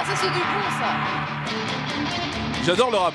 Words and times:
Ah, 0.00 0.04
ça 0.04 0.12
c'est 0.14 0.30
du 0.30 0.38
bon 0.38 0.62
ça. 0.78 0.90
J'adore 2.64 2.92
le 2.92 2.98
rap. 2.98 3.14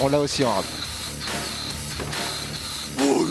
On 0.00 0.08
l'a 0.08 0.18
aussi 0.18 0.44
en 0.44 0.54
rap. 0.54 0.64
Oh 3.00 3.26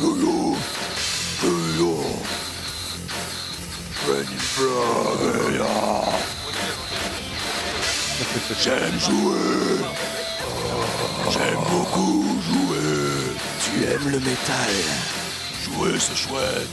J'aime 8.61 8.99
jouer, 8.99 9.85
j'aime 11.29 11.59
beaucoup 11.69 12.25
jouer. 12.49 13.35
Tu 13.63 13.83
aimes 13.83 14.11
le 14.11 14.19
métal 14.19 14.69
Jouer 15.63 15.99
c'est 15.99 16.15
chouette. 16.15 16.69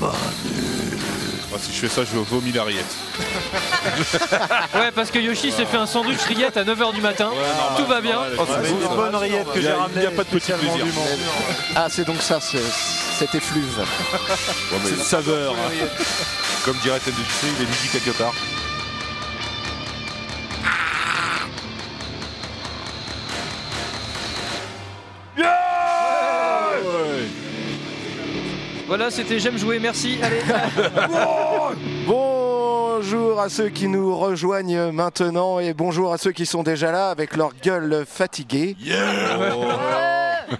Manu. 0.00 1.15
Moi, 1.56 1.64
si 1.64 1.72
je 1.72 1.86
fais 1.86 1.88
ça, 1.88 2.02
je 2.04 2.18
vomis 2.18 2.52
la 2.52 2.64
rillette. 2.64 2.84
Ouais, 4.74 4.90
parce 4.94 5.10
que 5.10 5.18
Yoshi 5.18 5.50
s'est 5.52 5.64
fait 5.64 5.76
un 5.78 5.86
sandwich 5.86 6.20
rillette 6.28 6.56
à 6.58 6.64
9h 6.64 6.92
du 6.94 7.00
matin. 7.00 7.30
Tout 7.78 7.86
va 7.86 8.00
bien. 8.02 8.18
Oh, 8.38 8.44
c'est 8.62 8.70
une 8.70 8.78
bonne 8.94 9.16
rillette 9.16 9.46
que 9.50 9.56
Il 9.58 9.62
y 9.62 9.64
j'ai 9.64 9.70
a- 9.70 9.76
ramenée. 9.78 10.00
il 10.00 10.02
y 10.02 10.06
a 10.06 10.10
pas 10.10 10.24
de 10.24 10.28
petit 10.28 10.52
plaisir. 10.52 10.84
du 10.84 10.92
Mans. 10.92 11.06
Ah, 11.74 11.86
c'est 11.88 12.04
donc 12.04 12.20
ça, 12.20 12.40
ce- 12.40 12.58
cet 13.18 13.34
effluve. 13.34 13.64
C'est 14.84 14.90
une 14.90 14.96
saveur. 15.02 15.54
Comme 16.66 16.76
dirait 16.82 16.98
TNDJC, 17.00 17.46
il 17.58 17.62
est 17.62 17.66
midi 17.66 17.88
quelque 17.90 18.10
part. 18.18 18.34
Voilà, 28.86 29.10
c'était 29.10 29.38
J'aime 29.38 29.58
jouer, 29.58 29.78
merci. 29.78 30.18
Allez. 30.22 30.40
Bonjour 32.06 33.40
à 33.40 33.48
ceux 33.48 33.68
qui 33.68 33.88
nous 33.88 34.16
rejoignent 34.16 34.90
maintenant 34.92 35.58
et 35.60 35.74
bonjour 35.74 36.12
à 36.14 36.18
ceux 36.18 36.32
qui 36.32 36.46
sont 36.46 36.62
déjà 36.62 36.90
là 36.92 37.10
avec 37.10 37.36
leur 37.36 37.50
gueule 37.62 38.04
fatiguée. 38.08 38.74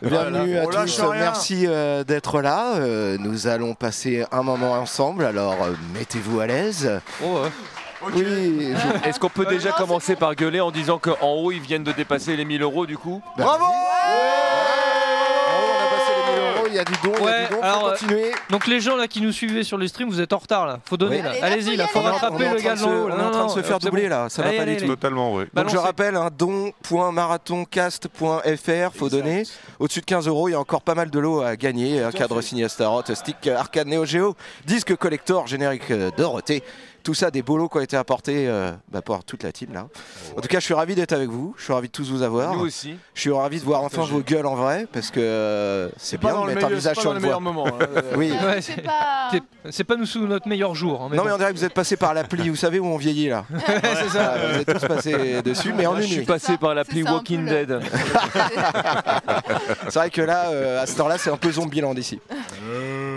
Bienvenue 0.02 0.58
à 0.58 0.66
tous, 0.66 1.00
merci 1.14 1.64
euh, 1.66 2.04
d'être 2.04 2.42
là. 2.42 2.74
Euh, 2.76 3.16
nous 3.18 3.46
allons 3.46 3.74
passer 3.74 4.24
un 4.32 4.42
moment 4.42 4.72
ensemble, 4.72 5.24
alors 5.24 5.54
euh, 5.62 5.70
mettez-vous 5.94 6.40
à 6.40 6.46
l'aise. 6.46 7.00
Oh, 7.24 7.38
ouais. 7.42 8.12
Oui, 8.14 8.74
je- 8.74 8.74
Est-ce 9.08 9.18
qu'on 9.18 9.30
peut 9.30 9.46
déjà 9.46 9.72
commencer 9.72 10.14
par 10.16 10.34
gueuler 10.34 10.60
en 10.60 10.70
disant 10.70 10.98
qu'en 10.98 11.16
haut 11.32 11.52
ils 11.52 11.60
viennent 11.60 11.84
de 11.84 11.92
dépasser 11.92 12.36
les 12.36 12.44
1000 12.44 12.60
euros 12.62 12.84
du 12.84 12.98
coup? 12.98 13.22
Bravo 13.38 13.64
il 16.76 16.78
y 16.78 16.80
a 16.80 16.84
du 16.84 16.92
don, 17.02 17.12
il 17.18 17.22
y 17.22 17.22
a 17.22 17.24
Ouais, 17.24 17.46
du 17.48 17.54
don, 17.54 17.62
alors, 17.62 17.80
faut 17.80 17.86
euh, 17.86 17.90
continuer. 17.92 18.32
Donc 18.50 18.66
les 18.66 18.80
gens 18.80 18.96
là 18.96 19.08
qui 19.08 19.20
nous 19.20 19.32
suivaient 19.32 19.64
sur 19.64 19.78
les 19.78 19.88
streams, 19.88 20.08
vous 20.10 20.20
êtes 20.20 20.32
en 20.32 20.38
retard 20.38 20.66
là. 20.66 20.78
Faut 20.84 20.96
donner 20.96 21.16
Oui. 21.16 21.22
là. 21.22 21.30
Allez, 21.30 21.40
là, 21.40 21.46
Allez-y 21.46 21.70
faut 21.70 21.76
là, 21.76 21.86
faut 21.88 22.00
rattraper 22.00 22.48
en 22.48 22.52
le 22.52 22.84
haut, 22.84 23.08
on 23.10 23.18
est 23.18 23.22
en 23.22 23.30
train 23.30 23.46
de 23.46 23.50
se 23.50 23.62
faire 23.62 23.78
doubler 23.78 24.08
là, 24.08 24.28
ça 24.28 24.42
va 24.42 24.52
pas 24.52 24.64
du 24.66 24.76
tout. 24.76 24.86
Totalement, 24.86 25.34
oui. 25.34 25.44
Donc 25.54 25.68
je 25.70 25.76
rappelle, 25.76 26.16
un 26.16 26.30
don.marathon.cast.fr, 26.30 28.94
faut 28.94 29.08
donner. 29.08 29.44
Au-dessus 29.78 30.00
de 30.00 30.04
15 30.06 30.28
euros, 30.28 30.48
il 30.48 30.52
y 30.52 30.54
a 30.54 30.60
encore 30.60 30.82
pas 30.82 30.94
mal 30.94 31.10
de 31.10 31.18
lots 31.18 31.42
à 31.42 31.56
gagner. 31.56 32.02
Un 32.02 32.12
cadre 32.12 32.40
signé 32.40 32.64
Astaroth, 32.64 33.12
stick 33.14 33.46
arcade 33.46 33.86
Neo 33.88 34.04
Geo, 34.04 34.34
disque 34.66 34.94
collector, 34.96 35.46
générique 35.46 35.90
euh, 35.90 36.10
Dorothée. 36.16 36.62
Tout 37.06 37.14
ça, 37.14 37.30
des 37.30 37.40
lots 37.46 37.68
qui 37.68 37.76
ont 37.78 37.80
été 37.80 37.96
apportés 37.96 38.48
euh, 38.48 38.72
bah, 38.90 39.00
par 39.00 39.22
toute 39.22 39.44
la 39.44 39.52
team 39.52 39.72
là. 39.72 39.86
En 40.36 40.40
tout 40.40 40.48
cas, 40.48 40.58
je 40.58 40.64
suis 40.64 40.74
ravi 40.74 40.96
d'être 40.96 41.12
avec 41.12 41.28
vous. 41.28 41.54
Je 41.56 41.62
suis 41.62 41.72
ravi 41.72 41.86
de 41.86 41.92
tous 41.92 42.10
vous 42.10 42.22
avoir. 42.22 42.52
Nous 42.54 42.62
aussi. 42.66 42.96
Je 43.14 43.20
suis 43.20 43.30
ravi 43.30 43.60
de 43.60 43.64
voir 43.64 43.84
enfin 43.84 44.02
vos 44.02 44.18
gueules 44.22 44.44
en 44.46 44.56
vrai 44.56 44.88
parce 44.92 45.12
que 45.12 45.20
euh, 45.20 45.88
c'est 45.96 46.18
bien 46.18 46.32
de 46.40 46.46
mettre 46.46 46.66
un 46.66 46.68
visage 46.70 46.96
sur 46.96 47.12
une 47.12 47.20
voix. 47.20 47.38
moment. 47.38 47.66
Oui. 48.16 48.32
Ouais, 48.32 48.60
C'est 48.60 48.82
pas. 48.82 49.30
pas 49.86 49.96
nous 49.96 50.04
sous 50.06 50.26
notre 50.26 50.48
meilleur 50.48 50.74
jour. 50.74 51.00
hein, 51.00 51.06
mais 51.08 51.16
Non 51.16 51.22
bon. 51.22 51.28
mais 51.28 51.34
on 51.34 51.38
dirait 51.38 51.52
que 51.52 51.58
vous 51.58 51.64
êtes 51.64 51.74
passé 51.74 51.96
par 51.96 52.12
l'appli, 52.12 52.48
vous 52.48 52.56
savez 52.56 52.80
où 52.80 52.86
on 52.86 52.96
vieillit 52.96 53.28
là. 53.28 53.44
c'est 53.66 54.08
ça. 54.08 54.34
Ah, 54.34 54.38
vous 54.52 54.58
êtes 54.58 54.80
tous 54.80 54.86
passés 54.88 55.42
dessus, 55.44 55.72
mais 55.74 55.86
en 55.86 55.94
Je 55.94 56.00
une 56.02 56.06
suis 56.08 56.16
nuit. 56.18 56.26
passé 56.26 56.56
par 56.56 56.74
l'appli 56.74 56.98
C'est 57.02 57.04
ça, 57.04 57.10
un 57.10 57.14
Walking 57.14 57.44
peu 57.46 57.54
le- 57.54 57.66
Dead. 57.66 57.80
C'est 59.90 59.94
vrai 59.98 60.10
que 60.10 60.22
là, 60.22 60.48
euh, 60.48 60.82
à 60.82 60.86
ce 60.86 60.96
temps-là, 60.96 61.18
c'est 61.18 61.30
un 61.30 61.36
peu 61.36 61.52
Zombieland 61.52 61.94
ici. 61.94 62.20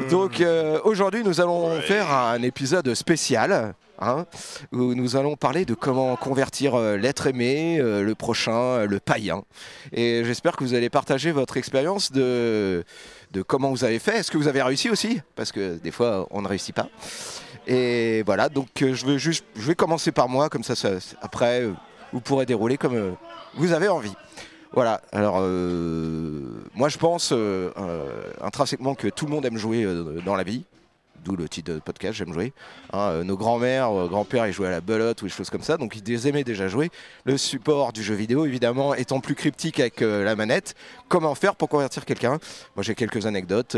Donc 0.09 0.41
euh, 0.41 0.79
aujourd'hui, 0.83 1.23
nous 1.23 1.41
allons 1.41 1.79
faire 1.81 2.11
un 2.11 2.41
épisode 2.41 2.93
spécial. 2.93 3.73
hein, 4.01 4.25
où 4.71 4.93
nous 4.95 5.17
allons 5.17 5.35
parler 5.35 5.65
de 5.65 5.73
comment 5.73 6.15
convertir 6.15 6.75
euh, 6.75 6.95
l'être 6.95 7.27
aimé, 7.27 7.79
euh, 7.81 8.01
le 8.01 8.15
prochain, 8.15 8.53
euh, 8.53 8.87
le 8.87 9.01
païen. 9.01 9.43
Et 9.91 10.23
j'espère 10.23 10.55
que 10.55 10.63
vous 10.63 10.73
allez 10.73 10.89
partager 10.89 11.33
votre 11.33 11.57
expérience 11.57 12.09
de, 12.13 12.85
de 13.31 13.41
comment 13.41 13.71
vous 13.71 13.83
avez 13.83 13.99
fait. 13.99 14.15
Est-ce 14.19 14.31
que 14.31 14.37
vous 14.37 14.47
avez 14.47 14.61
réussi 14.61 14.89
aussi? 14.89 15.19
Parce 15.35 15.51
que 15.51 15.75
des 15.77 15.91
fois, 15.91 16.27
on 16.31 16.41
ne 16.41 16.47
réussit 16.47 16.73
pas. 16.73 16.87
Et 17.67 18.23
voilà, 18.25 18.47
donc 18.47 18.69
euh, 18.81 18.93
je, 18.93 19.05
veux 19.05 19.17
juste, 19.17 19.43
je 19.57 19.67
vais 19.67 19.75
commencer 19.75 20.13
par 20.13 20.29
moi, 20.29 20.47
comme 20.47 20.63
ça, 20.63 20.75
ça- 20.77 20.91
après, 21.21 21.63
euh, 21.63 21.73
vous 22.13 22.21
pourrez 22.21 22.45
dérouler 22.45 22.77
comme 22.77 22.95
euh, 22.95 23.11
vous 23.55 23.73
avez 23.73 23.89
envie. 23.89 24.13
Voilà, 24.71 25.01
alors 25.11 25.37
euh, 25.39 26.43
moi 26.75 26.89
je 26.89 26.99
pense 26.99 27.31
euh, 27.31 27.71
euh, 27.77 28.31
intrinsèquement 28.41 28.93
que 28.93 29.07
tout 29.07 29.25
le 29.25 29.31
monde 29.31 29.43
aime 29.45 29.57
jouer 29.57 29.83
dans 30.23 30.35
la 30.35 30.43
vie, 30.43 30.63
d'où 31.25 31.35
le 31.35 31.49
titre 31.49 31.73
de 31.73 31.79
podcast, 31.79 32.13
j'aime 32.13 32.31
jouer. 32.31 32.53
Hein, 32.93 33.23
nos 33.23 33.35
grands-mères, 33.35 33.89
grands-pères, 34.07 34.45
ils 34.45 34.53
jouaient 34.53 34.67
à 34.67 34.71
la 34.71 34.81
belote 34.81 35.23
ou 35.23 35.25
des 35.25 35.31
choses 35.31 35.49
comme 35.49 35.63
ça, 35.63 35.77
donc 35.77 35.95
ils 35.95 36.27
aimaient 36.27 36.43
déjà 36.43 36.67
jouer. 36.67 36.91
Le 37.25 37.35
support 37.35 37.93
du 37.93 38.03
jeu 38.03 38.13
vidéo, 38.13 38.45
évidemment, 38.45 38.93
étant 38.93 39.21
plus 39.21 39.33
cryptique 39.33 39.79
avec 39.79 40.01
la 40.01 40.35
manette, 40.35 40.75
comment 41.07 41.33
faire 41.33 41.55
pour 41.55 41.67
convertir 41.67 42.05
quelqu'un? 42.05 42.37
Moi 42.75 42.83
j'ai 42.83 42.93
quelques 42.93 43.25
anecdotes. 43.25 43.75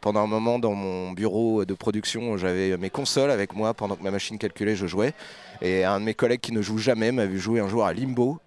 Pendant 0.00 0.20
un 0.20 0.26
moment 0.26 0.58
dans 0.58 0.72
mon 0.72 1.12
bureau 1.12 1.66
de 1.66 1.74
production, 1.74 2.38
j'avais 2.38 2.78
mes 2.78 2.88
consoles 2.88 3.30
avec 3.30 3.54
moi 3.54 3.74
pendant 3.74 3.94
que 3.94 4.02
ma 4.02 4.10
machine 4.10 4.38
calculait, 4.38 4.74
je 4.74 4.86
jouais. 4.86 5.12
Et 5.60 5.84
un 5.84 6.00
de 6.00 6.06
mes 6.06 6.14
collègues 6.14 6.40
qui 6.40 6.52
ne 6.52 6.62
joue 6.62 6.78
jamais 6.78 7.12
m'a 7.12 7.26
vu 7.26 7.38
jouer 7.38 7.60
un 7.60 7.68
jour 7.68 7.84
à 7.84 7.92
Limbo. 7.92 8.40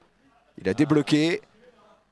Il 0.59 0.67
a 0.69 0.73
débloqué, 0.73 1.41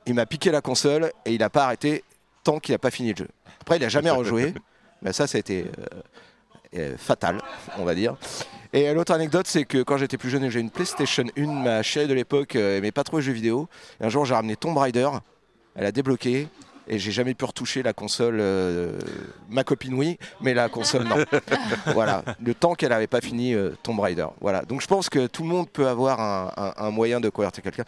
il 0.06 0.14
m'a 0.14 0.26
piqué 0.26 0.52
la 0.52 0.62
console 0.62 1.12
et 1.26 1.34
il 1.34 1.40
n'a 1.40 1.50
pas 1.50 1.66
arrêté 1.66 2.04
tant 2.44 2.60
qu'il 2.60 2.74
n'a 2.74 2.80
pas 2.80 2.92
fini 2.92 3.12
le 3.12 3.18
jeu. 3.18 3.28
Après, 3.62 3.78
il 3.78 3.82
n'a 3.82 3.90
jamais 3.90 4.10
rejoué, 4.10 4.54
mais 5.02 5.14
ça, 5.14 5.28
ça 5.28 5.38
a 5.38 5.40
été 5.40 5.66
euh, 5.66 6.00
euh, 6.78 6.98
fatal, 6.98 7.38
on 7.78 7.84
va 7.86 7.94
dire. 7.96 8.16
Et 8.74 8.92
l'autre 8.94 9.12
anecdote, 9.14 9.48
c'est 9.48 9.66
que 9.66 9.84
quand 9.84 9.98
j'étais 9.98 10.18
plus 10.18 10.30
jeune 10.30 10.44
et 10.46 10.50
j'ai 10.50 10.60
une 10.62 10.70
PlayStation 10.72 11.26
1, 11.38 11.46
ma 11.46 11.84
chérie 11.84 12.08
de 12.08 12.14
l'époque 12.14 12.56
euh, 12.56 12.78
aimait 12.78 12.92
pas 12.94 13.04
trop 13.04 13.18
les 13.18 13.24
jeux 13.24 13.34
vidéo. 13.34 13.68
Et 14.00 14.06
un 14.06 14.10
jour, 14.10 14.26
j'ai 14.26 14.34
ramené 14.34 14.56
Tomb 14.56 14.78
Raider, 14.78 15.10
elle 15.76 15.86
a 15.86 15.92
débloqué. 15.92 16.48
Et 16.88 16.98
j'ai 16.98 17.12
jamais 17.12 17.36
pu 17.36 17.46
retoucher 17.46 17.84
la 17.84 17.94
console. 17.94 18.38
euh, 18.40 18.98
ma 19.50 19.64
copine, 19.64 19.94
oui, 19.94 20.18
mais 20.42 20.54
la 20.54 20.68
console, 20.68 21.04
non. 21.04 21.16
voilà, 21.94 22.24
le 22.44 22.54
temps 22.54 22.74
qu'elle 22.74 22.90
n'avait 22.90 23.08
pas 23.08 23.22
fini 23.22 23.54
euh, 23.54 23.72
Tomb 23.84 24.00
Raider. 24.00 24.26
Voilà, 24.42 24.64
donc 24.64 24.82
je 24.82 24.88
pense 24.88 25.08
que 25.08 25.28
tout 25.28 25.44
le 25.44 25.50
monde 25.50 25.70
peut 25.70 25.88
avoir 25.88 26.20
un, 26.20 26.52
un- 26.58 26.74
un 26.86 26.90
moyen 26.90 27.20
de 27.22 27.30
convertir 27.30 27.64
quelqu'un. 27.64 27.84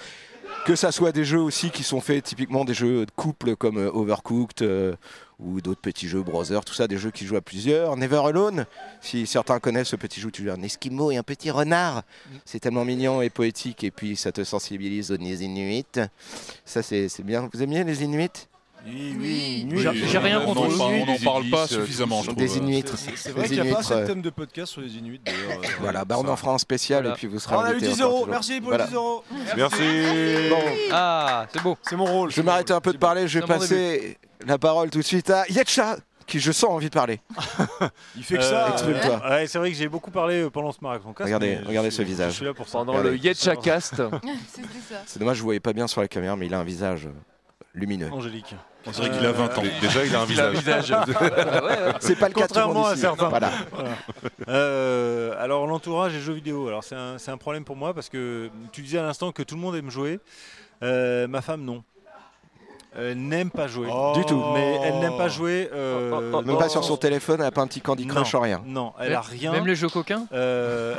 Que 0.66 0.78
ça 0.78 0.94
soit 0.94 1.12
des 1.12 1.26
jeux 1.26 1.42
aussi 1.42 1.72
qui 1.72 1.84
sont 1.84 2.00
faits 2.00 2.24
typiquement 2.24 2.64
des 2.64 2.74
jeux 2.74 3.06
de 3.06 3.12
couple 3.12 3.58
comme 3.58 3.78
euh, 3.78 3.92
Overcooked 3.92 4.62
euh, 4.62 4.96
ou 5.38 5.60
d'autres 5.60 5.82
petits 5.82 6.08
jeux 6.08 6.24
Brother, 6.24 6.64
tout 6.64 6.74
ça, 6.74 6.88
des 6.88 6.98
jeux 6.98 7.12
qui 7.12 7.26
jouent 7.26 7.36
à 7.36 7.42
plusieurs. 7.42 7.98
Never 7.98 8.22
Alone, 8.26 8.66
si 9.02 9.28
certains 9.28 9.60
connaissent 9.60 9.90
ce 9.90 9.98
petit 9.98 10.22
jeu, 10.22 10.32
tu 10.32 10.50
as 10.50 10.54
un 10.54 10.62
esquimau 10.62 11.12
et 11.12 11.18
un 11.18 11.24
petit 11.24 11.52
renard. 11.52 12.04
C'est 12.46 12.60
tellement 12.60 12.86
mignon 12.86 13.22
et 13.22 13.30
poétique 13.30 13.84
et 13.84 13.92
puis 13.92 14.16
ça 14.16 14.32
te 14.32 14.46
sensibilise 14.46 15.12
aux 15.12 15.18
Inuits. 15.18 15.86
Ça, 16.64 16.82
c'est 16.82 17.24
bien. 17.24 17.50
Vous 17.54 17.62
aimez 17.62 17.84
les 17.84 18.04
Inuits? 18.04 18.48
Oui, 18.86 19.16
oui. 19.20 19.68
Oui, 19.72 19.80
J'ai- 20.10 20.18
rien 20.18 20.42
on 20.42 20.46
contre 20.54 20.64
eux. 20.66 20.78
On 20.82 21.06
n'en 21.06 21.18
parle 21.24 21.50
pas 21.50 21.64
euh, 21.64 21.68
suffisamment, 21.68 22.22
je. 22.24 22.32
Des 22.32 22.58
Inuits. 22.58 22.84
C'est 23.16 23.32
vrai 23.32 23.48
qu'il 23.48 23.54
n'y 23.54 23.60
a 23.62 23.64
pas 23.64 23.70
Inuits, 23.82 23.92
assez 23.94 24.02
de 24.02 24.06
thèmes 24.08 24.22
de 24.22 24.30
podcast 24.30 24.74
sur 24.74 24.82
les 24.82 24.96
Inuits 24.98 25.22
d'ailleurs. 25.26 25.60
euh, 25.64 25.68
Voilà, 25.80 26.04
bah 26.06 26.18
on 26.20 26.28
en 26.28 26.36
fera 26.36 26.54
un 26.54 26.58
spécial 26.58 27.06
et 27.08 27.12
puis 27.14 27.28
vous 27.28 27.40
serez 27.40 27.56
Ah, 27.56 27.60
on 27.60 27.62
a 27.64 27.70
eu 27.70 27.72
invités 27.76 27.88
10 27.94 28.02
encore 28.02 28.12
euros, 28.18 28.26
merci 28.30 28.60
pour 28.62 28.72
les 28.74 28.84
10 28.86 28.94
euros. 28.94 29.24
Merci. 29.56 29.84
Ah, 30.92 31.48
c'est 31.52 31.62
beau. 31.64 31.78
C'est 31.82 31.96
mon 31.96 32.06
rôle. 32.06 32.32
je 32.32 32.36
vais 32.38 32.44
m'arrêter 32.44 32.74
un 32.74 32.82
peu 32.82 32.94
de 32.94 32.98
parler, 32.98 33.28
je 33.28 33.40
vais 33.40 33.46
passer 33.46 34.18
la 34.46 34.58
parole 34.58 34.90
tout 34.90 35.00
de 35.00 35.04
suite 35.04 35.30
à 35.30 35.46
Yetcha, 35.50 35.98
qui 36.28 36.40
je 36.40 36.52
sens 36.52 36.70
envie 36.70 36.90
de 36.90 36.94
parler. 36.94 37.20
Il 38.18 38.24
fait 38.24 38.36
que 38.38 38.42
Euh, 38.42 38.50
ça. 38.50 38.70
exprime-toi. 38.74 39.22
euh, 39.26 39.30
Ouais, 39.30 39.48
c'est 39.48 39.58
vrai 39.60 39.72
que 39.72 39.78
j'ai 39.78 39.88
beaucoup 39.88 40.12
parlé 40.12 40.42
euh, 40.44 40.50
pendant 40.50 40.72
ce 40.72 40.78
marathon. 40.82 41.14
Cast, 41.14 41.26
Regardez- 41.26 41.58
regardez 41.66 41.90
suis- 41.92 41.98
ce 42.00 42.02
visage. 42.04 42.32
Je 42.32 42.36
suis 42.38 42.46
là 42.46 42.54
pour 42.54 42.68
ça. 42.68 42.80
Pendant 42.80 42.94
Regardez. 42.94 43.18
le 43.18 43.24
Yetcha 43.24 43.56
Cast. 43.56 43.96
C'est 45.06 45.20
dommage, 45.20 45.38
je 45.38 45.42
ne 45.42 45.46
voyais 45.46 45.60
pas 45.60 45.74
bien 45.74 45.88
sur 45.88 46.02
la 46.02 46.08
caméra, 46.08 46.36
mais 46.36 46.46
il 46.48 46.54
a 46.54 46.60
un 46.60 46.64
visage 46.64 47.08
lumineux. 47.74 48.10
Angélique. 48.12 48.56
On 48.86 48.92
dirait 48.92 49.10
qu'il 49.12 49.26
a 49.26 49.32
20 49.32 49.58
ans. 49.58 49.62
Dé- 49.62 49.72
Déjà, 49.82 50.06
il 50.06 50.16
a 50.16 50.22
un 50.22 50.26
visage. 50.26 50.92
Ouais, 51.10 51.22
ouais. 51.62 51.94
C'est 52.00 52.16
pas 52.18 52.28
le 52.28 52.34
cas 52.34 52.48
de 52.48 52.54
tout 52.54 52.60
le 52.60 52.66
monde 52.74 52.76
Contrairement 52.76 52.88
à 52.88 52.96
certains. 52.96 53.30
Voilà. 53.30 53.52
Euh, 54.50 55.34
alors 55.40 55.66
l'entourage 55.68 56.14
et 56.16 56.20
jeux 56.20 56.34
vidéo. 56.34 56.68
Alors 56.68 56.84
c'est 56.84 56.96
un, 56.96 57.18
c'est 57.18 57.32
un 57.32 57.38
problème 57.38 57.64
pour 57.64 57.76
moi 57.76 57.94
parce 57.94 58.10
que 58.10 58.50
tu 58.72 58.82
disais 58.82 58.98
à 59.00 59.04
l'instant 59.04 59.32
que 59.32 59.44
tout 59.44 59.56
le 59.56 59.62
monde 59.62 59.76
aime 59.76 59.90
jouer. 59.90 60.20
Euh, 60.84 61.28
ma 61.28 61.42
femme 61.42 61.64
non. 61.64 61.84
Elle 62.96 63.18
n'aime 63.18 63.50
pas 63.50 63.68
jouer. 63.68 63.88
Du 64.16 64.24
tout. 64.26 64.42
Mais 64.54 64.80
elle 64.84 65.00
n'aime 65.00 65.18
pas 65.18 65.28
jouer. 65.28 65.70
euh, 65.74 66.42
Même 66.44 66.58
pas 66.58 66.70
sur 66.70 66.84
son 66.84 66.96
téléphone, 66.98 67.38
elle 67.40 67.48
a 67.48 67.52
pas 67.52 67.62
un 67.62 67.68
petit 67.68 67.82
Candy 67.82 68.06
Crush, 68.06 68.34
Non. 68.34 68.40
rien. 68.42 68.62
Non, 68.66 68.94
elle 69.00 69.14
a 69.14 69.22
rien. 69.22 69.52
Même 69.52 69.66
les 69.66 69.76
jeux 69.76 69.90
coquins 69.90 70.28
Euh, 70.32 70.96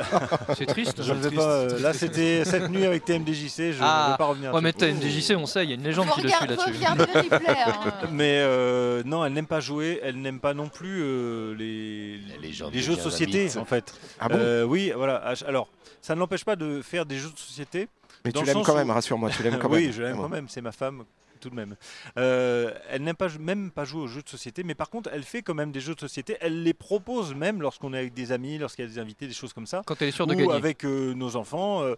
C'est 0.57 0.65
triste. 0.65 1.01
je 1.03 1.13
ne 1.13 1.19
vais 1.19 1.35
pas. 1.35 1.41
euh, 1.43 1.79
là, 1.79 1.93
c'était 1.93 2.43
cette 2.43 2.69
nuit 2.69 2.85
avec 2.85 3.05
TMDJC. 3.05 3.71
Je 3.71 3.79
ne 3.79 3.83
Ah. 3.83 4.09
vais 4.11 4.17
pas 4.17 4.25
revenir. 4.25 4.53
Ouais, 4.53 4.61
mais 4.61 4.73
dessus. 4.73 4.91
t'as 4.91 4.93
MDJC, 4.93 5.35
on 5.37 5.45
sait, 5.45 5.63
il 5.63 5.69
y 5.69 5.73
a 5.73 5.75
une 5.75 5.83
légende 5.83 6.09
qui 6.09 6.21
le 6.21 6.29
suit 6.29 6.37
regarder, 6.37 6.55
faut 6.55 6.69
là-dessus. 6.69 6.85
hein. 6.85 7.93
Mais 8.11 8.39
euh, 8.39 9.01
non, 9.05 9.23
elle 9.25 9.33
n'aime 9.33 9.47
pas 9.47 9.59
jouer. 9.61 9.99
Elle 10.03 10.19
n'aime 10.21 10.39
pas 10.39 10.53
non 10.53 10.67
plus 10.69 11.01
euh, 11.01 11.55
les, 11.57 12.19
Les 12.41 12.51
gens 12.53 12.69
les 12.73 12.81
jeux 12.81 12.95
de 12.95 13.01
société, 13.01 13.49
en 13.57 13.65
fait. 13.65 13.93
Ah 14.19 14.27
bon? 14.29 14.35
Euh, 14.37 14.63
oui, 14.63 14.91
voilà. 14.95 15.15
Alors, 15.47 15.67
ça 16.01 16.13
ne 16.15 16.19
l'empêche 16.19 16.43
pas 16.45 16.55
de 16.55 16.81
faire 16.81 17.05
des 17.05 17.17
jeux 17.17 17.31
de 17.31 17.39
société. 17.39 17.87
Mais 18.25 18.31
tu 18.31 18.43
l'aimes 18.43 18.63
quand 18.63 18.75
même, 18.75 18.89
rassure-moi, 18.91 19.29
tu 19.29 19.43
l'aimes 19.43 19.57
quand 19.61 19.69
oui, 19.69 19.83
même. 19.85 19.93
je 19.93 20.01
l'aime 20.01 20.15
Ah 20.17 20.21
quand 20.23 20.29
même. 20.29 20.47
C'est 20.49 20.61
ma 20.61 20.71
femme, 20.71 21.03
tout 21.39 21.49
de 21.49 21.55
même. 21.55 21.75
Euh, 22.17 22.71
elle 22.89 23.03
n'aime 23.03 23.15
pas 23.15 23.27
même 23.39 23.71
pas 23.71 23.85
jouer 23.85 24.01
aux 24.01 24.07
jeux 24.07 24.21
de 24.21 24.29
société, 24.29 24.63
mais 24.63 24.75
par 24.75 24.89
contre, 24.89 25.09
elle 25.13 25.23
fait 25.23 25.41
quand 25.41 25.53
même 25.53 25.71
des 25.71 25.81
jeux 25.81 25.95
de 25.95 25.99
société. 25.99 26.37
Elle 26.41 26.63
les 26.63 26.73
propose 26.73 27.33
même 27.35 27.61
lorsqu'on 27.61 27.93
est 27.93 27.97
avec 27.99 28.13
des 28.13 28.31
amis, 28.31 28.57
lorsqu'il 28.57 28.85
y 28.85 28.87
a 28.87 28.91
des 28.91 28.99
invités, 28.99 29.27
des 29.27 29.33
choses 29.33 29.53
comme 29.53 29.67
ça. 29.67 29.81
Quand 29.85 30.01
elle 30.01 30.09
est 30.09 30.11
sûre 30.11 30.27
de 30.27 30.33
ou 30.33 30.37
gagner. 30.37 30.53
avec 30.53 30.85
euh, 30.85 31.13
nos 31.13 31.35
enfants. 31.35 31.83
euh, 31.83 31.95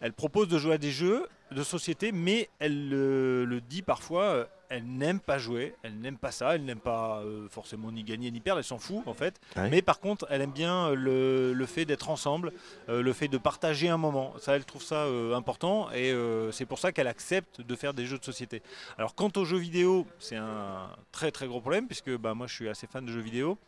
elle 0.00 0.12
propose 0.12 0.46
de 0.48 0.58
jouer 0.58 0.74
à 0.74 0.78
des 0.78 0.92
jeux 0.92 1.26
de 1.50 1.62
société, 1.64 2.12
mais 2.12 2.48
elle 2.60 2.88
le 2.88 3.60
dit 3.68 3.82
parfois, 3.82 4.46
elle 4.68 4.84
n'aime 4.84 5.20
pas 5.20 5.38
jouer, 5.38 5.74
elle 5.82 5.98
n'aime 5.98 6.18
pas 6.18 6.30
ça, 6.30 6.54
elle 6.54 6.64
n'aime 6.64 6.80
pas 6.80 7.20
euh, 7.20 7.48
forcément 7.48 7.90
ni 7.90 8.04
gagner 8.04 8.30
ni 8.30 8.40
perdre, 8.40 8.58
elle 8.58 8.64
s'en 8.64 8.78
fout 8.78 9.02
en 9.06 9.14
fait. 9.14 9.40
Ouais. 9.56 9.70
Mais 9.70 9.82
par 9.82 10.00
contre, 10.00 10.26
elle 10.30 10.42
aime 10.42 10.52
bien 10.52 10.88
euh, 10.88 10.94
le, 10.94 11.52
le 11.52 11.66
fait 11.66 11.84
d'être 11.84 12.10
ensemble, 12.10 12.52
euh, 12.88 13.02
le 13.02 13.12
fait 13.12 13.28
de 13.28 13.38
partager 13.38 13.88
un 13.88 13.96
moment. 13.96 14.34
Ça, 14.38 14.56
elle 14.56 14.64
trouve 14.64 14.82
ça 14.82 15.04
euh, 15.04 15.34
important 15.34 15.90
et 15.92 16.14
c'est 16.52 16.66
pour 16.66 16.78
ça 16.78 16.92
qu'elle 16.92 17.06
accepte 17.06 17.60
de 17.60 17.76
faire 17.76 17.94
des 17.94 18.06
jeux 18.06 18.18
de 18.18 18.24
société. 18.24 18.62
Alors 18.98 19.14
quant 19.14 19.30
aux 19.36 19.44
jeux 19.44 19.58
vidéo, 19.58 20.06
c'est 20.18 20.36
un 20.36 20.88
très 21.12 21.30
très 21.30 21.46
gros 21.46 21.60
problème 21.60 21.86
puisque 21.86 22.16
bah, 22.16 22.34
moi 22.34 22.46
je 22.46 22.54
suis 22.54 22.68
assez 22.68 22.86
fan 22.86 23.04
de 23.04 23.12
jeux 23.12 23.20
vidéo. 23.20 23.58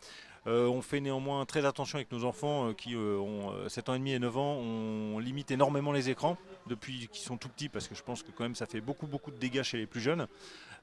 Euh, 0.46 0.66
on 0.68 0.80
fait 0.80 1.00
néanmoins 1.00 1.44
très 1.44 1.66
attention 1.66 1.96
avec 1.96 2.10
nos 2.12 2.24
enfants 2.24 2.68
euh, 2.68 2.72
qui 2.72 2.94
euh, 2.94 3.18
ont 3.18 3.52
euh, 3.52 3.68
7 3.68 3.90
ans 3.90 3.94
et 3.94 3.98
demi 3.98 4.12
et 4.12 4.18
9 4.18 4.38
ans. 4.38 4.54
On 4.56 5.18
limite 5.18 5.50
énormément 5.50 5.92
les 5.92 6.08
écrans 6.08 6.38
depuis 6.66 7.08
qu'ils 7.08 7.22
sont 7.22 7.36
tout 7.36 7.48
petits 7.48 7.68
parce 7.68 7.88
que 7.88 7.94
je 7.94 8.02
pense 8.02 8.22
que 8.22 8.30
quand 8.30 8.44
même 8.44 8.54
ça 8.54 8.66
fait 8.66 8.80
beaucoup 8.80 9.06
beaucoup 9.06 9.30
de 9.30 9.36
dégâts 9.36 9.62
chez 9.62 9.76
les 9.76 9.86
plus 9.86 10.00
jeunes. 10.00 10.26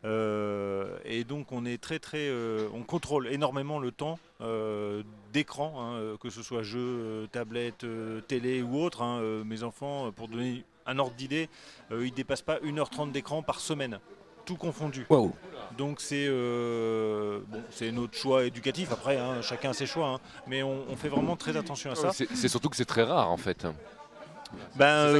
Et 0.04 1.24
donc 1.24 1.51
on 1.51 1.65
est 1.65 1.81
très 1.81 2.00
très, 2.00 2.31
on 2.74 2.83
contrôle 2.83 3.27
énormément 3.27 3.80
le 3.80 3.92
temps 3.92 4.19
d'écran, 5.33 5.74
hein, 5.77 6.18
que 6.21 6.30
ce 6.30 6.44
soit 6.44 6.62
jeu, 6.63 7.27
tablette, 7.31 7.86
télé 8.27 8.62
ou 8.62 8.80
autre. 8.80 9.01
hein. 9.01 9.44
Mes 9.44 9.63
enfants, 9.63 10.12
pour 10.12 10.27
donner 10.27 10.63
un 10.86 11.00
ordre 11.00 11.15
d'idée, 11.15 11.50
ils 11.92 12.13
dépassent 12.13 12.44
pas 12.44 12.59
1h30 12.59 13.12
d'écran 13.12 13.42
par 13.42 13.59
semaine, 13.59 14.00
tout 14.48 14.56
confondu. 14.56 15.06
Waouh. 15.10 15.32
Donc 15.78 16.02
c'est 16.02 16.26
euh, 16.28 17.40
bon, 17.48 17.62
c'est 17.70 17.92
notre 17.92 18.16
choix 18.18 18.46
éducatif. 18.46 18.92
Après, 18.92 19.18
hein, 19.18 19.42
chacun 19.44 19.70
a 19.72 19.74
ses 19.74 19.86
choix, 19.86 20.08
hein. 20.08 20.20
mais 20.48 20.64
on, 20.64 20.86
on 20.90 20.96
fait 20.96 21.10
vraiment 21.10 21.36
très 21.36 21.56
attention 21.56 21.92
à 21.92 21.96
ça. 21.96 22.12
C'est 22.14 22.48
surtout 22.48 22.70
que 22.70 22.76
c'est 22.78 22.86
très 22.86 23.04
rare 23.04 23.30
en 23.30 23.38
fait. 23.38 23.68
Ben, 24.78 25.12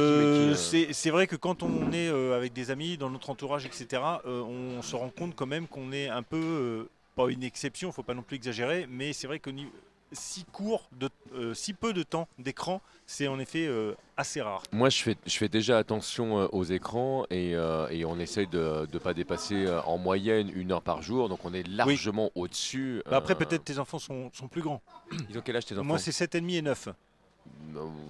C'est 0.56 0.88
euh, 0.88 1.12
vrai 1.12 1.26
que 1.26 1.36
quand 1.36 1.62
on 1.62 1.92
est 1.92 2.08
euh, 2.08 2.34
avec 2.34 2.54
des 2.54 2.70
amis, 2.70 2.96
dans 2.96 3.10
notre 3.10 3.28
entourage, 3.28 3.66
etc., 3.66 3.86
euh, 4.26 4.40
on 4.40 4.80
se 4.80 4.96
rend 4.96 5.10
compte 5.10 5.34
quand 5.36 5.46
même 5.46 5.66
qu'on 5.68 5.92
est 5.92 6.08
un 6.08 6.22
peu, 6.22 6.38
euh, 6.38 6.88
pas 7.14 7.28
une 7.28 7.42
exception, 7.42 7.92
faut 7.92 8.02
pas 8.02 8.14
non 8.14 8.22
plus 8.22 8.36
exagérer, 8.36 8.86
mais 8.88 9.12
c'est 9.12 9.26
vrai 9.26 9.38
que 9.38 9.50
ni- 9.50 9.68
si 10.12 10.44
court, 10.44 10.88
de, 10.98 11.08
euh, 11.34 11.54
si 11.54 11.72
peu 11.74 11.92
de 11.92 12.02
temps 12.02 12.28
d'écran, 12.38 12.80
c'est 13.06 13.28
en 13.28 13.38
effet 13.38 13.66
euh, 13.66 13.94
assez 14.16 14.40
rare. 14.40 14.62
Moi, 14.72 14.88
je 14.90 15.02
fais, 15.02 15.16
je 15.26 15.36
fais 15.36 15.48
déjà 15.48 15.78
attention 15.78 16.38
euh, 16.40 16.46
aux 16.52 16.64
écrans 16.64 17.24
et, 17.30 17.50
et 17.90 18.04
on 18.04 18.18
essaye 18.18 18.46
de 18.46 18.86
ne 18.92 18.98
pas 18.98 19.14
dépasser 19.14 19.66
en 19.86 19.98
moyenne 19.98 20.50
une 20.54 20.72
heure 20.72 20.82
par 20.82 21.02
jour. 21.02 21.28
Donc, 21.28 21.44
on 21.44 21.54
est 21.54 21.66
largement 21.66 22.30
au-dessus. 22.34 23.02
Bah, 23.10 23.16
après, 23.18 23.34
peut-être 23.34 23.64
tes 23.64 23.78
enfants 23.78 23.98
sont, 23.98 24.30
sont 24.32 24.48
plus 24.48 24.62
grands. 24.62 24.82
Ils 25.30 25.38
ont 25.38 25.42
quel 25.44 25.56
âge 25.56 25.66
tes 25.66 25.74
enfants? 25.74 25.84
Moi, 25.84 25.98
c'est 25.98 26.10
7,5 26.12 26.50
et 26.54 26.62
9. 26.62 26.88
Euh, 26.88 26.92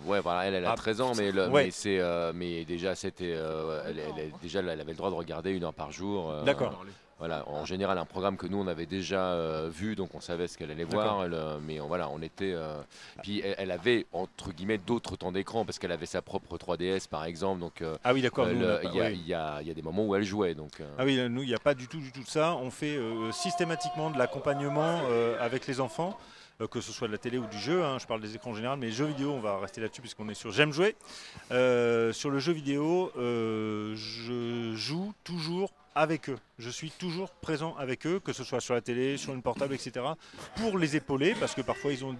Ouais, 0.07 0.21
voilà, 0.21 0.47
elle, 0.47 0.55
elle 0.55 0.65
a 0.65 0.73
Ah, 0.73 0.77
13 0.77 1.01
ans, 1.01 1.13
mais, 1.17 1.31
le- 1.31 1.49
ouais. 1.49 1.65
mais, 1.67 1.71
c'est, 1.71 2.01
mais 2.35 2.65
déjà, 2.65 2.95
c'était, 2.95 3.31
elle, 3.31 3.99
elle- 3.99 3.99
elle- 4.19 4.33
déjà, 4.43 4.61
elle 4.61 4.69
avait 4.71 4.85
le 4.93 4.97
droit 4.97 5.11
de 5.11 5.15
regarder 5.15 5.51
une 5.51 5.65
heure 5.65 5.75
par 5.75 5.91
jour. 5.93 6.33
D'accord. 6.45 6.83
Voilà, 7.19 7.49
en 7.49 7.65
général, 7.65 7.99
un 7.99 8.05
programme 8.05 8.37
que 8.37 8.47
nous, 8.47 8.59
on 8.59 8.67
avait 8.69 8.87
déjà 8.87 9.33
euh, 9.33 9.69
vu, 9.73 9.97
donc 9.97 10.15
on 10.15 10.21
savait 10.21 10.47
ce 10.47 10.57
qu'elle 10.57 10.71
allait 10.71 10.85
voir. 10.85 11.25
elle, 11.25 11.35
euh, 11.35 11.59
mais 11.61 11.81
euh, 11.81 11.85
voilà, 11.85 12.09
on 12.11 12.23
était. 12.23 12.53
euh, 12.55 12.81
Puis 13.25 13.41
elle, 13.45 13.57
elle 13.59 13.71
avait, 13.73 14.07
entre 14.13 14.53
guillemets, 14.53 14.79
d'autres 14.79 15.17
temps 15.17 15.33
d'écran, 15.33 15.65
parce 15.65 15.81
qu'elle 15.81 15.91
avait 15.91 16.07
sa 16.07 16.23
propre 16.23 16.57
3DS, 16.57 17.09
par 17.09 17.25
exemple. 17.25 17.61
Donc, 17.61 17.83
Ah 18.05 18.13
oui, 18.15 18.23
d'accord. 18.23 18.49
il 18.51 18.61
y, 18.61 18.65
a- 18.65 18.81
oui. 19.09 19.21
il 19.21 19.27
y 19.27 19.35
a- 19.35 19.59
il 19.63 19.67
y 19.67 19.71
a 19.71 19.75
des 19.75 19.83
moments 19.83 20.05
où 20.07 20.15
elle 20.15 20.23
jouait. 20.23 20.55
Donc, 20.55 20.81
Ah 20.97 21.05
oui, 21.05 21.19
nous, 21.29 21.43
il 21.43 21.49
n'y 21.49 21.55
a 21.55 21.59
pas 21.59 21.75
du 21.75 21.89
tout, 21.89 21.99
du 21.99 22.13
tout 22.13 22.25
ça. 22.25 22.55
On 22.55 22.71
fait 22.71 22.99
systématiquement 23.33 24.11
de 24.11 24.19
l'accompagnement 24.19 25.01
avec 25.41 25.67
les 25.67 25.81
enfants, 25.81 26.17
que 26.71 26.81
ce 26.81 26.93
soit 26.93 27.09
de 27.09 27.13
la 27.13 27.19
télé 27.19 27.39
ou 27.39 27.47
du 27.47 27.59
jeu. 27.59 27.85
hein. 27.85 27.99
je 28.01 28.07
parle 28.07 28.21
des 28.21 28.35
écrans 28.37 28.51
en 28.51 28.55
général, 28.55 28.79
mais 28.79 28.87
les 28.87 28.93
jeux 28.93 29.07
vidéo, 29.07 29.33
on 29.33 29.41
va 29.41 29.59
rester 29.59 29.81
là-dessus 29.81 30.01
puisqu'on 30.01 30.29
est 30.29 30.35
sur 30.35 30.51
J'aime 30.53 30.73
jouer. 30.73 30.95
Euh, 31.53 32.13
sur 32.13 32.31
le 32.31 32.39
jeu 32.39 32.53
vidéo, 32.53 33.11
euh, 33.17 33.95
je 33.97 34.75
joue 34.77 35.13
toujours 35.25 35.71
avec 35.99 36.29
eux. 36.31 36.39
Je 36.59 36.71
suis 36.71 36.91
toujours 36.91 37.31
présent 37.31 37.75
avec 37.79 38.07
eux, 38.07 38.21
que 38.21 38.33
ce 38.33 38.45
soit 38.45 38.61
sur 38.61 38.75
la 38.75 38.81
télé, 38.81 39.17
sur 39.17 39.35
une 39.35 39.43
portable, 39.43 39.75
etc. 39.75 40.05
Pour 40.57 40.79
les 40.79 40.97
épauler, 40.97 41.35
parce 41.39 41.55
que 41.55 41.61
parfois 41.63 41.93
ils 41.93 42.05
ont 42.05 42.17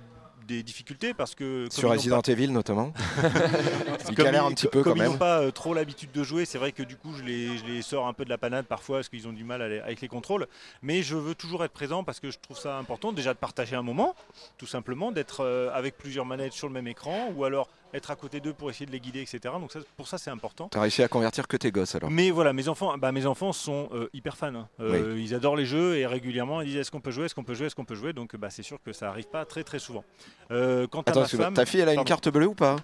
des 0.47 0.63
difficultés 0.63 1.13
parce 1.13 1.35
que 1.35 1.69
Sur 1.71 1.91
Resident 1.91 2.23
Evil 2.23 2.49
notamment. 2.49 2.95
Ils- 4.11 4.27
un 4.37 4.51
petit 4.53 4.67
peu 4.67 4.83
comme 4.83 4.95
quand 4.95 4.99
ils 5.01 5.05
n'ont 5.05 5.11
même. 5.11 5.19
pas 5.19 5.41
euh, 5.41 5.51
trop 5.51 5.75
l'habitude 5.75 6.11
de 6.13 6.23
jouer, 6.23 6.47
c'est 6.47 6.57
vrai 6.57 6.73
que 6.73 6.83
du 6.83 6.97
coup 6.97 7.13
je 7.15 7.23
les, 7.23 7.59
je 7.59 7.65
les 7.67 7.83
sors 7.83 8.07
un 8.07 8.15
peu 8.15 8.25
de 8.25 8.31
la 8.31 8.39
panade 8.39 8.65
parfois 8.65 8.99
parce 8.99 9.11
qu'ils 9.11 9.29
ont 9.29 9.33
du 9.35 9.45
mal 9.45 9.63
les- 9.69 9.81
avec 9.81 10.01
les 10.01 10.09
contrôles. 10.09 10.47
Mais 10.81 11.03
je 11.03 11.17
veux 11.17 11.35
toujours 11.35 11.65
être 11.65 11.73
présent 11.73 12.03
parce 12.03 12.19
que 12.19 12.31
je 12.31 12.39
trouve 12.39 12.59
ça 12.59 12.79
important 12.79 13.13
déjà 13.13 13.35
de 13.35 13.39
partager 13.39 13.77
un 13.77 13.83
moment, 13.83 14.15
tout 14.57 14.67
simplement, 14.67 15.13
d'être 15.13 15.41
euh, 15.45 15.71
avec 15.75 15.99
plusieurs 15.99 16.25
manettes 16.25 16.55
sur 16.55 16.67
le 16.67 16.73
même 16.73 16.89
écran 16.89 17.31
ou 17.37 17.45
alors 17.45 17.69
être 17.95 18.11
à 18.11 18.17
côté 18.17 18.41
d'eux 18.41 18.53
pour 18.53 18.69
essayer 18.71 18.85
de 18.87 18.93
les 18.93 19.01
guider, 19.01 19.21
etc. 19.23 19.41
Donc 19.61 19.73
ça, 19.73 19.79
pour 19.97 20.07
ça 20.09 20.19
c'est 20.19 20.31
important. 20.31 20.69
T'as 20.71 20.81
réussi 20.83 21.03
à 21.03 21.09
convertir 21.09 21.49
que 21.49 21.57
tes 21.57 21.71
gosses 21.73 21.95
alors? 21.95 22.11
Mais 22.11 22.31
voilà, 22.31 22.53
mes 22.53 22.69
enfants, 22.69 22.97
bah, 22.99 23.13
mes 23.13 23.25
enfants 23.27 23.53
sont 23.53 23.89
euh, 23.95 24.09
hyper 24.13 24.37
fans. 24.37 24.55
hein. 24.55 24.69
Euh, 24.81 25.17
Ils 25.19 25.35
adorent 25.35 25.57
les 25.57 25.65
jeux 25.67 25.97
et 25.97 26.07
régulièrement 26.07 26.61
ils 26.61 26.69
disent 26.69 26.77
est-ce 26.77 26.91
qu'on 26.91 27.01
peut 27.01 27.11
jouer, 27.11 27.25
est-ce 27.27 27.35
qu'on 27.35 27.45
peut 27.45 27.55
jouer, 27.55 27.67
est-ce 27.67 27.75
qu'on 27.75 27.85
peut 27.87 27.95
jouer? 27.95 28.13
Donc 28.13 28.37
bah, 28.37 28.49
c'est 28.51 28.63
sûr 28.63 28.79
que 28.85 28.93
ça 28.93 29.09
arrive 29.09 29.29
pas 29.29 29.45
très 29.47 29.65
très 29.65 29.79
souvent. 29.79 30.05
Euh, 30.51 30.87
quant 30.87 31.01
à 31.01 31.11
Attends, 31.11 31.21
ma 31.21 31.25
excuse-moi, 31.25 31.47
femme, 31.47 31.55
ta 31.55 31.65
fille 31.67 31.81
elle 31.81 31.89
a 31.89 31.95
une 31.95 32.05
carte 32.05 32.29
bleue 32.29 32.47
ou 32.47 32.55
pas? 32.55 32.77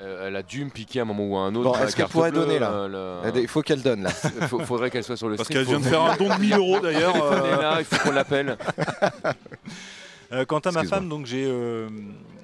Elle 0.00 0.34
a 0.34 0.42
dû 0.42 0.64
me 0.64 0.70
piquer 0.70 0.98
à 0.98 1.02
un 1.02 1.04
moment 1.04 1.24
ou 1.28 1.36
à 1.36 1.42
un 1.42 1.54
autre. 1.54 1.70
Bon, 1.70 1.74
est-ce 1.76 1.94
qu'elle 1.94 2.06
carte 2.06 2.10
pourrait 2.12 2.32
bleue, 2.32 2.40
donner, 2.40 2.58
là? 2.58 2.88
le- 2.88 3.40
Il 3.40 3.46
faut 3.46 3.62
qu'elle 3.62 3.82
donne 3.82 4.02
là. 4.02 4.10
Faut- 4.48 4.58
faudrait 4.60 4.90
qu'elle 4.90 5.04
soit 5.04 5.16
sur 5.16 5.28
le 5.28 5.36
Parce 5.36 5.46
stream. 5.48 5.60
qu'elle 5.64 5.68
vient 5.68 5.78
de 5.78 5.84
faire 5.84 6.02
un 6.02 6.16
don 6.16 6.34
de 6.34 6.40
1000 6.40 6.54
euros 6.54 6.80
d'ailleurs. 6.80 7.14
Elle 7.44 7.52
est 7.52 7.62
là, 7.62 7.76
il 7.78 7.84
faut 7.84 8.02
qu'on 8.08 8.10
l'appelle. 8.12 8.56
Quant 10.48 10.58
à 10.58 10.72
ma 10.72 10.82
femme, 10.84 11.08
donc 11.08 11.26
j'ai 11.26 11.44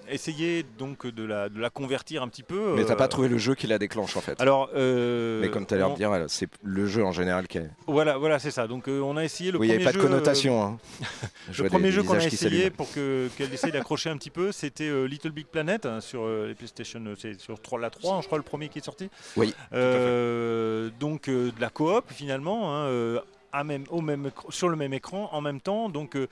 euh, 0.09 0.13
essayé 0.13 0.65
donc 0.79 1.07
de 1.07 1.25
la, 1.25 1.49
de 1.49 1.61
la 1.61 1.71
convertir 1.71 2.23
un 2.23 2.29
petit 2.29 2.43
peu. 2.43 2.75
Mais 2.77 2.85
t'as 2.85 2.93
euh, 2.95 2.97
pas 2.97 3.09
trouvé 3.09 3.29
le 3.29 3.39
jeu 3.39 3.55
qui 3.55 3.67
la 3.67 3.79
déclenche 3.79 4.17
en 4.17 4.21
fait. 4.21 4.41
Alors, 4.41 4.71
euh, 4.75 5.41
Mais 5.41 5.51
comme 5.51 5.67
tu 5.67 5.75
as 5.75 5.77
l'air 5.77 5.91
de 5.91 5.97
dire, 5.97 6.11
c'est 6.29 6.49
le 6.63 6.87
jeu 6.87 7.05
en 7.05 7.13
général 7.13 7.47
qui 7.49 7.59
est. 7.59 7.71
Voilà, 7.87 8.19
voilà, 8.19 8.39
c'est 8.39 8.51
ça. 8.51 8.67
Donc 8.67 8.89
euh, 8.89 9.01
on 9.01 9.17
a 9.17 9.25
essayé 9.25 9.51
le 9.51 9.59
Oui, 9.59 9.69
il 9.69 9.71
n'y 9.71 9.85
premier 9.85 9.87
avait 9.89 9.93
pas 9.93 9.99
de 9.99 10.01
jeu. 10.03 10.07
euh, 10.07 10.11
connotation. 10.11 10.63
hein. 10.63 10.79
Je 11.51 11.63
le 11.63 11.69
premier 11.71 11.85
des 11.89 11.93
jeu 11.93 12.03
qu'on 12.03 12.15
a 12.15 12.25
essayé 12.25 12.71
pour 12.71 12.91
que 12.93 13.29
qu'elle 13.37 13.53
essaye 13.53 13.73
d'accrocher 13.73 14.11
un 14.11 14.17
petit 14.17 14.31
peu, 14.31 14.53
c'était 14.53 14.89
euh, 14.89 15.05
Little 15.07 15.31
Big 15.31 15.47
Planet 15.47 15.87
hein, 15.87 16.01
sur 16.01 16.23
euh, 16.23 16.49
les 16.49 16.55
PlayStation, 16.55 17.03
euh, 17.07 17.15
c'est 17.19 17.41
sur 17.41 17.61
3, 17.61 17.79
la 17.81 17.91
3, 17.91 18.21
je 18.23 18.27
crois 18.27 18.39
le 18.39 18.45
premier 18.45 18.69
qui 18.69 18.79
est 18.79 18.85
sorti. 18.85 19.09
Oui, 19.37 19.55
Euh, 19.73 20.91
donc 21.01 21.29
euh, 21.29 21.51
de 21.51 21.61
la 21.61 21.71
coop 21.71 22.05
finalement, 22.09 22.75
hein, 22.77 22.87
euh, 22.87 23.21
à 23.53 23.65
même, 23.65 23.85
au 23.91 24.01
même, 24.01 24.31
sur 24.51 24.69
le 24.69 24.77
même 24.77 24.93
écran 24.93 25.29
en 25.33 25.41
même 25.41 25.61
temps. 25.61 25.89
Donc 25.89 26.17
euh, 26.17 26.29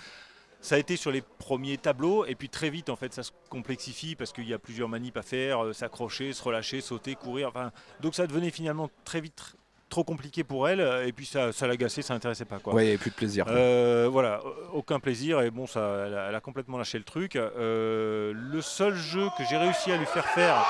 ça 0.61 0.75
a 0.75 0.79
été 0.79 0.97
sur 0.97 1.11
les 1.11 1.23
premiers 1.23 1.79
tableaux 1.79 2.25
et 2.25 2.35
puis 2.35 2.49
très 2.49 2.71
vite 2.71 2.89
en 2.91 2.97
fait 2.97 3.13
ça 3.13 3.23
se 3.23 3.31
complexifie 3.51 4.17
parce 4.17 4.33
qu'il 4.33 4.49
y 4.49 4.55
a 4.55 4.59
plusieurs 4.59 4.89
manips 4.89 5.17
à 5.17 5.23
faire, 5.23 5.65
euh, 5.65 5.73
s'accrocher, 5.73 6.33
se 6.33 6.43
relâcher, 6.43 6.81
sauter, 6.81 7.15
courir. 7.15 7.49
Enfin, 7.49 7.71
donc 8.01 8.15
ça 8.15 8.27
devenait 8.27 8.51
finalement 8.51 8.91
très 9.05 9.21
vite 9.21 9.39
tr- 9.39 9.55
trop 9.89 10.03
compliqué 10.03 10.43
pour 10.43 10.69
elle 10.69 10.81
et 11.07 11.13
puis 11.13 11.27
ça, 11.27 11.53
ça 11.53 11.69
l'agaçait, 11.69 12.03
ça 12.03 12.13
l'intéressait 12.15 12.45
pas 12.45 12.59
quoi. 12.59 12.75
Ouais, 12.75 12.83
il 12.83 12.87
n'y 12.87 12.91
avait 12.91 12.99
plus 12.99 13.11
de 13.11 13.15
plaisir. 13.17 13.45
Euh, 13.49 14.09
voilà, 14.11 14.41
aucun 14.73 14.99
plaisir 14.99 15.41
et 15.43 15.51
bon, 15.53 15.67
ça, 15.69 16.05
elle 16.09 16.15
a, 16.15 16.29
elle 16.31 16.35
a 16.35 16.41
complètement 16.41 16.77
lâché 16.79 16.99
le 16.99 17.05
truc. 17.05 17.37
Euh, 17.37 18.33
le 18.35 18.61
seul 18.61 18.95
jeu 18.97 19.29
que 19.39 19.45
j'ai 19.49 19.57
réussi 19.57 19.93
à 19.93 19.97
lui 19.97 20.07
faire 20.07 20.27
faire 20.27 20.67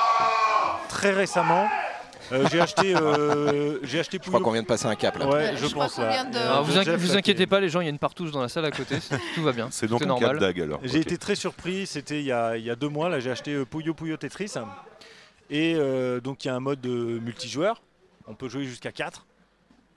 très 0.91 1.13
récemment, 1.13 1.67
euh, 2.33 2.47
j'ai 2.51 2.61
acheté, 2.61 2.95
euh, 2.97 3.79
j'ai 3.83 4.01
acheté 4.01 4.19
Je 4.23 4.27
crois 4.29 4.41
Puyo- 4.41 4.45
qu'on 4.45 4.51
vient 4.53 4.63
de 4.63 4.67
passer 4.67 4.87
un 4.87 4.95
cap 4.95 5.17
là. 5.19 5.29
Ouais, 5.29 5.55
Je 5.57 5.67
pense 5.67 5.99
là. 5.99 6.25
de- 6.25 6.37
Euh, 6.37 6.41
Alors, 6.51 6.65
vous, 6.65 6.73
inqui- 6.79 7.17
inquiétez 7.17 7.45
qui- 7.45 7.47
pas, 7.47 7.61
les 7.61 7.69
gens, 7.69 7.81
il 7.81 7.85
y 7.85 7.87
a 7.89 7.91
une 7.91 7.99
partouze 7.99 8.33
dans 8.33 8.41
la 8.43 8.49
salle 8.49 8.65
à 8.65 8.71
côté, 8.71 8.97
tout 9.35 9.43
va 9.43 9.53
bien. 9.53 9.69
C'est 9.71 9.87
donc 9.87 10.03
un 10.03 10.07
cap 10.07 10.21
normal. 10.21 10.39
d'ag 10.39 10.61
alors. 10.61 10.81
J'ai 10.83 10.99
été 11.01 11.19
très 11.19 11.35
surpris, 11.35 11.87
c'était 11.87 12.21
il, 12.21 12.27
y 12.27 12.33
a- 12.33 12.57
il 12.57 12.65
y 12.65 12.71
a 12.71 12.77
deux 12.77 12.89
mois, 12.89 13.09
là 13.09 13.21
j'ai 13.21 13.31
acheté 13.31 13.53
euh, 13.55 13.65
Puyo 13.65 13.95
Puyo 13.95 14.17
Tetris. 14.17 14.53
Et 15.51 15.75
euh, 15.77 16.21
donc 16.21 16.45
il 16.45 16.49
y 16.49 16.51
a 16.51 16.55
un 16.57 16.61
mode 16.61 16.85
multijoueur, 16.87 17.81
on 18.27 18.35
peut 18.35 18.49
jouer 18.49 18.65
jusqu'à 18.65 18.93
4. 18.93 19.25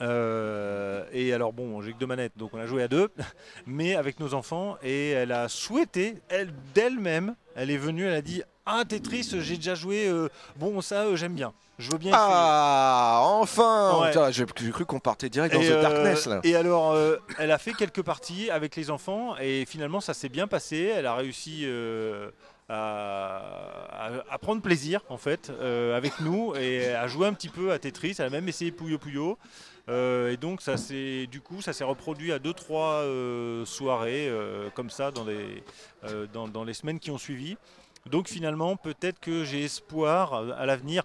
Euh, 0.02 1.04
et 1.12 1.34
alors 1.34 1.52
bon, 1.52 1.82
j'ai 1.82 1.92
que 1.92 1.98
deux 2.00 2.06
manettes, 2.06 2.32
donc 2.38 2.52
on 2.54 2.60
a 2.60 2.66
joué 2.66 2.84
à 2.84 2.88
deux, 2.88 3.10
mais 3.68 3.96
avec 3.96 4.20
nos 4.20 4.34
enfants. 4.34 4.78
Et 4.84 5.10
elle 5.10 5.32
a 5.32 5.50
souhaité, 5.50 6.22
elle 6.30 6.52
d'elle-même, 6.74 7.36
elle 7.60 7.72
est 7.72 7.78
venue, 7.78 8.06
elle 8.06 8.14
a 8.14 8.22
dit 8.22 8.42
Ah 8.66 8.84
Tetris, 8.88 9.36
j'ai 9.42 9.58
déjà 9.58 9.76
joué. 9.76 10.08
euh, 10.08 10.30
bon 10.56 10.80
ça, 10.82 11.04
euh, 11.04 11.18
j'aime 11.18 11.34
bien. 11.34 11.52
Je 11.78 11.92
veux 11.92 11.98
bien. 11.98 12.12
essayer. 12.12 12.26
Ah, 12.26 13.20
enfin 13.24 14.00
Ouais. 14.02 14.32
J'ai 14.32 14.46
cru 14.46 14.86
qu'on 14.86 15.00
partait 15.00 15.30
direct 15.30 15.54
dans 15.54 15.60
The 15.60 15.66
euh, 15.66 15.82
Darkness 15.82 16.26
là. 16.26 16.40
et 16.44 16.56
alors, 16.56 16.92
euh, 16.92 17.18
elle 17.38 17.52
a 17.52 17.58
fait 17.58 17.74
quelques 17.74 18.02
parties 18.02 18.50
avec 18.50 18.78
les 18.78 18.90
enfants 18.90 19.36
et 19.42 19.66
finalement, 19.66 20.00
ça 20.00 20.14
s'est 20.14 20.30
bien 20.30 20.48
passé. 20.48 20.92
Elle 20.96 21.06
a 21.06 21.16
réussi 21.16 21.68
à, 22.70 23.42
prendre 24.42 24.62
plaisir 24.62 25.02
en 25.10 25.18
fait 25.18 25.52
avec 25.96 26.22
nous 26.22 26.56
et 26.56 26.94
à 26.94 27.08
jouer 27.08 27.28
un 27.28 27.34
petit 27.34 27.50
peu 27.50 27.74
à 27.74 27.80
Tetris. 27.80 28.16
Elle 28.20 28.26
a 28.26 28.30
même 28.30 28.48
essayé 28.48 28.72
Puyo 28.72 28.98
Puyo. 28.98 29.38
Euh, 29.90 30.32
et 30.32 30.38
donc, 30.38 30.62
ça 30.62 30.78
s'est 30.78 31.28
du 31.28 31.42
coup, 31.42 31.62
ça 31.62 31.74
s'est 31.74 31.84
reproduit 31.84 32.32
à 32.32 32.40
deux 32.40 32.54
trois 32.54 33.02
euh, 33.02 33.66
soirées 33.66 34.28
euh, 34.30 34.70
comme 34.72 34.90
ça 34.90 35.12
dans 35.12 35.26
les 35.26 36.74
semaines 36.74 37.00
qui 37.00 37.12
ont 37.12 37.18
suivi. 37.18 37.58
Donc 38.06 38.28
finalement, 38.28 38.76
peut-être 38.76 39.20
que 39.20 39.44
j'ai 39.44 39.64
espoir 39.64 40.34
à 40.34 40.66
l'avenir. 40.66 41.04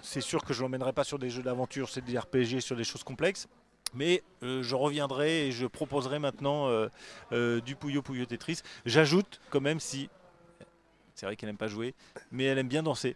C'est 0.00 0.22
sûr 0.22 0.42
que 0.44 0.54
je 0.54 0.62
l'emmènerai 0.62 0.92
pas 0.92 1.04
sur 1.04 1.18
des 1.18 1.28
jeux 1.28 1.42
d'aventure, 1.42 1.90
c'est 1.90 2.02
des 2.02 2.18
RPG, 2.18 2.60
sur 2.60 2.76
des 2.76 2.84
choses 2.84 3.04
complexes. 3.04 3.46
Mais 3.94 4.22
je 4.40 4.74
reviendrai 4.74 5.48
et 5.48 5.52
je 5.52 5.66
proposerai 5.66 6.18
maintenant 6.18 6.70
du 7.30 7.76
Puyo 7.76 8.00
Puyo 8.00 8.24
Tetris. 8.24 8.60
J'ajoute 8.86 9.40
quand 9.50 9.60
même 9.60 9.78
si. 9.78 10.08
C'est 11.14 11.26
vrai 11.26 11.36
qu'elle 11.36 11.50
n'aime 11.50 11.58
pas 11.58 11.68
jouer, 11.68 11.94
mais 12.30 12.44
elle 12.44 12.58
aime 12.58 12.68
bien 12.68 12.82
danser. 12.82 13.14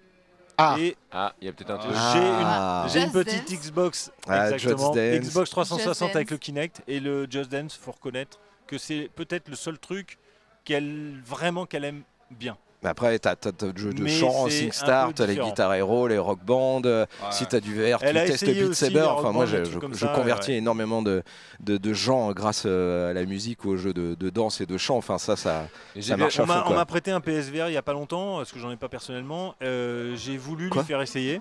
Ah. 0.58 0.76
Et 0.78 0.96
Ah, 1.12 1.32
il 1.40 1.46
y 1.46 1.48
a 1.48 1.52
peut-être 1.52 1.70
un 1.70 1.78
truc. 1.78 1.92
j'ai 1.92 1.98
Ah. 1.98 2.84
une, 2.86 2.90
j'ai 2.92 3.02
une 3.04 3.12
petite 3.12 3.48
Dance. 3.48 3.58
Xbox, 3.58 4.12
Ah, 4.28 4.50
exactement. 4.52 4.92
Xbox 4.92 5.50
360 5.50 6.10
Just 6.10 6.16
avec 6.16 6.30
le 6.30 6.38
Kinect 6.38 6.82
et 6.88 7.00
le 7.00 7.26
Just 7.30 7.50
Dance, 7.50 7.74
faut 7.76 7.92
reconnaître 7.92 8.38
que 8.66 8.78
c'est 8.78 9.10
peut-être 9.14 9.48
le 9.48 9.56
seul 9.56 9.78
truc 9.78 10.18
qu'elle 10.64 11.20
vraiment 11.24 11.66
qu'elle 11.66 11.84
aime 11.84 12.02
bien. 12.30 12.56
Mais 12.86 12.90
après, 12.90 13.18
t'as 13.18 13.34
t'as 13.34 13.50
t'as 13.50 13.66
le 13.66 13.76
jeu 13.76 13.92
de 13.92 14.06
chant, 14.06 14.48
SingStar, 14.48 15.12
t'as 15.12 15.26
les. 15.26 15.34
Guitar 15.34 15.74
Hero, 15.74 16.06
les 16.06 16.18
Rock 16.18 16.38
Band. 16.44 16.82
euh, 16.84 17.04
Ouais. 17.20 17.26
Si 17.32 17.44
t'as 17.46 17.58
du 17.58 17.74
VR, 17.74 17.98
tu 17.98 18.06
Elle 18.06 18.24
testes 18.26 18.44
Beat 18.46 18.74
Saber. 18.74 19.00
Enfin, 19.08 19.32
moi, 19.32 19.44
je, 19.44 19.64
ça, 19.94 20.06
convertis 20.08 20.52
ouais. 20.52 20.58
énormément 20.58 21.02
de, 21.02 21.24
de, 21.58 21.78
de 21.78 21.92
gens 21.92 22.30
grâce 22.30 22.62
euh, 22.64 23.10
à 23.10 23.12
la 23.12 23.24
musique 23.24 23.64
ou 23.64 23.70
aux 23.70 23.76
jeux 23.76 23.92
de, 23.92 24.14
de 24.14 24.30
danse 24.30 24.60
et 24.60 24.66
de 24.66 24.76
chant. 24.78 24.96
Enfin, 24.96 25.18
ça, 25.18 25.34
ça. 25.34 25.66
Ça 26.00 26.16
marche 26.16 26.38
On 26.38 26.46
m'a 26.46 26.84
prêté 26.86 27.10
un 27.10 27.20
PSVR 27.20 27.66
il 27.66 27.72
n'y 27.72 27.76
a 27.76 27.82
pas 27.82 27.92
longtemps, 27.92 28.36
parce 28.36 28.52
que 28.52 28.60
j'en 28.60 28.70
ai 28.70 28.76
pas 28.76 28.88
personnellement. 28.88 29.56
Euh, 29.62 30.14
J'ai 30.16 30.36
voulu 30.36 30.68
Quoi 30.68 30.82
lui 30.82 30.86
faire 30.86 31.02
essayer 31.02 31.40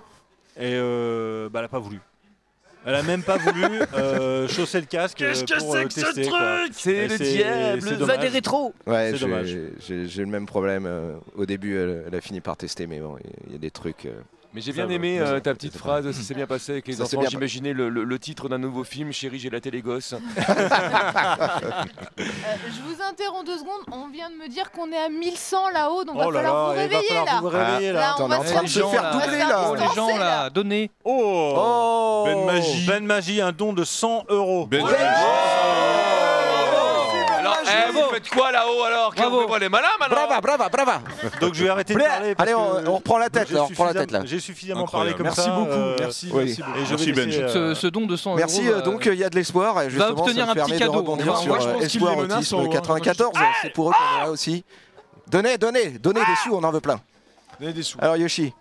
et 0.58 0.74
euh, 0.74 1.48
bah, 1.50 1.60
elle 1.60 1.66
n'a 1.66 1.70
pas 1.70 1.80
voulu. 1.80 2.00
Elle 2.86 2.96
a 2.96 3.04
même 3.04 3.24
pas 3.24 3.38
voulu 3.38 3.66
euh, 3.96 4.48
chausser 4.48 4.80
le 4.80 4.86
casque 4.86 5.22
euh, 5.22 5.34
pour 5.58 5.76
euh, 5.76 5.86
tester. 5.86 6.28
quoi. 6.28 6.66
C'est 6.72 6.92
Et 6.94 7.08
le 7.08 7.18
c'est- 7.18 7.34
diable, 7.34 7.82
c'est 7.82 7.90
va 7.92 7.96
dommage. 7.98 8.20
des 8.20 8.28
rétros 8.28 8.74
Ouais, 8.86 9.10
C'est 9.12 9.18
j'ai- 9.18 9.26
dommage. 9.26 9.58
j'ai 9.80 10.08
j'ai 10.08 10.22
le 10.22 10.28
même 10.30 10.46
problème. 10.46 10.86
euh, 10.86 11.14
au 11.36 11.46
début, 11.46 11.76
elle, 11.78 12.04
elle 12.08 12.16
a 12.16 12.22
fini 12.22 12.42
par 12.42 12.58
tester, 12.58 12.86
mais 12.88 13.00
bon, 13.00 13.18
il 13.48 13.54
y 13.54 13.56
a 13.56 13.60
des 13.60 13.72
trucs. 13.72 14.08
Mais 14.56 14.62
j'ai 14.62 14.72
bien 14.72 14.88
aimé 14.90 15.20
euh, 15.20 15.40
ta 15.42 15.54
petite 15.54 15.76
phrase, 15.78 16.10
ça 16.10 16.22
s'est 16.22 16.34
bien 16.34 16.48
passé 16.48 16.72
avec 16.72 16.88
les 16.88 16.94
Ça 16.94 17.04
enfants. 17.04 17.22
J'imaginais 17.30 17.74
le, 17.74 17.90
le- 17.90 18.06
le 18.06 18.20
titre 18.20 18.48
d'un 18.48 18.58
nouveau 18.58 18.86
film, 18.86 19.12
Chérie, 19.12 19.38
j'ai 19.38 19.50
la 19.50 19.60
télé 19.60 19.82
gosse. 19.82 20.16
Euh, 22.18 22.24
je 22.68 22.82
vous 22.82 23.02
interromps 23.02 23.46
deux 23.46 23.58
secondes. 23.58 23.82
On 23.92 24.08
vient 24.08 24.30
de 24.30 24.36
me 24.36 24.48
dire 24.48 24.72
qu'on 24.72 24.90
est 24.92 24.98
à 24.98 25.10
1100 25.10 25.70
là-haut, 25.74 26.04
donc 26.06 26.16
Oh 26.18 26.32
va 26.32 26.40
falloir 26.40 26.70
là, 26.70 26.74
va 26.76 26.82
réveiller 26.82 27.08
falloir 27.10 27.26
là. 27.26 27.40
vous 27.42 27.50
réveiller 27.50 27.92
là. 27.92 28.00
Là, 28.00 28.16
on 28.16 28.18
T'en 28.20 28.26
es 28.28 28.30
va 28.30 28.40
en 28.40 28.44
train 28.44 28.64
de 28.64 28.68
se 28.68 28.80
faire 28.80 29.12
doubler 29.12 29.38
là. 29.40 29.68
Oh, 29.72 29.76
les 29.76 29.96
gens 29.96 30.18
là, 30.18 30.50
donnez. 30.50 30.92
Oh, 31.04 31.54
Oh 31.58 32.24
Ben 32.26 32.46
Magie. 32.46 32.86
Ben 32.88 33.06
Magie, 33.06 33.42
un 33.42 33.52
don 33.52 33.74
de 33.74 33.84
100 33.84 34.26
euros. 34.30 34.66
Ben 34.68 34.82
vous 34.82 34.88
faites 38.16 38.30
quoi 38.30 38.52
là-haut 38.52 38.84
alors 38.84 39.14
Bravo. 39.16 39.46
On 39.48 39.54
fait 39.54 39.60
les 39.60 39.70
malins 39.70 39.88
maintenant 40.00 40.26
Brava, 40.28 40.42
brava, 40.42 40.70
brava 40.70 41.02
Donc 41.42 41.54
je 41.54 41.64
vais 41.64 41.70
arrêter 41.70 41.94
de 41.94 42.00
parler. 42.00 42.36
parce 42.36 42.50
Allez, 42.50 42.56
on, 42.56 42.90
on 42.92 42.96
reprend 42.96 43.18
la 43.18 43.30
tête 43.30 43.48
j'ai 43.50 43.54
là, 43.56 43.64
on 43.64 43.68
reprend 43.68 43.86
la 43.86 43.94
tête 43.94 44.12
là. 44.12 44.20
suffisamment- 44.22 44.26
J'ai 44.28 44.40
suffisamment 44.40 44.82
Incroyable. 44.84 45.18
parlé 45.18 45.18
comme 45.18 45.26
Merci 45.26 45.42
ça. 45.42 45.56
beaucoup, 45.56 45.72
euh, 45.72 45.96
merci, 46.00 46.30
oui. 46.34 46.44
merci 46.46 46.62
beaucoup. 46.62 46.78
Et 46.80 46.86
je 46.86 46.90
Merci, 46.92 47.12
Benji. 47.14 47.38
Ce, 47.38 47.58
euh, 47.58 47.76
ce 47.76 47.88
don 47.88 48.06
de 48.06 48.16
100 48.16 48.36
Merci, 48.36 48.62
euros. 48.62 48.70
euh, 48.72 48.76
va- 48.78 48.82
donc 48.82 49.06
il 49.06 49.16
y 49.16 49.24
a 49.24 49.30
de 49.30 49.36
l'espoir 49.36 49.82
et 49.82 49.90
justement 49.90 50.10
obtenir 50.12 50.46
ça 50.48 50.54
me 50.56 50.60
un 50.62 50.64
petit 50.66 50.72
permet 50.72 50.78
cadeau. 50.80 50.92
de 50.92 50.98
rebondir 50.98 51.26
Moi, 51.26 51.38
sur 51.38 51.48
moi, 51.48 51.58
Espoir 51.84 52.18
Autisme 52.18 52.56
en- 52.56 52.60
en- 52.64 52.70
94, 52.70 53.32
c'est 53.62 53.70
pour 53.74 53.90
eux 53.90 53.94
qu'on 53.94 54.20
est 54.22 54.26
là 54.26 54.32
aussi. 54.32 54.64
Donnez, 55.28 55.58
donnez, 55.58 55.90
donnez 56.00 56.20
des 56.22 56.36
sous, 56.44 56.56
on 56.56 56.64
en 56.64 56.72
veut 56.72 56.82
plein. 56.82 57.00
Donnez 57.60 57.74
des 57.74 57.84
sous. 57.84 57.98
Alors 58.02 58.16
Yoshi, 58.18 58.54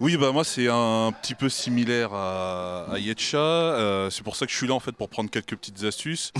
Oui, 0.00 0.16
bah 0.16 0.30
moi 0.30 0.44
c'est 0.44 0.68
un 0.68 1.12
petit 1.22 1.34
peu 1.34 1.48
similaire 1.48 2.10
à, 2.14 2.84
à 2.92 2.98
Yetcha. 2.98 3.36
euh, 3.36 4.10
c'est 4.10 4.22
pour 4.22 4.36
ça 4.36 4.46
que 4.46 4.52
je 4.52 4.56
suis 4.56 4.68
là 4.68 4.74
en 4.74 4.78
fait 4.80 4.92
pour 4.92 5.08
prendre 5.08 5.28
quelques 5.28 5.56
petites 5.56 5.82
astuces. 5.82 6.32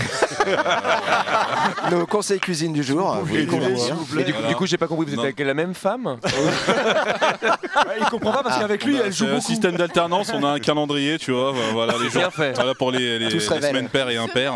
nos 1.91 2.05
conseils 2.05 2.39
cuisine 2.39 2.71
du 2.71 2.83
jour, 2.83 3.13
vous 3.21 3.35
s'il 3.35 3.49
vous 3.49 4.07
Mais 4.15 4.23
du, 4.23 4.31
coup- 4.33 4.39
Voilà. 4.39 4.55
coup, 4.55 4.65
j'ai 4.65 4.77
pas 4.77 4.87
compris, 4.87 5.05
vous 5.07 5.11
êtes 5.11 5.17
Non. 5.17 5.23
avec 5.23 5.39
la 5.39 5.53
même 5.53 5.73
femme 5.73 6.19
il 7.99 8.05
comprend 8.05 8.31
pas 8.31 8.43
parce 8.43 8.55
Ah, 8.57 8.61
qu'avec 8.61 8.85
lui, 8.85 8.97
a- 8.97 9.07
elle 9.07 9.13
joue 9.13 9.25
beaucoup. 9.27 9.41
système 9.41 9.75
d'alternance, 9.75 10.31
on 10.33 10.41
a 10.43 10.51
un 10.51 10.59
calendrier, 10.59 11.17
tu 11.19 11.31
vois. 11.33 11.53
Voilà 11.73 11.93
les 12.01 12.09
jours. 12.09 12.21
Bien 12.21 12.31
fait. 12.31 12.53
Voilà 12.53 12.73
pour 12.75 12.91
les, 12.91 13.19
les- 13.19 13.39
semaines 13.39 13.89
paires 13.89 14.09
et 14.09 14.17
impaires. 14.17 14.53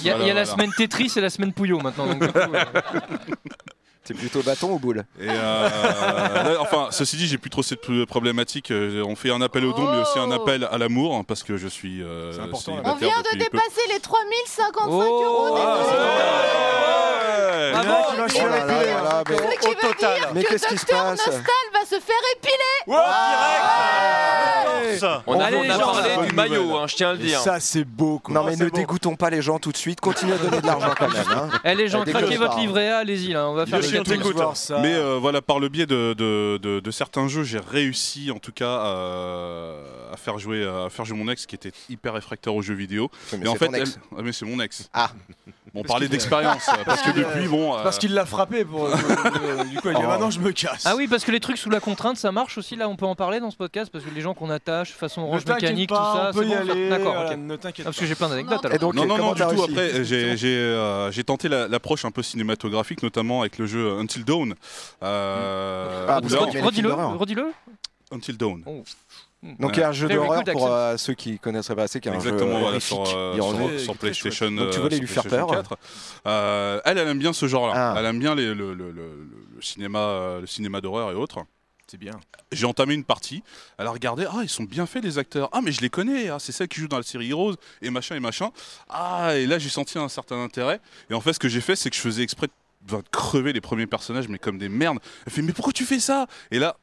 Il 0.00 0.06
y 0.06 0.10
a, 0.10 0.14
il 0.16 0.18
y 0.18 0.30
a 0.30 0.32
Voilà, 0.32 0.34
la 0.34 0.44
semaine 0.44 0.70
Tetris 0.76 1.12
et 1.16 1.20
la 1.20 1.30
semaine 1.30 1.52
Pouillot 1.52 1.80
maintenant. 1.80 2.06
donc, 2.06 2.20
du 2.20 2.28
coup, 2.28 2.38
euh, 2.38 2.64
C'est 4.08 4.14
plutôt 4.14 4.42
bâton 4.42 4.72
ou 4.72 4.78
boule 4.78 5.04
Et 5.20 5.26
euh, 5.28 5.68
là, 5.68 6.56
enfin, 6.60 6.88
ceci 6.92 7.16
dit, 7.18 7.26
j'ai 7.26 7.36
plus 7.36 7.50
trop 7.50 7.62
cette 7.62 8.04
problématique. 8.06 8.70
Euh, 8.70 9.04
On 9.06 9.14
fait 9.16 9.30
un 9.30 9.42
appel 9.42 9.66
au 9.66 9.72
don, 9.74 9.82
mais 9.92 10.00
aussi 10.00 10.18
un 10.18 10.30
Oh. 10.30 10.32
appel 10.42 10.66
à 10.70 10.78
l'amour, 10.78 11.14
hein, 11.14 11.24
parce 11.28 11.42
que 11.42 11.58
je 11.58 11.68
suis. 11.68 12.02
euh, 12.02 12.32
C'est 12.32 12.40
important, 12.40 12.72
On 12.84 12.94
vient 12.94 13.18
de 13.20 13.28
peu. 13.32 13.36
dépasser 13.36 13.82
les 13.92 14.00
3055 14.00 14.88
Oh. 14.88 15.24
euros. 15.24 15.58
Ah, 15.60 15.76
désolé. 15.78 15.98
c'est 15.98 17.68
Il 17.68 17.72
pas 17.74 17.82
mal. 17.82 17.84
y 17.84 17.88
en 17.88 17.90
a 17.90 17.92
Bravo. 17.92 18.10
qui 18.10 18.16
va 18.16 18.28
chier 18.28 18.40
là 18.40 18.52
avec 18.54 18.66
là 18.66 18.82
lui, 18.82 18.86
là 18.88 18.98
hein. 18.98 19.02
là, 19.04 19.22
mais- 19.28 19.36
Ce 19.36 19.42
qui 19.42 19.66
Au 19.66 19.70
veut 19.70 19.76
total. 19.76 20.18
dire 20.20 20.28
Mais 20.34 20.42
que 20.42 20.48
qu'est-ce 20.48 20.68
qui 20.68 20.78
se 20.78 20.86
passe 20.86 21.18
Nostal 21.26 21.42
va 21.74 21.80
se 21.84 22.00
faire 22.00 22.22
épiler. 22.36 22.74
Ça. 24.98 25.22
On 25.26 25.38
a, 25.38 25.44
Allez, 25.44 25.56
on 25.58 25.62
les 25.62 25.70
a 25.70 25.78
gens, 25.78 25.92
parlé 25.92 26.26
du 26.28 26.34
maillot, 26.34 26.76
hein, 26.76 26.86
je 26.88 26.96
tiens 26.96 27.10
à 27.10 27.12
le 27.12 27.20
Et 27.20 27.24
dire. 27.24 27.40
ça, 27.40 27.60
c'est 27.60 27.84
beau. 27.84 28.18
quoi. 28.18 28.34
Non 28.34 28.42
Ah, 28.46 28.50
mais 28.50 28.56
ne 28.56 28.68
dégoûtons 28.70 29.14
pas 29.16 29.30
les 29.30 29.42
gens 29.42 29.58
tout 29.58 29.70
de 29.70 29.76
suite, 29.76 30.00
continuez 30.00 30.34
à 30.34 30.38
donner 30.38 30.60
de 30.60 30.66
l'argent 30.66 30.92
quand 30.98 31.08
même. 31.08 31.24
hein. 31.30 31.48
Eh 31.64 31.74
les 31.74 31.88
gens, 31.88 32.02
craquez 32.04 32.12
des 32.28 32.36
votre 32.36 32.54
closards. 32.54 32.58
livret 32.60 32.88
A, 32.88 32.98
allez-y 32.98 33.32
là, 33.32 33.48
on 33.48 33.54
va 33.54 33.66
faire 33.66 33.78
les 33.80 33.97
on 34.00 34.04
t'écoute. 34.04 34.36
Mais 34.82 34.94
euh, 34.94 35.18
voilà, 35.20 35.40
par 35.42 35.58
le 35.60 35.68
biais 35.68 35.86
de, 35.86 36.14
de- 36.14 36.58
de- 36.62 36.80
de 36.80 36.90
certains 36.90 37.28
jeux, 37.28 37.42
j'ai 37.44 37.58
réussi 37.60 38.30
en 38.30 38.38
tout 38.38 38.52
cas 38.52 38.74
à 40.12 40.16
faire 40.16 40.38
jouer 40.38 40.64
à 40.66 40.88
faire 40.90 41.04
jouer 41.04 41.16
mon 41.16 41.30
ex 41.30 41.46
qui 41.46 41.54
était 41.54 41.72
hyper 41.88 42.14
réfractaire 42.14 42.54
aux 42.54 42.62
jeux 42.62 42.74
vidéo. 42.74 43.10
Mais 43.32 43.44
Et 43.46 43.48
en 43.48 43.54
fait, 43.54 43.66
ton 43.68 43.74
ex. 43.74 43.94
elle- 44.12 44.18
ah, 44.18 44.22
mais 44.22 44.32
c'est 44.32 44.44
mon 44.46 44.60
ex. 44.60 44.88
Ah. 44.92 45.10
On 45.74 45.82
Parce 45.82 45.88
parlait 45.88 46.08
d'expérience 46.08 46.66
euh, 46.70 46.82
parce 46.86 47.02
que 47.02 47.10
depuis 47.10 47.46
bon. 47.46 47.76
euh, 47.76 47.82
Parce 47.82 47.98
qu'il 47.98 48.14
l'a 48.14 48.24
frappé 48.24 48.64
pour. 48.64 48.88
du 48.88 48.94
coup, 49.80 49.88
il 49.90 49.94
dit 49.94 50.02
Oh. 50.02 50.08
maintenant 50.08 50.30
je 50.30 50.40
me 50.40 50.50
casse. 50.50 50.84
Ah 50.86 50.96
oui, 50.96 51.06
parce 51.08 51.24
que 51.24 51.30
les 51.30 51.40
trucs 51.40 51.58
sous 51.58 51.68
la 51.68 51.78
contrainte, 51.78 52.16
ça 52.16 52.32
marche 52.32 52.56
aussi. 52.56 52.74
Là, 52.74 52.88
on 52.88 52.96
peut 52.96 53.04
en 53.04 53.14
parler 53.14 53.38
dans 53.38 53.50
ce 53.50 53.56
podcast 53.56 53.90
parce 53.92 54.02
que 54.02 54.10
les 54.14 54.22
gens 54.22 54.32
qu'on 54.32 54.48
attache, 54.48 54.92
façon 54.92 55.20
orange 55.22 55.44
mécanique, 55.44 55.90
tout 55.90 55.94
pas, 55.94 56.14
ça, 56.14 56.30
on 56.30 56.32
peut 56.32 56.46
c'est 56.48 56.64
y 56.64 56.66
bon. 56.68 56.88
D'accord, 56.88 57.12
voilà, 57.14 57.32
ok. 57.32 57.36
Ne 57.38 57.54
Ah, 57.54 57.58
t'inquiète 57.58 57.84
parce 57.84 57.96
pas. 57.96 58.00
que 58.00 58.06
j'ai 58.08 58.14
plein 58.14 58.28
d'anecdotes 58.30 58.64
Non. 58.64 58.70
alors. 58.70 58.94
Non, 58.94 59.18
non, 59.18 59.32
du 59.34 59.42
tout. 59.42 59.62
Après, 59.62 60.04
j'ai 61.12 61.24
tenté 61.24 61.48
la- 61.48 61.68
l'approche 61.68 62.04
un 62.06 62.10
peu 62.10 62.22
cinématographique, 62.22 63.02
notamment 63.02 63.42
avec 63.42 63.58
le 63.58 63.66
jeu 63.66 63.87
Until 63.98 64.24
Dawn. 64.24 64.54
Euh, 65.02 66.06
Ah, 66.08 66.16
Redis-le, 66.20 66.92
redis-le. 67.16 67.52
Until 68.10 68.36
Dawn. 68.36 68.62
Donc 69.60 69.76
il 69.76 69.80
y 69.80 69.82
a 69.84 69.90
un 69.90 69.92
jeu 69.92 70.08
d'horreur 70.08 70.42
pour 70.44 70.66
euh, 70.66 70.96
ceux 70.96 71.14
qui 71.14 71.38
connaissent 71.38 71.68
pas 71.68 71.82
assez, 71.84 72.00
qui 72.00 72.08
est 72.08 72.10
un 72.10 72.18
jeu 72.18 72.30
Exactement, 72.30 72.58
voilà, 72.58 72.66
horrifique, 72.68 72.88
sur, 73.06 73.16
euh, 73.16 73.34
sur- 73.36 73.80
sur 73.80 73.96
PlayStation. 73.96 74.50
Donc 74.50 74.70
tu 74.70 74.78
euh, 74.78 74.82
voulais 74.82 74.96
sur 74.96 75.02
lui 75.04 75.08
faire 75.08 75.24
peur 75.24 75.46
4. 75.46 75.76
Euh, 76.26 76.80
elle, 76.84 76.98
elle 76.98 77.08
aime 77.08 77.18
bien 77.20 77.32
ce 77.32 77.46
genre-là. 77.46 77.72
Ah. 77.76 77.94
Elle 77.98 78.06
aime 78.06 78.18
bien 78.18 78.34
les- 78.34 78.52
le, 78.54 78.74
le- 78.74 78.90
le- 78.90 78.90
le- 78.90 79.28
le 79.56 79.62
cinéma, 79.62 79.98
euh, 80.00 80.40
le 80.40 80.46
cinéma 80.48 80.80
d'horreur 80.80 81.12
et 81.12 81.14
autres. 81.14 81.38
C'est 81.86 81.98
bien. 81.98 82.12
J'ai 82.52 82.66
entamé 82.66 82.94
une 82.94 83.04
partie. 83.04 83.42
Elle 83.78 83.86
a 83.86 83.90
regardé. 83.90 84.26
Ah, 84.28 84.40
ils 84.42 84.48
sont 84.48 84.64
bien 84.64 84.84
faits 84.86 85.02
les 85.04 85.16
acteurs. 85.18 85.48
Ah, 85.52 85.60
mais 85.62 85.70
je 85.72 85.80
les 85.80 85.88
connais. 85.88 86.28
Ah, 86.30 86.38
c'est 86.40 86.52
celle 86.52 86.68
qui 86.68 86.80
joue 86.80 86.88
dans 86.88 86.98
la 86.98 87.02
série 87.04 87.30
Heroes 87.30 87.54
et 87.80 87.90
machin 87.90 88.16
et 88.16 88.20
machin. 88.20 88.50
Ah, 88.90 89.36
et 89.36 89.46
là 89.46 89.58
j'ai 89.58 89.68
senti 89.70 89.98
un 89.98 90.08
certain 90.08 90.36
intérêt. 90.42 90.80
Et 91.10 91.14
en 91.14 91.20
fait, 91.20 91.32
ce 91.32 91.38
que 91.38 91.48
j'ai 91.48 91.60
fait, 91.60 91.76
c'est 91.76 91.88
que 91.90 91.96
je 91.96 92.00
faisais 92.02 92.22
exprès 92.22 92.48
de 92.48 92.52
de 92.82 92.96
crever 93.10 93.52
les 93.52 93.60
premiers 93.60 93.86
personnages, 93.86 94.28
mais 94.28 94.38
comme 94.38 94.58
des 94.58 94.68
merdes. 94.68 94.98
Elle 95.26 95.32
fait, 95.32 95.42
mais 95.42 95.52
pourquoi 95.52 95.72
tu 95.72 95.84
fais 95.84 96.00
ça? 96.00 96.26
Et 96.50 96.58
là. 96.58 96.76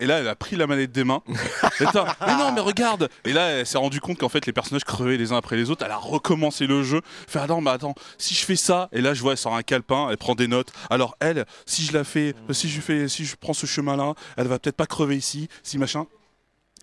Et 0.00 0.06
là, 0.06 0.18
elle 0.18 0.26
a 0.26 0.34
pris 0.34 0.56
la 0.56 0.66
manette 0.66 0.90
des 0.90 1.04
mains. 1.04 1.22
Attends, 1.80 2.04
mais 2.26 2.34
non, 2.34 2.50
mais 2.50 2.60
regarde 2.60 3.08
Et 3.24 3.32
là, 3.32 3.46
elle 3.50 3.66
s'est 3.66 3.78
rendu 3.78 4.00
compte 4.00 4.18
qu'en 4.18 4.28
fait, 4.28 4.44
les 4.44 4.52
personnages 4.52 4.82
crevaient 4.82 5.16
les 5.16 5.30
uns 5.30 5.36
après 5.36 5.54
les 5.56 5.70
autres. 5.70 5.84
Elle 5.84 5.92
a 5.92 5.96
recommencé 5.96 6.66
le 6.66 6.82
jeu. 6.82 7.00
Elle 7.26 7.32
fait, 7.32 7.38
ah 7.38 7.46
non, 7.46 7.60
mais 7.60 7.70
attends, 7.70 7.94
si 8.18 8.34
je 8.34 8.44
fais 8.44 8.56
ça, 8.56 8.88
et 8.90 9.00
là, 9.00 9.14
je 9.14 9.22
vois, 9.22 9.32
elle 9.32 9.38
sort 9.38 9.54
un 9.54 9.62
calepin, 9.62 10.08
elle 10.10 10.16
prend 10.16 10.34
des 10.34 10.48
notes. 10.48 10.72
Alors, 10.90 11.16
elle, 11.20 11.46
si 11.64 11.84
je 11.84 11.92
la 11.92 12.02
fais, 12.02 12.34
si 12.50 12.68
je 12.68 12.80
fais, 12.80 13.06
si 13.06 13.24
je 13.24 13.36
prends 13.36 13.54
ce 13.54 13.66
chemin-là, 13.66 14.14
elle 14.36 14.48
va 14.48 14.58
peut-être 14.58 14.76
pas 14.76 14.86
crever 14.86 15.16
ici, 15.16 15.48
si 15.62 15.78
machin. 15.78 16.06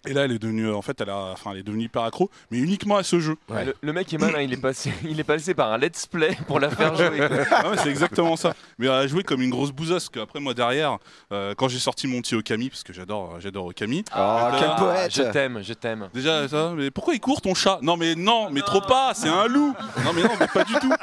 Et 0.08 0.13
là, 0.13 0.25
elle 0.25 0.31
est 0.31 0.39
devenue, 0.39 0.72
en 0.72 0.81
fait, 0.81 1.00
elle, 1.00 1.12
a, 1.12 1.15
enfin, 1.34 1.51
elle 1.53 1.60
est 1.60 1.63
devenue 1.63 1.84
hyper 1.84 2.01
accro, 2.01 2.31
mais 2.50 2.58
uniquement 2.58 2.98
à 2.98 3.03
ce 3.03 3.20
jeu. 3.20 3.36
Ouais. 3.50 3.65
Le, 3.65 3.75
le 3.81 3.93
mec 3.93 4.12
est 4.12 4.17
malin, 4.17 4.41
il 4.41 4.51
est 4.51 4.58
passé, 4.58 4.91
il 5.08 5.20
est 5.20 5.24
passé 5.24 5.53
par 5.53 5.72
un 5.72 5.77
let's 5.77 6.08
play 6.08 6.36
pour 6.48 6.60
la 6.60 6.70
faire 6.72 6.96
jouer. 6.96 7.27
Ah 7.51 7.70
ouais, 7.70 7.77
c'est 7.77 7.89
exactement 7.89 8.36
ça. 8.36 8.55
Mais 8.79 8.88
elle 8.88 8.91
a 8.93 9.05
joué 9.08 9.22
comme 9.24 9.41
une 9.41 9.51
grosse 9.51 9.72
bousasse. 9.72 10.10
Que 10.10 10.20
après, 10.20 10.39
moi, 10.39 10.53
derrière, 10.55 10.98
euh, 11.31 11.53
quand 11.55 11.67
j'ai 11.67 11.77
sorti 11.79 12.08
mon 12.08 12.22
petit 12.22 12.34
Okami, 12.36 12.70
parce 12.70 12.81
que 12.84 12.93
j'adore, 12.93 13.39
j'adore 13.39 13.65
Okami. 13.67 14.03
Ah, 14.12 14.55
quel 14.58 14.70
Ah, 14.72 14.75
poète 14.79 15.13
Je 15.15 15.22
t'aime, 15.24 15.60
je 15.62 15.74
t'aime. 15.74 16.10
Déjà, 16.13 16.48
ça, 16.48 16.74
mais 16.75 16.89
pourquoi 16.89 17.13
il 17.13 17.20
court 17.20 17.41
ton 17.41 17.53
chat? 17.53 17.77
Non, 17.84 17.96
mais 17.98 18.15
non, 18.15 18.50
mais 18.50 18.62
trop 18.62 18.81
pas, 18.81 19.12
c'est 19.13 19.29
un 19.29 19.46
loup. 19.48 19.75
Non, 20.03 20.13
mais 20.15 20.24
non, 20.24 20.29
mais 20.39 20.48
pas 20.48 20.63
du 20.63 20.74
tout. 20.74 20.93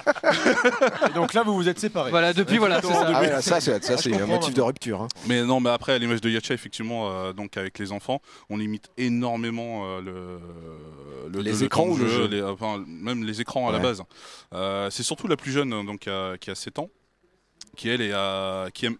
Et 1.08 1.12
donc 1.14 1.34
là, 1.34 1.42
vous 1.44 1.54
vous 1.54 1.68
êtes 1.68 1.78
séparés. 1.78 2.10
Voilà, 2.10 2.32
depuis, 2.32 2.58
voilà, 2.58 2.80
c'est 2.82 2.92
ça. 2.92 3.06
Ah 3.14 3.20
ouais, 3.20 3.42
ça, 3.42 3.60
c'est 3.60 3.84
ça, 3.84 3.96
c'est 3.96 4.20
un 4.20 4.26
motif 4.26 4.54
de 4.54 4.60
rupture. 4.62 5.02
hein. 5.02 5.08
Mais 5.26 5.42
non, 5.44 5.60
mais 5.60 5.70
après, 5.70 5.92
à 5.92 5.98
l'image 5.98 6.20
de 6.20 6.30
Yacha, 6.30 6.54
effectivement, 6.54 7.08
euh, 7.10 7.32
donc 7.32 7.56
avec 7.56 7.78
les 7.78 7.92
enfants, 7.92 8.20
on 8.50 8.56
limite 8.56 8.87
énormément 8.96 9.82
euh, 9.86 10.00
le, 10.00 11.30
le- 11.32 11.42
Les 11.42 11.52
le 11.52 11.62
écrans 11.64 11.88
ou 11.88 11.96
le 11.96 12.08
jeu 12.08 12.26
les- 12.26 12.42
enfin, 12.42 12.82
même 12.86 13.24
les 13.24 13.40
écrans 13.40 13.68
à 13.68 13.72
la 13.72 13.78
base. 13.82 14.02
Euh, 14.54 14.90
c'est 14.90 15.02
surtout 15.02 15.28
la 15.28 15.36
plus 15.36 15.52
jeune, 15.52 15.72
hein, 15.72 15.84
donc 15.84 16.00
qui 16.00 16.10
a, 16.10 16.36
qui 16.38 16.50
a 16.50 16.54
7 16.54 16.78
ans, 16.78 16.90
qui 17.76 17.88
elle 17.88 18.00
est 18.00 18.12
à- 18.12 18.68
qui 18.72 18.86
aime 18.86 18.96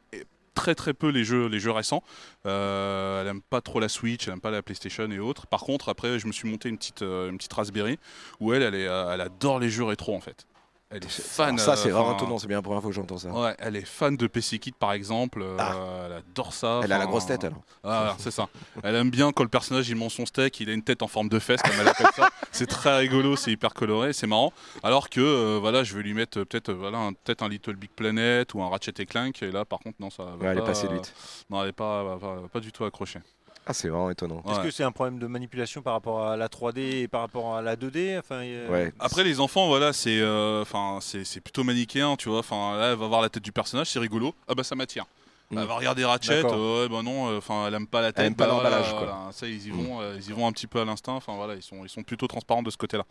très 0.54 0.75
très 0.75 0.92
peu 0.92 1.09
les 1.09 1.25
jeux, 1.25 1.47
les 1.47 1.61
jeux 1.61 1.71
récents. 1.71 2.02
Euh, 2.47 3.21
elle 3.23 3.28
aime 3.28 3.40
pas 3.42 3.61
trop 3.61 3.78
la 3.80 3.88
Switch, 3.88 4.26
elle 4.26 4.35
aime 4.35 4.40
pas 4.40 4.50
la 4.50 4.62
PlayStation 4.62 5.09
et 5.11 5.18
autres. 5.21 5.47
Par 5.47 5.61
contre, 5.61 5.88
après, 5.88 6.18
je 6.18 6.26
me 6.26 6.33
suis 6.33 6.49
monté 6.50 6.68
une 6.68 6.76
petite, 6.78 7.02
euh, 7.02 7.30
une 7.30 7.37
petite 7.38 7.52
Raspberry 7.52 7.99
où 8.40 8.52
elle, 8.52 8.62
elle, 8.62 8.75
est, 8.75 8.87
euh, 8.88 9.12
elle 9.14 9.21
adore 9.21 9.59
les 9.61 9.71
jeux 9.71 9.85
rétro 9.85 10.14
en 10.14 10.21
fait. 10.21 10.47
Elle 10.90 11.04
est 11.04 11.09
fan. 11.11 11.49
Alors 11.49 11.61
ça, 11.61 11.76
c'est 11.76 11.92
euh, 11.92 12.12
étonnant, 12.14 12.38
c'est 12.38 12.47
bien 12.47 12.57
la 12.57 12.62
première 12.62 12.80
fois 12.80 12.90
que 12.90 12.95
j'entends 12.97 13.18
ça. 13.18 13.28
Ouais, 13.28 13.54
elle 13.59 13.76
est 13.76 13.85
fan 13.85 14.16
de 14.16 14.26
PC 14.26 14.59
Kit 14.59 14.73
par 14.73 14.92
exemple. 14.92 15.42
euh, 15.42 15.57
Ah. 15.59 15.75
Elle 16.07 16.12
adore 16.14 16.54
ça. 16.54 16.80
Elle 16.83 16.92
a 16.92 16.99
la 16.99 17.04
grosse 17.04 17.26
tête 17.26 17.45
alors. 17.45 17.61
ah, 17.85 18.16
c'est 18.18 18.30
ça. 18.30 18.49
Elle 18.83 18.95
aime 18.95 19.11
bien 19.11 19.30
quand 19.33 19.42
le 19.42 19.50
personnage 19.50 19.87
il 19.90 19.97
mange 19.97 20.12
son 20.14 20.25
steak, 20.25 20.59
il 20.61 20.71
a 20.71 20.73
une 20.73 20.83
tête 20.83 21.02
en 21.02 21.07
forme 21.09 21.28
de 21.28 21.38
fesse, 21.38 21.61
comme 21.61 21.75
elle 21.78 21.88
appelle 21.88 22.07
ça. 22.16 22.30
C'est 22.52 22.66
très 22.66 22.97
rigolo, 22.97 23.37
c'est 23.37 23.52
hyper 23.52 23.75
coloré, 23.75 24.12
c'est 24.14 24.26
marrant. 24.26 24.52
Alors 24.83 25.11
que 25.11 25.21
euh, 25.21 25.59
voilà, 25.61 25.85
je 25.85 25.95
vais 25.95 26.02
lui 26.02 26.14
mettre 26.14 26.38
euh, 26.40 26.45
peut-être 26.47 26.71
euh, 26.71 26.75
voilà, 26.75 26.99
un- 26.99 27.12
un 27.40 27.49
Little 27.49 27.76
Big 27.76 27.90
Planet 27.90 28.52
ou 28.54 28.62
un 28.62 28.68
Ratchet 28.71 28.95
et 28.99 29.07
Clank. 29.07 29.42
Et 29.42 29.50
là, 29.52 29.64
par 29.66 29.78
contre, 29.80 29.97
non, 30.00 30.09
ça. 30.11 30.25
Va 30.25 30.30
Ouais, 30.37 30.47
elle 30.47 30.57
est 30.59 30.61
pas, 30.62 30.68
pas 30.68 30.75
séduite. 30.75 31.12
Non, 31.50 31.62
elle 31.62 31.68
est 31.68 31.73
pas, 31.73 32.02
va- 32.02 32.16
va- 32.16 32.35
va 32.40 32.49
pas 32.49 32.61
du 32.61 32.73
tout 32.73 32.85
accrochée. 32.85 33.21
Ah, 33.70 33.75
c'est 33.75 33.88
vraiment 33.88 34.10
étonnant. 34.10 34.42
Est-ce 34.48 34.58
Ouais. 34.60 34.64
que 34.64 34.70
c'est 34.70 34.82
un 34.82 34.92
problème 34.92 35.18
de 35.18 35.26
manipulation 35.26 35.82
par 35.82 35.92
rapport 35.92 36.25
à 36.26 36.37
la 36.37 36.48
3D 36.48 37.02
et 37.02 37.08
par 37.08 37.20
rapport 37.20 37.54
à 37.54 37.60
la 37.62 37.76
2D 37.76 38.18
enfin, 38.18 38.42
il 38.42 38.50
y 38.52 38.56
a- 38.66 38.70
Ouais. 38.70 38.92
Après 38.98 39.25
les 39.25 39.40
enfants, 39.40 39.68
voilà, 39.68 39.92
c'est, 39.92 40.18
euh, 40.20 40.62
enfin, 40.62 40.98
c'est, 41.02 41.22
c'est 41.25 41.40
plutôt 41.40 41.64
manichéen, 41.64 42.16
tu 42.16 42.30
vois. 42.30 42.38
Enfin, 42.38 42.76
là, 42.78 42.92
elle 42.92 42.98
va 42.98 43.06
voir 43.06 43.20
la 43.20 43.28
tête 43.28 43.42
du 43.44 43.52
personnage, 43.52 43.88
c'est 43.90 43.98
rigolo. 43.98 44.34
Ah 44.48 44.54
bah 44.54 44.64
ça 44.64 44.75
m'attire. 44.75 45.04
Mm. 45.50 45.58
Elle 45.58 45.66
va 45.66 45.75
regarder 45.76 46.04
Ratchet, 46.04 46.42
euh, 46.44 46.82
ouais, 46.82 46.88
bah 46.90 47.02
non, 47.02 47.28
euh, 47.30 47.38
enfin, 47.38 47.66
elle 47.68 47.75
aime 47.75 47.87
pas 47.87 48.02
la 48.02 48.12
tête. 48.12 48.26
aime 48.26 48.34
pas 48.34 48.46
bah, 48.46 48.52
voilà, 48.54 48.68
l'emballage, 48.70 48.90
quoi. 48.92 49.06
voilà, 49.06 49.32
ça, 49.32 49.46
ils 49.46 49.66
y 49.66 49.70
Mm. 49.70 49.76
vont, 49.82 50.00
euh, 50.02 50.14
ils 50.18 50.28
y 50.28 50.32
vont 50.32 50.46
un 50.46 50.52
petit 50.52 50.66
peu 50.66 50.80
à 50.80 50.84
l'instinct. 50.84 51.14
Enfin 51.14 51.34
voilà, 51.37 51.54
ils 51.54 51.62
sont, 51.62 51.84
ils 51.84 51.88
sont 51.88 52.02
plutôt 52.02 52.26
transparents 52.26 52.62
de 52.62 52.70
ce 52.70 52.76
côté-là. 52.76 53.04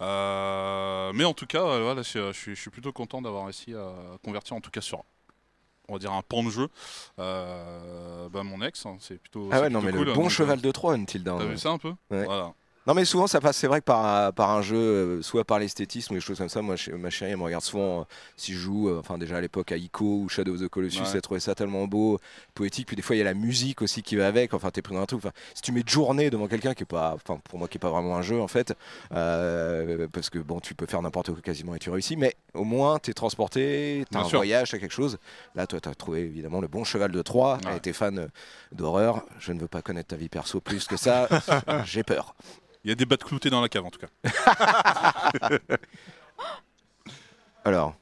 Euh, 0.00 1.12
mais 1.14 1.24
en 1.24 1.34
tout 1.34 1.46
cas, 1.46 1.62
voilà, 1.80 2.02
je, 2.02 2.32
je 2.32 2.38
suis, 2.38 2.54
je 2.54 2.60
suis 2.60 2.70
plutôt 2.70 2.92
content 2.92 3.22
d'avoir 3.22 3.44
réussi 3.44 3.74
à 3.74 3.92
convertir, 4.24 4.56
en 4.56 4.60
tout 4.60 4.70
cas 4.70 4.80
sur, 4.80 5.04
on 5.92 5.96
va 5.96 5.98
dire 5.98 6.12
un 6.12 6.22
pan 6.22 6.42
de 6.42 6.48
jeu, 6.50 6.68
euh, 7.18 8.28
bah, 8.30 8.42
mon 8.42 8.62
ex. 8.62 8.86
hein, 8.86 8.96
c'est 8.98 9.20
plutôt. 9.20 9.48
Ah 9.52 9.60
ouais, 9.60 9.68
non, 9.68 9.82
mais 9.82 9.92
cool, 9.92 10.04
le 10.06 10.12
hein, 10.12 10.14
bon 10.14 10.22
donc, 10.22 10.30
cheval 10.30 10.60
de 10.60 10.70
Troie, 10.70 10.96
Tilda. 11.06 11.36
T'as 11.38 11.44
ouais. 11.44 11.50
vu 11.50 11.58
ça 11.58 11.70
un 11.70 11.78
peu? 11.78 11.92
Ouais. 12.10 12.24
Voilà. 12.24 12.54
Non, 12.84 12.94
mais 12.94 13.04
souvent 13.04 13.28
ça 13.28 13.40
passe, 13.40 13.56
c'est 13.58 13.68
vrai 13.68 13.78
que 13.80 13.84
par, 13.84 14.32
par 14.32 14.50
un 14.50 14.60
jeu, 14.60 14.76
euh, 14.76 15.22
soit 15.22 15.44
par 15.44 15.60
l'esthétisme 15.60 16.14
ou 16.14 16.16
des 16.16 16.20
choses 16.20 16.38
comme 16.38 16.48
ça. 16.48 16.62
Moi, 16.62 16.74
ma 16.98 17.10
chérie, 17.10 17.30
elle 17.30 17.36
me 17.36 17.44
regarde 17.44 17.62
souvent 17.62 18.00
euh, 18.00 18.04
si 18.36 18.52
je 18.54 18.58
joue, 18.58 18.88
euh, 18.88 18.98
enfin 18.98 19.18
déjà 19.18 19.36
à 19.36 19.40
l'époque 19.40 19.70
à 19.70 19.76
Ico 19.76 20.04
ou 20.04 20.28
Shadow 20.28 20.54
of 20.54 20.60
the 20.60 20.68
Colossus, 20.68 20.98
Ouais. 21.02 21.06
elle 21.14 21.20
trouvait 21.20 21.38
ça 21.38 21.54
tellement 21.54 21.86
beau, 21.86 22.18
poétique. 22.54 22.88
Puis 22.88 22.96
des 22.96 23.02
fois, 23.02 23.14
il 23.14 23.20
y 23.20 23.22
a 23.22 23.24
la 23.24 23.34
musique 23.34 23.82
aussi 23.82 24.02
qui 24.02 24.16
va 24.16 24.26
avec. 24.26 24.52
Enfin, 24.52 24.70
t'es 24.72 24.82
pris 24.82 24.94
dans 24.96 25.00
un 25.00 25.06
truc. 25.06 25.20
Enfin, 25.24 25.30
si 25.54 25.62
tu 25.62 25.70
mets 25.70 25.84
de 25.84 25.88
journée 25.88 26.28
devant 26.28 26.48
quelqu'un 26.48 26.74
qui 26.74 26.82
est 26.82 26.86
pas, 26.86 27.12
enfin, 27.14 27.40
pour 27.44 27.58
moi, 27.60 27.68
qui 27.68 27.78
est 27.78 27.80
pas 27.80 27.90
vraiment 27.90 28.16
un 28.16 28.22
jeu 28.22 28.40
en 28.40 28.48
fait, 28.48 28.74
euh, 29.12 30.08
parce 30.12 30.28
que 30.28 30.40
bon, 30.40 30.58
tu 30.58 30.74
peux 30.74 30.86
faire 30.86 31.02
n'importe 31.02 31.30
quoi 31.32 31.40
quasiment 31.40 31.74
et 31.74 31.78
tu 31.78 31.88
réussis, 31.90 32.16
mais 32.16 32.34
au 32.54 32.64
moins, 32.64 32.98
t'es 32.98 33.12
transporté, 33.12 34.04
t'as 34.10 34.20
un 34.20 34.24
sûr. 34.24 34.38
voyage, 34.38 34.70
t'as 34.70 34.78
quelque 34.78 34.90
chose. 34.92 35.18
Là, 35.54 35.68
toi, 35.68 35.80
t'as 35.80 35.94
trouvé 35.94 36.22
évidemment 36.22 36.60
le 36.60 36.68
bon 36.68 36.82
cheval 36.82 37.12
de 37.12 37.22
Troie. 37.22 37.58
Ouais. 37.64 37.76
Était 37.76 37.92
fan 37.92 38.28
d'horreur. 38.72 39.24
Je 39.38 39.52
ne 39.52 39.60
veux 39.60 39.68
pas 39.68 39.82
connaître 39.82 40.08
ta 40.08 40.16
vie 40.16 40.28
perso 40.28 40.60
plus 40.60 40.86
que 40.86 40.96
ça. 40.96 41.28
J'ai 41.84 42.02
peur. 42.02 42.34
Il 42.84 42.88
y 42.88 42.92
a 42.92 42.94
des 42.94 43.06
battes 43.06 43.24
cloutées 43.24 43.50
dans 43.50 43.60
la 43.60 43.68
cave 43.68 43.84
en 43.84 43.90
tout 43.90 44.00
cas. 44.00 44.08
Alors, 47.64 47.94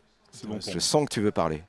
bon 0.45 0.59
je 0.61 0.79
sens 0.79 1.07
que 1.09 1.15
tu 1.15 1.21
veux 1.21 1.33
parler. 1.33 1.63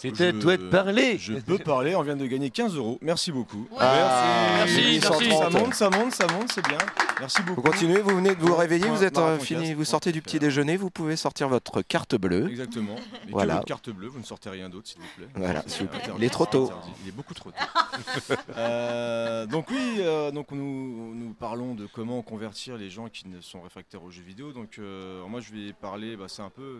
C'était 0.00 0.30
Je- 0.32 0.38
toi 0.38 0.56
de 0.56 0.68
parler. 0.68 1.18
Je 1.18 1.32
peux 1.34 1.58
parler, 1.58 1.96
on 1.96 2.02
vient 2.02 2.14
de 2.14 2.24
gagner 2.26 2.50
15 2.50 2.76
euros. 2.76 2.98
Merci 3.02 3.32
beaucoup. 3.32 3.66
Ouais. 3.72 3.78
Ah, 3.80 4.54
Merci, 4.58 4.80
merci. 4.80 4.94
830. 4.94 5.52
Ça 5.52 5.58
monte, 5.58 5.74
ça 5.74 5.90
monte, 5.90 6.12
ça 6.12 6.26
monte, 6.28 6.52
c'est 6.52 6.68
bien. 6.68 6.78
Merci 7.18 7.42
beaucoup. 7.42 7.62
Vous 7.62 7.68
continuez, 7.70 8.00
vous 8.00 8.14
venez 8.14 8.32
de 8.36 8.40
vous 8.40 8.54
réveiller, 8.54 8.86
vous 8.86 9.02
êtes 9.02 9.18
euh, 9.18 9.22
Marathon 9.22 9.44
fini, 9.44 9.74
vous 9.74 9.84
sortez 9.84 10.12
du 10.12 10.22
petit 10.22 10.38
déjeuner, 10.38 10.76
vous 10.76 10.88
pouvez 10.90 11.16
sortir 11.16 11.48
votre 11.48 11.82
carte 11.82 12.14
bleue. 12.14 12.48
Exactement. 12.48 12.94
Et 13.26 13.32
Voilà. 13.32 13.54
que 13.54 13.58
votre 13.58 13.66
carte 13.66 13.90
bleue, 13.90 14.06
vous 14.06 14.20
ne 14.20 14.24
sortez 14.24 14.50
rien 14.50 14.68
d'autre, 14.68 14.86
s'il 14.86 15.00
vous 15.00 15.08
plaît. 15.16 15.28
Voilà, 15.34 15.64
s'il 15.66 15.82
vous 15.86 15.88
plaît. 15.88 16.02
Il 16.16 16.22
est 16.22 16.28
trop 16.30 16.46
tôt. 16.46 16.70
Il 17.02 17.08
est 17.08 17.12
beaucoup 17.12 17.34
trop 17.34 17.50
tôt. 17.50 17.56
Euh, 18.56 19.46
donc 19.46 19.66
oui, 19.70 19.96
euh, 19.98 20.30
donc 20.30 20.50
nous, 20.52 21.14
nous 21.14 21.32
parlons 21.34 21.74
de 21.74 21.86
comment 21.86 22.22
convertir 22.22 22.76
les 22.76 22.90
gens 22.90 23.08
qui 23.08 23.26
ne 23.28 23.40
sont 23.40 23.60
réfractaires 23.62 24.02
aux 24.02 24.10
jeux 24.10 24.22
vidéo. 24.22 24.52
Donc 24.52 24.76
euh, 24.78 25.24
moi 25.26 25.40
je 25.40 25.52
vais 25.52 25.72
parler, 25.72 26.16
bah, 26.16 26.26
c'est 26.28 26.42
un 26.42 26.50
peu 26.50 26.78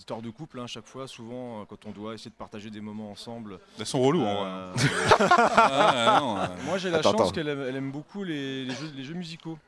histoire 0.00 0.22
de 0.22 0.30
couple 0.30 0.58
hein, 0.60 0.66
chaque 0.66 0.86
fois. 0.86 1.06
Souvent 1.06 1.60
euh, 1.60 1.64
quand 1.68 1.86
on 1.86 1.90
doit 1.90 2.14
essayer 2.14 2.30
de 2.30 2.36
partager 2.36 2.70
des 2.70 2.80
moments 2.80 3.10
ensemble. 3.10 3.60
Elles 3.78 3.86
sont 3.86 4.00
reloues 4.00 4.22
en 4.24 4.34
vrai. 4.34 4.50
euh, 4.50 4.72
Ah, 5.20 6.18
non, 6.20 6.64
moi 6.64 6.78
j'ai 6.78 6.90
la 6.90 6.98
Attends, 6.98 7.12
chance 7.12 7.20
attends. 7.20 7.30
qu'elle 7.32 7.48
aime, 7.48 7.60
elle 7.68 7.76
aime 7.76 7.92
beaucoup 7.92 8.24
les, 8.24 8.64
les 8.64 8.74
jeux, 8.74 8.90
les 8.96 9.04
jeux 9.04 9.14
musicaux. 9.14 9.58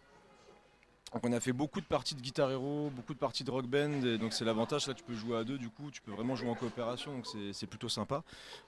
Donc 1.13 1.27
on 1.27 1.33
a 1.35 1.41
fait 1.41 1.53
beaucoup 1.53 1.83
de 1.83 1.85
parties 1.85 2.15
de 2.15 2.23
Guitar 2.23 2.51
Hero, 2.51 2.91
beaucoup 2.97 3.13
de 3.13 3.19
parties 3.19 3.45
de 3.45 3.51
Rock 3.51 3.67
Band, 3.67 4.01
et 4.03 4.17
donc 4.17 4.33
c'est 4.33 4.47
l'avantage 4.47 4.87
là 4.87 4.95
tu 4.95 5.05
peux 5.05 5.13
jouer 5.15 5.37
à 5.37 5.45
deux 5.45 5.59
du 5.59 5.69
coup, 5.69 5.91
tu 5.91 6.01
peux 6.01 6.11
vraiment 6.11 6.35
jouer 6.37 6.49
en 6.49 6.55
coopération, 6.55 7.13
donc 7.13 7.27
c'est- 7.27 7.53
c'est 7.53 7.67
plutôt 7.67 7.91
sympa. 7.91 8.23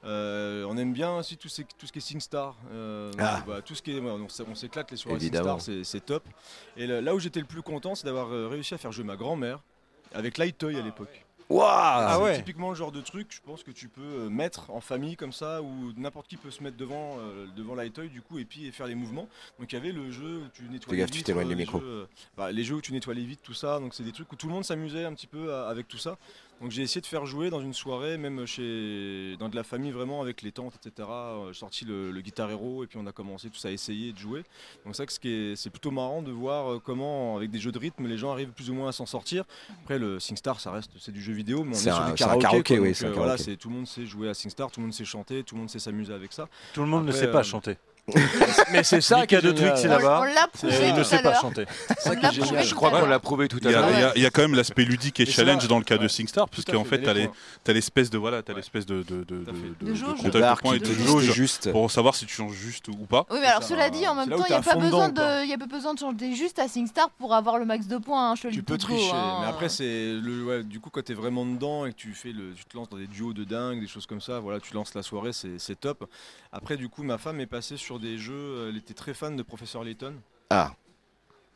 Euh, 0.05 0.66
on 0.68 0.77
aime 0.77 0.92
bien 0.92 1.16
aussi 1.16 1.38
tout, 1.38 1.48
ces- 1.48 1.64
tout 1.64 1.87
ce 1.87 1.92
qui 1.92 2.00
est 2.00 2.03
SingStar, 2.03 2.55
euh, 2.70 3.11
Ah. 3.18 3.42
bah, 3.46 3.62
tout 3.62 3.74
ce 3.74 3.81
qui 3.81 3.92
est, 3.96 3.98
ouais, 3.98 4.11
on 4.11 4.29
s'é- 4.29 4.44
on 4.46 4.55
s'éclate 4.55 4.90
les 4.90 4.98
soirées 4.98 5.16
Évidemment. 5.16 5.59
SingStar, 5.59 5.62
c'est- 5.62 5.85
c'est 5.85 6.05
top. 6.05 6.22
Et 6.77 6.87
là 6.87 7.14
où 7.14 7.18
j'étais 7.18 7.40
le 7.40 7.46
plus 7.46 7.62
content, 7.62 7.94
c'est 7.94 8.05
d'avoir 8.05 8.31
euh, 8.31 8.46
réussi 8.48 8.74
à 8.74 8.79
faire 8.79 8.92
jouer 8.92 9.05
ma 9.05 9.16
grand-mère 9.16 9.61
avec 10.12 10.37
Lightoy 10.37 10.79
à 10.79 10.83
l'époque. 10.83 11.24
Waouh 11.55 11.64
Ah 11.69 12.14
C'est 12.17 12.23
ouais. 12.23 12.37
typiquement 12.38 12.71
le 12.71 12.75
genre 12.75 12.90
de 12.93 13.01
truc, 13.01 13.29
je 13.31 13.40
pense 13.45 13.62
que 13.62 13.71
tu 13.71 13.88
peux 13.88 14.01
euh, 14.03 14.29
mettre 14.29 14.71
en 14.71 14.81
famille 14.81 15.17
comme 15.17 15.33
ça, 15.33 15.62
où 15.62 15.93
n'importe 15.97 16.27
qui 16.27 16.37
peut 16.37 16.51
se 16.51 16.62
mettre 16.62 16.77
devant, 16.77 17.17
euh, 17.19 17.47
devant 17.57 17.75
Lightoy 17.75 18.09
du 18.09 18.23
coup 18.23 18.38
et 18.38 18.45
puis 18.45 18.71
faire 18.73 18.87
les 18.87 18.95
mouvements. 18.95 19.29
Donc 19.59 19.73
il 19.73 19.77
y 19.77 19.79
avait 19.79 19.93
le 19.93 20.11
jeu 20.11 20.38
où 20.45 20.49
tu 20.53 20.62
nettoies 20.64 20.90
Fais 20.93 20.97
gaffe, 20.99 21.11
tu 21.11 21.23
t'éloignes 21.23 21.49
du 21.49 21.55
les 21.55 21.61
micro. 21.61 21.79
jeux, 21.81 21.87
euh, 21.87 22.07
bah, 22.37 22.51
les 22.51 22.64
jeux 22.64 22.75
où 22.75 22.81
tu 22.81 22.93
nettoies 22.93 23.14
les 23.14 23.25
vitres, 23.25 23.43
tout 23.43 23.55
ça. 23.55 23.79
Donc 23.79 23.95
c'est 23.95 24.03
des 24.05 24.12
trucs 24.12 24.33
où 24.33 24.37
tout 24.37 24.47
le 24.49 24.53
monde 24.53 24.64
s'amusait 24.64 25.05
un 25.05 25.12
petit 25.14 25.27
peu 25.29 25.53
à- 25.55 25.69
avec 25.69 25.87
tout 25.88 25.99
ça. 25.99 26.17
Donc 26.61 26.71
j'ai 26.71 26.83
essayé 26.83 27.01
de 27.01 27.07
faire 27.07 27.27
jouer 27.27 27.51
dans 27.51 27.61
une 27.61 27.75
soirée, 27.75 28.17
même 28.17 28.47
chez 28.47 29.37
dans 29.40 29.49
de 29.49 29.57
la 29.57 29.64
famille 29.64 29.90
vraiment 29.90 30.23
avec 30.23 30.40
les 30.40 30.53
tantes, 30.53 30.75
etc. 30.77 31.09
Euh, 31.11 31.53
J'ai 31.53 31.59
sorti 31.59 31.85
le, 31.85 32.12
le 32.12 32.21
Guitar 32.21 32.49
Hero 32.51 32.85
et 32.85 32.87
puis 32.87 32.97
on 33.03 33.07
a 33.07 33.12
commencé 33.12 33.51
tous 33.51 33.64
à 33.64 33.73
essayer 33.73 34.12
de 34.12 34.19
jouer. 34.19 34.45
Donc 34.85 34.95
c'est 34.95 34.99
ça 35.03 35.07
que 35.07 35.12
ce 35.12 35.19
qui 35.21 35.29
est- 35.29 35.57
c'est 35.57 35.71
plutôt 35.71 35.90
marrant 35.90 36.23
de 36.23 36.31
voir 36.31 36.75
euh, 36.75 36.79
comment 36.83 37.37
avec 37.37 37.51
des 37.51 37.59
jeux 37.59 37.73
de 37.73 37.79
rythme 37.79 38.07
les 38.07 38.17
gens 38.17 38.31
arrivent 38.33 38.53
plus 38.53 38.71
ou 38.71 38.75
moins 38.75 38.88
à 38.88 38.93
s'en 38.93 39.05
sortir. 39.07 39.45
Après 39.83 39.99
le 39.99 40.21
SingStar 40.21 40.61
ça 40.61 40.71
reste 40.71 40.93
c'est 40.99 41.12
du 41.12 41.21
jeu 41.23 41.33
vidéo, 41.33 41.43
mais 41.52 41.70
on 41.70 41.72
est, 41.72 41.74
sur 41.74 41.94
un- 42.00 42.11
du 42.11 42.16
c'est 42.16 42.24
un 42.24 42.26
karaoké. 42.26 42.42
karaoké, 42.42 42.74
quoi. 42.76 42.83
oui, 42.83 42.88
Donc, 42.90 42.96
c'est 42.96 43.07
un 43.07 43.11
voilà, 43.11 43.22
karaoké. 43.33 43.42
c'est 43.44 43.57
tout 43.57 43.68
le 43.68 43.74
monde 43.74 43.87
sait 43.87 44.07
jouer 44.07 44.28
à 44.28 44.35
SingStar, 44.35 44.70
tout 44.70 44.80
le 44.80 44.87
monde 44.87 44.94
sait 44.94 45.04
chanter, 45.04 45.42
tout 45.44 45.54
le 45.54 45.61
monde 45.61 45.70
sait 45.70 45.78
s'amuser 45.78 46.12
avec 46.14 46.33
ça. 46.33 46.48
Tout 46.72 46.80
le 46.83 46.87
monde 46.88 47.07
ne 47.07 47.12
sait 47.12 47.30
pas 47.30 47.40
euh, 47.40 47.42
chanter. 47.42 47.76
Mais 48.73 48.83
c'est 48.83 49.01
ça 49.01 49.27
qui 49.27 49.35
est 49.35 49.38
Mika 49.38 49.53
de 49.53 49.57
génial. 49.57 49.71
Twix, 49.73 49.81
c'est 49.83 49.88
On, 49.88 49.90
là-bas. 49.99 50.21
on 50.21 50.25
l'a 50.25 50.45
Et 50.45 50.49
prouvé 50.53 50.88
il 50.88 50.95
ne 50.95 51.03
sait 51.05 51.23
pas 51.23 51.40
chanter. 51.40 51.64
Je 51.88 52.75
crois 52.75 52.90
qu'on 52.90 53.07
l'a 53.07 53.19
prouvé 53.19 53.49
tout 53.49 53.59
Il 53.62 53.69
à 53.69 53.71
y, 53.71 53.75
a, 53.75 53.81
l'heure. 53.81 53.90
il 53.93 54.01
y 54.01 54.03
a- 54.05 54.12
il 54.17 54.23
y 54.23 54.27
a 54.27 54.31
quand 54.31 54.43
même 54.43 54.55
l'aspect 54.55 54.85
ludique 54.85 55.21
et 55.21 55.27
challenge 55.27 55.67
dans 55.69 55.79
le 55.79 55.85
cas 55.85 55.97
de. 55.97 56.07
SingStar, 56.07 56.45
à 56.45 56.47
puisqu'en 56.47 56.85
fait, 56.85 56.97
il 56.99 57.05
y 57.07 57.09
a 57.09 57.14
points. 57.14 57.33
t'as 57.64 57.73
l'espèce 57.73 58.11
de 58.11 58.19
voilà, 58.19 58.43
t'as 58.43 58.53
l'espèce 58.53 58.85
de, 58.87 59.03
de, 59.03 59.25
et 59.83 59.85
de 59.85 59.95
jauge 59.95 60.19
pour 61.73 61.90
savoir 61.90 62.14
si 62.14 62.27
tu 62.27 62.35
changes 62.35 62.53
juste 62.55 62.88
ou 62.88 63.07
pas. 63.07 63.27
Oui, 63.31 63.38
mais 63.40 63.47
alors 63.47 63.62
cela 63.62 63.88
dit, 63.90 64.07
en 64.07 64.14
même 64.14 64.29
temps, 64.29 64.45
il 64.47 64.51
n'y 64.51 64.57
a, 64.57 64.61
pas 64.62 64.77
besoin 64.77 65.09
de- 65.09 65.47
y 65.47 65.53
a 65.53 65.59
pas 65.59 65.67
besoin 65.67 65.95
de 65.95 65.99
changer 65.99 66.35
juste 66.35 66.59
à 66.59 66.69
SingStar 66.69 67.11
pour 67.19 67.35
avoir 67.35 67.59
le 67.59 67.64
max 67.64 67.87
de 67.87 67.97
points. 67.99 68.33
hein, 68.33 68.35
Tu 68.51 68.62
peux 68.62 68.79
tricher, 68.79 69.11
hein. 69.12 69.38
mais 69.43 69.47
après 69.49 69.69
c'est 69.69 70.12
le 70.12 70.62
du 70.62 70.79
coup 70.81 70.90
quand 70.90 71.03
t'es 71.03 71.14
vraiment 71.14 71.45
dedans 71.47 71.87
et 71.87 71.93
que 71.93 71.97
tu 71.97 72.12
fais 72.12 72.33
le, 72.33 72.53
tu 72.55 72.64
te 72.64 72.77
lances 72.77 72.88
dans 72.90 72.97
des 72.99 73.07
duos 73.07 73.33
de 73.33 73.45
dingue, 73.45 73.81
des 73.81 73.87
choses 73.87 74.07
comme 74.07 74.21
ça, 74.21 74.40
voilà, 74.40 74.61
tu 74.61 74.75
lances 74.75 74.95
la 74.95 75.03
soirée, 75.03 75.31
c'est 75.33 75.81
top. 75.81 76.05
Après 76.53 76.77
du 76.77 76.88
coup 76.88 77.03
ma 77.03 77.19
femme 77.19 77.40
est 77.40 77.47
passée 77.47 77.77
sur 77.77 77.93
des 77.98 78.18
jeux, 78.18 78.68
elle 78.70 78.76
était 78.76 78.94
très 78.94 79.14
fan 79.14 79.37
de 79.37 79.42
Professeur 79.42 79.85
Layton. 79.85 80.14
Ah. 80.50 80.72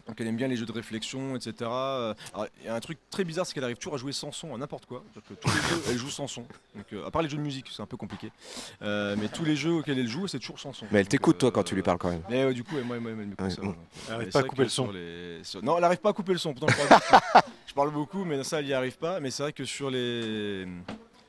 Donc 0.06 0.18
elle 0.22 0.26
aime 0.26 0.36
bien 0.36 0.48
les 0.48 0.56
jeux 0.56 0.64
de 0.64 0.72
réflexion, 0.72 1.36
etc. 1.36 1.52
Euh, 1.70 2.14
alors, 2.32 2.46
Il 2.60 2.64
y 2.66 2.68
a 2.70 2.74
un 2.74 2.80
truc 2.80 2.96
très 3.10 3.24
bizarre, 3.24 3.44
c'est 3.44 3.52
qu'elle 3.52 3.64
arrive 3.64 3.76
toujours 3.76 3.92
à 3.94 3.98
jouer 3.98 4.12
sans 4.12 4.32
son 4.32 4.54
à 4.54 4.56
n'importe 4.58 4.86
quoi. 4.86 5.04
C'est-à-dire 5.12 5.28
que 5.28 5.34
tous 5.34 5.54
les 5.54 5.62
jeux, 5.68 5.82
elle 5.90 5.98
joue 5.98 6.08
sans 6.08 6.26
son. 6.26 6.46
Donc, 6.74 6.86
euh, 6.94 7.04
à 7.06 7.10
part 7.10 7.20
les 7.20 7.28
jeux 7.28 7.36
de 7.36 7.42
musique, 7.42 7.66
c'est 7.70 7.82
un 7.82 7.86
peu 7.86 7.98
compliqué. 7.98 8.32
Euh, 8.80 9.16
mais 9.18 9.28
tous 9.28 9.44
les 9.44 9.54
jeux 9.54 9.72
auxquels 9.72 9.98
elle 9.98 10.08
joue, 10.08 10.26
c'est 10.26 10.38
toujours 10.38 10.58
sans 10.60 10.72
son. 10.72 10.86
Mais 10.90 11.00
elle 11.00 11.08
t'écoute, 11.08 11.36
toi, 11.36 11.50
euh, 11.50 11.52
quand 11.52 11.62
tu 11.62 11.74
lui 11.74 11.82
parles 11.82 11.98
quand 11.98 12.08
même. 12.10 12.22
Mais 12.30 12.42
ouais, 12.46 12.54
du 12.54 12.64
coup, 12.64 12.76
elle, 12.78 12.84
moi, 12.84 12.98
moi, 12.98 13.10
elle 13.10 13.16
m'écoute 13.18 13.40
Ouais, 13.42 13.50
ça. 13.50 13.60
ouais. 13.60 13.74
Elle 14.08 14.14
arrive 14.14 14.28
Et 14.28 14.30
pas 14.30 14.38
à 14.38 14.42
couper 14.44 14.62
le 14.62 14.68
son. 14.70 14.84
sur 14.84 14.92
les- 14.94 15.44
sur- 15.44 15.62
Non, 15.62 15.76
elle 15.76 15.84
arrive 15.84 15.98
pas 15.98 16.08
à 16.08 16.12
couper 16.14 16.32
le 16.32 16.38
son. 16.38 16.54
Pourtant, 16.54 16.72
je 16.72 16.86
parle 16.88 16.88
beaucoup. 17.02 17.50
je 17.66 17.74
parle 17.74 17.90
beaucoup, 17.92 18.24
mais 18.24 18.42
ça, 18.44 18.60
elle 18.60 18.66
y 18.66 18.72
arrive 18.72 18.96
pas. 18.96 19.20
Mais 19.20 19.30
c'est 19.30 19.42
vrai 19.42 19.52
que 19.52 19.66
sur 19.66 19.90
les 19.90 20.66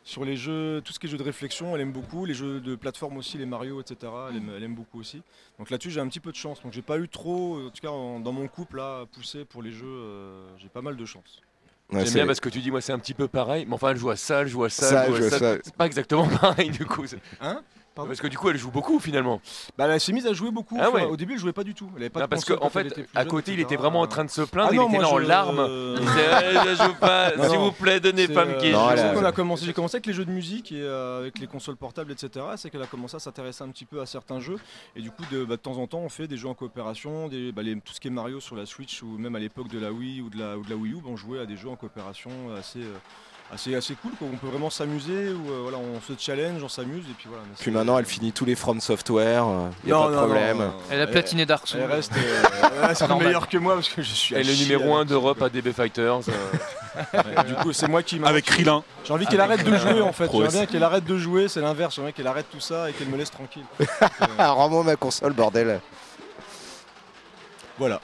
Sur 0.10 0.26
les 0.26 0.36
jeux, 0.36 0.82
tout 0.84 0.92
ce 0.92 0.98
qui 0.98 1.06
est 1.06 1.10
jeux 1.10 1.20
de 1.20 1.24
réflexion, 1.24 1.76
elle 1.76 1.82
aime 1.82 1.92
beaucoup. 1.92 2.26
Les 2.26 2.34
jeux 2.34 2.60
de 2.60 2.76
plateforme 2.76 3.18
aussi, 3.18 3.38
les 3.38 3.46
Mario, 3.46 3.80
etc. 3.80 4.12
Elle 4.32 4.38
aime, 4.38 4.52
elle 4.58 4.64
aime 4.64 4.74
beaucoup 4.74 5.00
aussi. 5.00 5.22
Donc 5.60 5.70
là-dessus, 5.70 5.92
j'ai 5.92 6.00
un 6.00 6.08
petit 6.08 6.20
peu 6.20 6.32
de 6.32 6.36
chance. 6.36 6.64
Donc 6.64 6.74
j'ai 6.74 6.82
pas 6.82 6.98
eu 6.98 7.08
trop, 7.08 7.68
en 7.68 7.70
tout 7.70 7.80
cas 7.80 7.90
en- 7.92 8.20
dans 8.20 8.32
mon 8.32 8.48
couple, 8.48 8.78
là, 8.78 9.02
à 9.02 9.06
pousser 9.06 9.46
pour 9.46 9.62
les 9.62 9.72
jeux. 9.72 9.86
euh, 9.86 10.48
j'ai 10.58 10.68
pas 10.68 10.82
mal 10.82 10.98
de 10.98 11.06
chance. 11.06 11.42
Ouais, 11.92 12.04
J'aime 12.06 12.14
bien 12.16 12.26
parce 12.26 12.40
que 12.40 12.50
tu 12.50 12.60
dis, 12.60 12.72
moi 12.72 12.82
c'est 12.82 12.92
un 12.92 12.98
petit 12.98 13.14
peu 13.14 13.28
pareil, 13.28 13.66
mais 13.68 13.74
enfin 13.76 13.92
elle 13.92 13.98
joue 13.98 14.10
à 14.10 14.16
ça, 14.16 14.42
elle 14.42 14.48
joue 14.48 14.64
à 14.64 14.70
ça, 14.72 14.88
Ça, 14.90 15.06
elle 15.06 15.12
joue 15.12 15.18
je 15.18 15.24
à 15.26 15.30
vois 15.30 15.38
ça. 15.38 15.54
ça. 15.58 15.62
C'est 15.64 15.76
pas 15.76 15.86
exactement 15.86 16.28
pareil 16.42 16.72
du 16.72 16.86
coup. 16.88 17.06
Hein? 17.40 17.62
Pardon 18.00 18.08
Parce 18.08 18.22
que 18.22 18.28
du 18.28 18.38
coup 18.38 18.50
elle 18.50 18.58
joue 18.58 18.72
beaucoup 18.72 19.00
finalement. 19.00 19.42
Bah, 19.78 19.88
elle 19.88 20.00
s'est 20.00 20.14
mise 20.14 20.26
à 20.26 20.34
jouer 20.34 20.52
beaucoup. 20.52 20.78
Ah 20.80 20.90
ouais. 20.90 21.04
Au 21.04 21.18
début, 21.18 21.34
elle 21.34 21.40
jouait 21.40 21.52
pas 21.54 21.64
du 21.66 21.74
tout. 21.76 21.90
Elle 21.96 22.04
avait 22.04 22.10
pas 22.10 22.22
Non, 22.22 22.26
de 22.28 22.30
parce 22.30 22.46
qu'en 22.46 22.70
fait, 22.70 23.06
à 23.14 23.22
jeune, 23.22 23.30
côté 23.30 23.54
il 23.54 23.60
était 23.60 23.76
vraiment 23.76 24.00
en 24.02 24.08
train 24.08 24.24
de 24.24 24.30
se 24.30 24.42
plaindre, 24.42 24.70
Ah 24.72 24.76
il 24.76 24.82
était 24.82 24.98
là 25.02 25.10
en 25.10 25.20
je- 25.20 25.26
larmes. 25.28 25.68
Il 25.70 26.00
disait, 26.00 26.30
Eh, 26.52 26.70
je 26.70 26.84
joue 26.84 26.94
pas, 26.96 27.32
s'il 27.50 27.58
vous 27.60 27.72
plaît, 27.74 28.00
donnez 28.00 28.28
femme 28.28 28.58
qui 28.58 28.72
euh, 28.74 29.32
commencé, 29.32 29.66
j'ai 29.66 29.74
commencé 29.74 29.98
avec 29.98 30.06
les 30.06 30.14
jeux 30.14 30.26
de 30.26 30.32
musique 30.32 30.72
et 30.72 30.82
euh, 30.82 31.20
avec 31.20 31.40
les 31.40 31.48
consoles 31.48 31.76
portables, 31.76 32.12
etc. 32.12 32.46
C'est 32.56 32.70
qu'elle 32.70 32.82
a 32.82 32.88
commencé 32.88 33.16
à 33.16 33.20
s'intéresser 33.20 33.64
un 33.64 33.70
petit 33.70 33.86
peu 33.86 34.00
à 34.02 34.06
certains 34.06 34.40
jeux. 34.40 34.58
Et 34.96 35.02
du 35.02 35.12
coup, 35.12 35.24
de, 35.32 35.44
bah, 35.44 35.56
de 35.58 35.62
temps 35.62 35.78
en 35.78 35.88
temps, 35.88 36.00
on 36.00 36.10
fait 36.10 36.28
des 36.28 36.38
jeux 36.38 36.48
en 36.48 36.54
coopération, 36.54 37.28
des, 37.28 37.52
bah, 37.52 37.62
les- 37.64 37.76
tout 37.80 37.94
ce 37.94 38.00
qui 38.00 38.08
est 38.08 38.12
Mario 38.12 38.40
sur 38.40 38.56
la 38.56 38.66
Switch 38.66 39.04
ou 39.04 39.18
même 39.18 39.36
à 39.36 39.40
l'époque 39.40 39.68
de 39.68 39.80
la 39.80 39.92
Wii 39.92 40.22
ou 40.22 40.30
de 40.30 40.38
la, 40.40 40.58
ou 40.58 40.64
de 40.64 40.70
la 40.70 40.76
Wii 40.76 40.94
U, 40.94 40.96
bah, 40.98 41.10
on 41.10 41.18
jouait 41.18 41.40
à 41.40 41.46
des 41.46 41.58
jeux 41.58 41.70
en 41.70 41.76
coopération 41.76 42.30
assez, 42.58 42.80
euh, 42.80 42.94
assez, 43.54 43.76
assez 43.76 43.96
cool. 43.96 44.12
Quoi. 44.18 44.28
On 44.32 44.38
peut 44.38 44.48
vraiment 44.48 44.70
s'amuser, 44.70 45.30
ou, 45.34 45.50
euh, 45.52 45.60
voilà, 45.64 45.78
on 45.78 46.00
se 46.02 46.14
challenge, 46.20 46.62
on 46.64 46.70
s'amuse 46.70 47.06
et 47.10 47.14
puis 47.18 47.28
voilà. 47.28 47.44
Mais 47.48 47.56
Puis 47.60 47.72
maintenant, 47.72 47.98
elle 47.98 48.06
finit 48.06 48.32
tous 48.32 48.46
les 48.46 48.56
From 48.56 48.80
Software, 48.82 49.46
il 49.84 49.90
y 49.90 49.92
a 49.92 49.96
Non, 49.96 50.04
pas 50.04 50.10
de 50.10 50.16
non, 50.16 50.22
problème. 50.22 50.58
non, 50.58 50.64
non. 50.66 50.74
Elle 50.92 51.02
a 51.02 51.08
platiné 51.08 51.46
Dark 51.46 51.68
Souls. 51.68 51.80
Elle 51.84 51.92
reste, 51.92 52.12
euh, 52.18 53.16
meilleure 53.20 53.48
que 53.50 53.58
moi 53.58 53.76
parce 53.76 53.90
que 53.90 54.02
je 54.02 54.14
suis. 54.14 54.36
Elle 54.36 54.50
est 54.50 54.56
numéro 54.62 54.96
avec- 54.96 55.02
1 55.02 55.06
d'Europe 55.06 55.42
à 55.42 55.50
DB 55.50 55.74
Fighters. 55.74 56.30
euh. 56.30 56.32
Ouais, 57.14 57.44
du 57.46 57.54
coup, 57.56 57.72
c'est 57.72 57.88
moi 57.88 58.04
qui 58.04 58.20
Avec 58.24 58.46
Krillin. 58.46 58.84
J'ai 59.06 59.14
envie 59.14 59.26
qu'elle 59.26 59.40
arrête 59.42 59.64
de 59.64 59.78
jouer 59.78 60.02
en 60.02 60.12
fait. 60.12 60.30
J'aimerais 60.32 60.50
bien 60.50 60.66
qu'elle 60.66 60.84
arrête 60.84 61.06
de 61.06 61.18
jouer, 61.18 61.48
c'est 61.48 61.62
l'inverse. 61.62 61.96
J'aimerais 61.96 62.14
qu'elle 62.14 62.28
arrête 62.28 62.48
tout 62.52 62.60
ça 62.60 62.90
et 62.90 62.94
qu'elle 62.94 63.08
me 63.08 63.16
laisse 63.18 63.32
tranquille. 63.32 63.64
Ah, 64.38 64.52
rends-moi 64.54 64.84
ma 64.84 64.96
console, 64.96 65.34
bordel. 65.34 65.80
Voilà. 67.78 68.02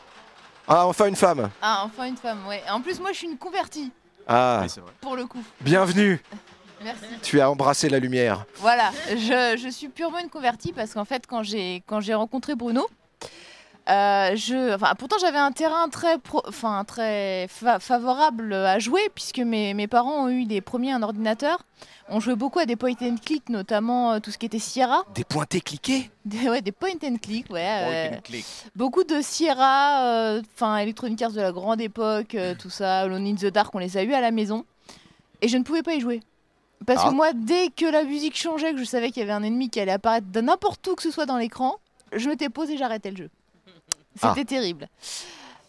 Ah, 0.67 0.87
enfin 0.87 1.07
une 1.07 1.15
femme. 1.15 1.49
Ah, 1.61 1.83
enfin 1.85 2.05
une 2.05 2.17
femme, 2.17 2.39
ouais. 2.47 2.63
En 2.71 2.81
plus, 2.81 2.99
moi, 2.99 3.11
je 3.11 3.17
suis 3.17 3.27
une 3.27 3.37
convertie, 3.37 3.91
Ah, 4.27 4.59
Oui, 4.63 4.69
c'est 4.69 4.81
vrai. 4.81 4.91
pour 5.01 5.15
le 5.15 5.25
coup. 5.25 5.43
bienvenue. 5.61 6.19
Merci. 6.83 7.03
Tu 7.23 7.41
as 7.41 7.49
embrassé 7.49 7.89
la 7.89 7.99
lumière. 7.99 8.45
Voilà, 8.57 8.91
je, 9.09 9.59
je 9.61 9.69
suis 9.69 9.87
purement 9.87 10.19
une 10.19 10.29
convertie 10.29 10.71
parce 10.73 10.93
qu'en 10.93 11.05
fait, 11.05 11.25
quand 11.27 11.41
j'ai 11.41 11.83
quand 11.87 11.99
j'ai 11.99 12.13
rencontré 12.13 12.53
Bruno, 12.55 12.87
euh, 13.89 14.35
je, 14.35 14.73
enfin, 14.75 14.93
pourtant 14.97 15.17
j'avais 15.19 15.37
un 15.37 15.51
terrain 15.51 15.89
très, 15.89 16.17
pro- 16.17 16.43
enfin, 16.47 16.83
très 16.85 17.47
fa- 17.49 17.79
favorable 17.79 18.53
à 18.53 18.79
jouer 18.79 19.01
puisque 19.13 19.39
mes, 19.39 19.73
mes 19.73 19.87
parents 19.87 20.25
ont 20.25 20.29
eu 20.29 20.43
les 20.45 20.61
premiers 20.61 20.91
un 20.91 21.03
ordinateur. 21.03 21.59
On 22.09 22.19
jouait 22.19 22.35
beaucoup 22.35 22.59
à 22.59 22.65
des 22.65 22.75
point 22.75 22.93
and 23.01 23.15
click, 23.23 23.49
notamment 23.49 24.13
euh, 24.13 24.19
tout 24.19 24.29
ce 24.31 24.37
qui 24.37 24.45
était 24.45 24.59
Sierra. 24.59 25.03
Des 25.15 25.23
pointés 25.23 25.61
cliqués? 25.61 26.11
Des, 26.23 26.49
ouais, 26.49 26.61
des 26.61 26.71
point 26.71 26.89
and 27.03 27.17
click, 27.21 27.49
ouais. 27.51 27.63
euh, 27.65 28.39
beaucoup 28.75 29.03
de 29.03 29.21
Sierra, 29.21 30.37
enfin 30.55 30.77
Electronic 30.77 31.21
Arts 31.21 31.31
de 31.31 31.41
la 31.41 31.51
grande 31.51 31.81
époque, 31.81 32.35
tout 32.59 32.69
ça, 32.69 32.99
Alone 33.01 33.25
in 33.25 33.35
the 33.35 33.47
Dark, 33.47 33.73
on 33.73 33.79
les 33.79 33.97
a 33.97 34.03
eu 34.03 34.13
à 34.13 34.21
la 34.21 34.31
maison. 34.31 34.65
Et 35.41 35.47
je 35.47 35.57
ne 35.57 35.63
pouvais 35.63 35.83
pas 35.83 35.93
y 35.95 35.99
jouer. 35.99 36.21
Parce 36.85 37.01
Ah. 37.05 37.09
que 37.09 37.13
moi, 37.15 37.33
dès 37.33 37.69
que 37.69 37.85
la 37.85 38.03
musique 38.03 38.37
changeait, 38.37 38.71
que 38.73 38.77
je 38.77 38.83
savais 38.83 39.09
qu'il 39.09 39.21
y 39.21 39.23
avait 39.23 39.31
un 39.33 39.43
ennemi 39.43 39.69
qui 39.69 39.79
allait 39.79 39.91
apparaître 39.91 40.27
de 40.31 40.41
n'importe 40.41 40.85
où 40.87 40.95
que 40.95 41.01
ce 41.03 41.09
soit 41.11 41.25
dans 41.25 41.37
l'écran, 41.37 41.75
je 42.15 42.29
m'étais 42.29 42.49
posé 42.49 42.73
et 42.73 42.77
j'arrêtais 42.77 43.09
le 43.11 43.17
jeu. 43.17 43.29
C'était 44.15 44.41
Ah. 44.41 44.45
terrible. 44.45 44.87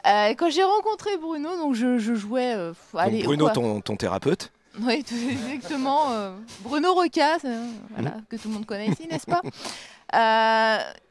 Euh, 0.06 0.34
quand 0.36 0.50
j'ai 0.50 0.62
rencontré 0.62 1.16
Bruno, 1.18 1.56
donc 1.56 1.74
je, 1.74 1.98
je 1.98 2.14
jouais. 2.14 2.54
euh, 2.54 2.72
Donc, 2.94 3.22
Bruno, 3.24 3.50
ton, 3.50 3.80
ton 3.80 3.96
thérapeute. 3.96 4.52
Oui, 4.80 5.02
tout- 5.02 5.14
exactement. 5.28 6.12
euh, 6.12 6.36
Bruno 6.60 6.92
Roca, 6.94 7.38
c'est- 7.40 7.48
voilà, 7.94 8.10
Mhm. 8.16 8.24
que 8.28 8.36
tout 8.36 8.48
le 8.48 8.54
monde 8.54 8.66
connaît 8.66 8.88
ici, 8.88 9.08
n'est-ce 9.10 9.26
pas? 9.26 9.40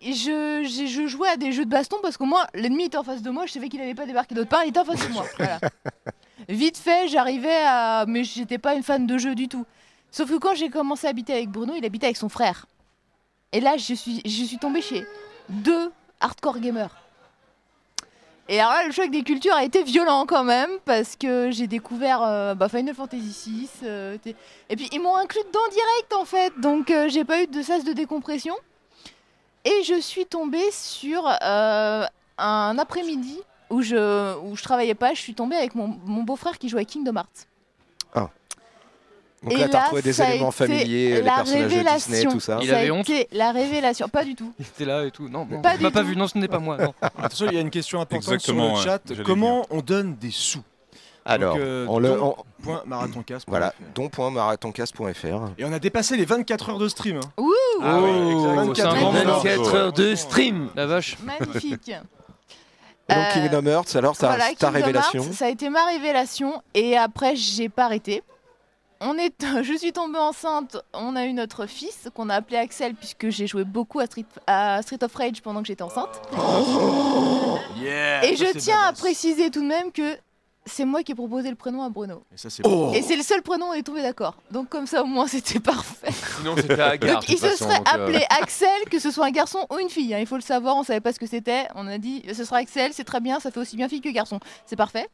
Et 0.01 0.13
je, 0.13 0.63
je 0.87 1.07
jouais 1.07 1.29
à 1.29 1.37
des 1.37 1.51
jeux 1.51 1.65
de 1.65 1.69
baston 1.69 1.97
parce 2.01 2.15
qu'au 2.17 2.25
moins 2.25 2.45
l'ennemi 2.53 2.85
était 2.85 2.97
en 2.97 3.03
face 3.03 3.21
de 3.21 3.29
moi, 3.31 3.45
je 3.47 3.51
savais 3.53 3.69
qu'il 3.69 3.79
n'allait 3.79 3.95
pas 3.95 4.05
débarquer 4.05 4.35
d'autre 4.35 4.49
part, 4.49 4.63
il 4.63 4.69
était 4.69 4.79
en 4.79 4.85
face 4.85 5.05
de 5.07 5.13
moi. 5.13 5.25
voilà. 5.37 5.59
Vite 6.47 6.77
fait, 6.77 7.07
j'arrivais 7.07 7.63
à. 7.65 8.05
Mais 8.07 8.23
j'étais 8.23 8.57
pas 8.59 8.75
une 8.75 8.83
fan 8.83 9.05
de 9.07 9.17
jeu 9.17 9.35
du 9.35 9.47
tout. 9.47 9.65
Sauf 10.11 10.29
que 10.29 10.37
quand 10.37 10.55
j'ai 10.55 10.69
commencé 10.69 11.07
à 11.07 11.09
habiter 11.09 11.33
avec 11.33 11.49
Bruno, 11.49 11.73
il 11.75 11.83
habitait 11.85 12.05
avec 12.05 12.17
son 12.17 12.29
frère. 12.29 12.67
Et 13.51 13.59
là, 13.61 13.77
je 13.77 13.93
suis, 13.93 14.21
je 14.25 14.43
suis 14.43 14.57
tombée 14.57 14.81
chez 14.81 15.05
deux 15.49 15.91
hardcore 16.19 16.59
gamers. 16.59 16.95
Et 18.47 18.59
alors 18.59 18.73
là, 18.73 18.85
le 18.85 18.91
choc 18.91 19.09
des 19.09 19.23
cultures 19.23 19.55
a 19.55 19.63
été 19.63 19.81
violent 19.83 20.25
quand 20.27 20.43
même, 20.43 20.69
parce 20.85 21.15
que 21.15 21.49
j'ai 21.51 21.65
découvert 21.65 22.21
euh, 22.21 22.53
bah, 22.53 22.69
Final 22.69 22.93
Fantasy 22.93 23.51
VI. 23.51 23.69
euh, 23.83 24.17
et 24.69 24.75
puis 24.75 24.87
ils 24.91 25.01
m'ont 25.01 25.15
inclus 25.15 25.41
dedans 25.47 25.67
direct 25.71 26.13
en 26.13 26.25
fait, 26.25 26.53
donc 26.59 26.91
euh, 26.91 27.09
j'ai 27.09 27.23
pas 27.23 27.41
eu 27.41 27.47
de 27.47 27.61
sas 27.63 27.83
de 27.83 27.93
décompression. 27.93 28.55
Et 29.63 29.83
je 29.83 29.99
suis 29.99 30.27
tombée 30.27 30.69
sur 30.71 31.25
un 31.41 32.77
après-midi 32.77 33.39
où 33.71 33.81
je, 33.81 34.37
où 34.41 34.55
je 34.55 34.61
travaillais 34.61 34.93
pas, 34.93 35.15
je 35.15 35.21
suis 35.21 35.33
tombée 35.33 35.55
avec 35.55 35.73
mon, 35.73 35.87
mon 36.05 36.21
beau-frère 36.21 36.59
qui 36.59 36.69
jouait 36.69 36.81
à 36.81 36.85
Kingdom 36.85 37.15
Hearts. 37.15 37.47
Donc 39.45 39.53
Et 39.53 39.57
là, 39.61 39.69
t'as 39.69 39.81
retrouvé 39.83 40.01
des 40.01 40.11
ça 40.13 40.25
a 40.25 40.29
éléments 40.31 40.49
été 40.49 40.57
familiers, 40.57 41.09
les 41.09 41.21
la 41.21 41.35
personnages 41.35 41.61
de 41.63 41.67
Disney, 41.67 41.77
révélation. 41.83 42.31
tout 42.31 42.39
ça. 42.39 42.57
Il 42.61 42.67
Ça 42.69 42.75
a 42.75 42.79
avait 42.79 42.91
honte 42.91 43.09
été 43.09 43.27
la 43.31 43.51
révélation, 43.51 44.09
pas 44.09 44.23
du 44.25 44.35
tout. 44.35 44.51
Il 44.59 44.65
était 44.65 44.85
là 44.85 45.05
et 45.05 45.11
tout. 45.11 45.29
Non, 45.29 45.47
non 45.49 45.61
Pas 45.61 45.71
tu 45.73 45.77
du 45.77 45.83
m'as 45.83 45.91
pas 45.91 46.01
tout. 46.01 46.07
vu. 46.07 46.15
Non, 46.15 46.27
ce 46.27 46.37
n'est 46.37 46.47
pas 46.47 46.59
moi. 46.59 46.77
Non. 46.77 46.93
Attention, 47.01 47.45
il 47.49 47.53
y 47.53 47.57
a 47.57 47.61
une 47.61 47.69
question 47.69 48.01
importante 48.01 48.33
Exactement, 48.33 48.75
sur 48.75 48.85
le 48.91 48.91
chat. 49.15 49.23
Comment 49.23 49.65
on 49.69 49.81
donne 49.81 50.15
des 50.15 50.31
sous 50.31 50.63
Alors, 51.25 51.53
Donc, 51.55 51.63
euh, 51.63 51.85
on 51.87 51.99
le, 51.99 52.09
don- 52.09 52.35
on- 52.39 52.43
Point 52.63 52.81
marathoncast. 52.87 53.45
voilà, 53.47 53.73
don.marathoncast.fr. 53.93 55.51
Et 55.59 55.65
on 55.65 55.71
a 55.73 55.79
dépassé 55.79 56.17
les 56.17 56.25
24 56.25 56.69
heures 56.71 56.79
de 56.79 56.87
stream. 56.87 57.17
hein. 57.17 57.29
Ouh, 57.37 57.53
Ah 57.83 57.97
Oh, 57.97 58.01
moment. 58.01 58.73
24 58.73 59.75
heures 59.75 59.93
de 59.93 60.15
stream. 60.15 60.69
La 60.75 60.85
vache. 60.87 61.17
magnifique. 61.23 61.91
Donc 63.07 63.17
Euh, 63.19 63.33
Kingdom 63.33 63.67
Hearts, 63.67 63.95
alors 63.95 64.17
ta, 64.17 64.29
Voilà, 64.29 64.45
ta 64.45 64.55
Kingdom 64.55 64.71
révélation 64.79 65.23
Hearts, 65.23 65.33
ça 65.33 65.45
a 65.45 65.49
été 65.49 65.69
ma 65.69 65.85
révélation 65.85 66.63
et 66.73 66.97
après 66.97 67.35
j'ai 67.35 67.69
pas 67.69 67.85
arrêté. 67.85 68.23
On 69.01 69.17
est, 69.17 69.33
je 69.63 69.73
suis 69.77 69.91
tombée 69.91 70.19
enceinte, 70.19 70.77
on 70.93 71.15
a 71.15 71.25
eu 71.25 71.33
notre 71.33 71.65
fils 71.67 72.09
qu'on 72.13 72.29
a 72.29 72.35
appelé 72.35 72.57
Axel 72.57 72.95
puisque 72.95 73.29
j'ai 73.29 73.47
joué 73.47 73.63
beaucoup 73.63 73.99
à 73.99 74.05
Street, 74.05 74.25
à 74.47 74.81
Street 74.81 75.03
of 75.03 75.13
Rage 75.15 75.41
pendant 75.41 75.61
que 75.61 75.67
j'étais 75.67 75.83
enceinte. 75.83 76.21
et 78.23 78.35
je 78.35 78.57
tiens 78.57 78.79
à 78.87 78.93
préciser 78.93 79.49
tout 79.51 79.61
de 79.61 79.67
même 79.67 79.91
que 79.91 80.17
c'est 80.67 80.85
moi 80.85 81.03
qui 81.03 81.11
ai 81.11 81.15
proposé 81.15 81.49
le 81.49 81.55
prénom 81.55 81.83
à 81.83 81.89
Bruno. 81.89 82.23
Et 82.33 82.37
ça, 82.37 82.49
c'est 82.49 82.63
Oh 82.65 82.91
Et 82.95 83.01
c'est 83.03 83.15
le 83.15 83.21
seul 83.21 83.41
prénom 83.43 83.67
où 83.67 83.69
on 83.69 83.73
est 83.73 83.83
tombé 83.83 84.01
d'accord. 84.01 84.35
Donc 84.49 84.69
comme 84.69 84.87
ça 84.87 85.03
au 85.03 85.05
moins 85.05 85.27
c'était 85.35 85.59
parfait. 85.59 86.11
Sinon 86.37 86.55
c'était 86.55 86.79
Agar. 86.81 87.15
Donc 87.15 87.29
il 87.29 87.37
se 87.37 87.55
serait 87.55 87.81
appelé 87.85 88.25
Axel, 88.41 88.85
que 88.89 88.97
ce 88.99 89.11
soit 89.11 89.25
un 89.27 89.31
garçon 89.31 89.65
ou 89.71 89.77
une 89.77 89.89
fille. 89.89 90.13
hein. 90.15 90.19
Il 90.19 90.25
faut 90.25 90.35
le 90.37 90.41
savoir, 90.41 90.75
on 90.77 90.83
savait 90.83 91.01
pas 91.01 91.13
ce 91.13 91.19
que 91.19 91.27
c'était. 91.27 91.67
On 91.75 91.85
a 91.87 91.97
dit 91.97 92.23
ce 92.33 92.43
sera 92.43 92.57
Axel, 92.57 92.93
c'est 92.93 93.03
très 93.03 93.19
bien, 93.19 93.39
ça 93.39 93.51
fait 93.51 93.59
aussi 93.59 93.75
bien 93.75 93.87
fille 93.89 94.01
que 94.01 94.09
garçon. 94.09 94.39
C'est 94.65 94.75
parfait. 94.75 95.07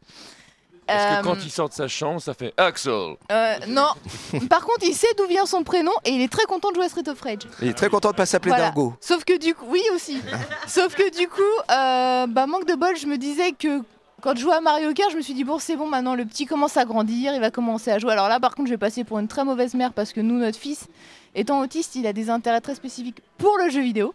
Parce 0.87 1.03
Euh, 1.03 1.21
que 1.21 1.23
quand 1.25 1.45
il 1.45 1.51
sort 1.51 1.69
de 1.69 1.73
sa 1.73 1.87
chambre, 1.87 2.19
ça 2.21 2.33
fait 2.33 2.53
Axel. 2.57 3.15
euh, 3.31 3.55
non. 3.67 3.87
Par 4.49 4.65
contre, 4.65 4.83
il 4.83 4.93
sait 4.93 5.07
d'où 5.17 5.25
vient 5.27 5.45
son 5.45 5.63
prénom 5.63 5.91
et 6.05 6.09
il 6.11 6.21
est 6.21 6.31
très 6.31 6.43
content 6.45 6.69
de 6.71 6.75
jouer 6.75 6.85
à 6.85 6.89
Street 6.89 7.07
of 7.07 7.21
Rage. 7.21 7.43
Il 7.61 7.67
est 7.69 7.73
très 7.73 7.89
content 7.89 8.11
de 8.11 8.15
pas 8.15 8.25
s'appeler 8.25 8.51
Voilà. 8.51 8.69
Dingo. 8.69 8.93
Sauf 8.99 9.23
que 9.23 9.37
du 9.37 9.53
coup, 9.55 9.65
oui 9.69 9.83
aussi. 9.95 10.21
Sauf 10.67 10.95
que 10.95 11.15
du 11.15 11.27
coup, 11.27 11.41
euh, 11.71 12.27
bah, 12.27 12.47
manque 12.47 12.65
de 12.67 12.75
bol, 12.75 12.95
je 12.97 13.05
me 13.07 13.17
disais 13.17 13.51
que 13.53 13.81
quand 14.21 14.35
je 14.35 14.41
jouais 14.41 14.55
à 14.55 14.61
Mario 14.61 14.93
Kart, 14.93 15.11
je 15.11 15.17
me 15.17 15.21
suis 15.21 15.33
dit 15.33 15.43
bon, 15.43 15.59
c'est 15.59 15.75
bon, 15.75 15.87
maintenant 15.87 16.15
le 16.15 16.25
petit 16.25 16.45
commence 16.45 16.77
à 16.77 16.85
grandir, 16.85 17.33
il 17.33 17.39
va 17.41 17.51
commencer 17.51 17.91
à 17.91 17.99
jouer. 17.99 18.11
Alors 18.11 18.27
là, 18.27 18.39
par 18.39 18.55
contre, 18.55 18.67
je 18.67 18.73
vais 18.73 18.77
passer 18.77 19.03
pour 19.03 19.19
une 19.19 19.27
très 19.27 19.43
mauvaise 19.45 19.73
mère 19.75 19.93
parce 19.93 20.11
que 20.13 20.19
nous, 20.21 20.37
notre 20.37 20.57
fils, 20.59 20.87
étant 21.35 21.59
autiste, 21.61 21.95
il 21.95 22.05
a 22.07 22.13
des 22.13 22.29
intérêts 22.29 22.61
très 22.61 22.75
spécifiques 22.75 23.21
pour 23.37 23.57
le 23.57 23.69
jeu 23.69 23.81
vidéo. 23.81 24.13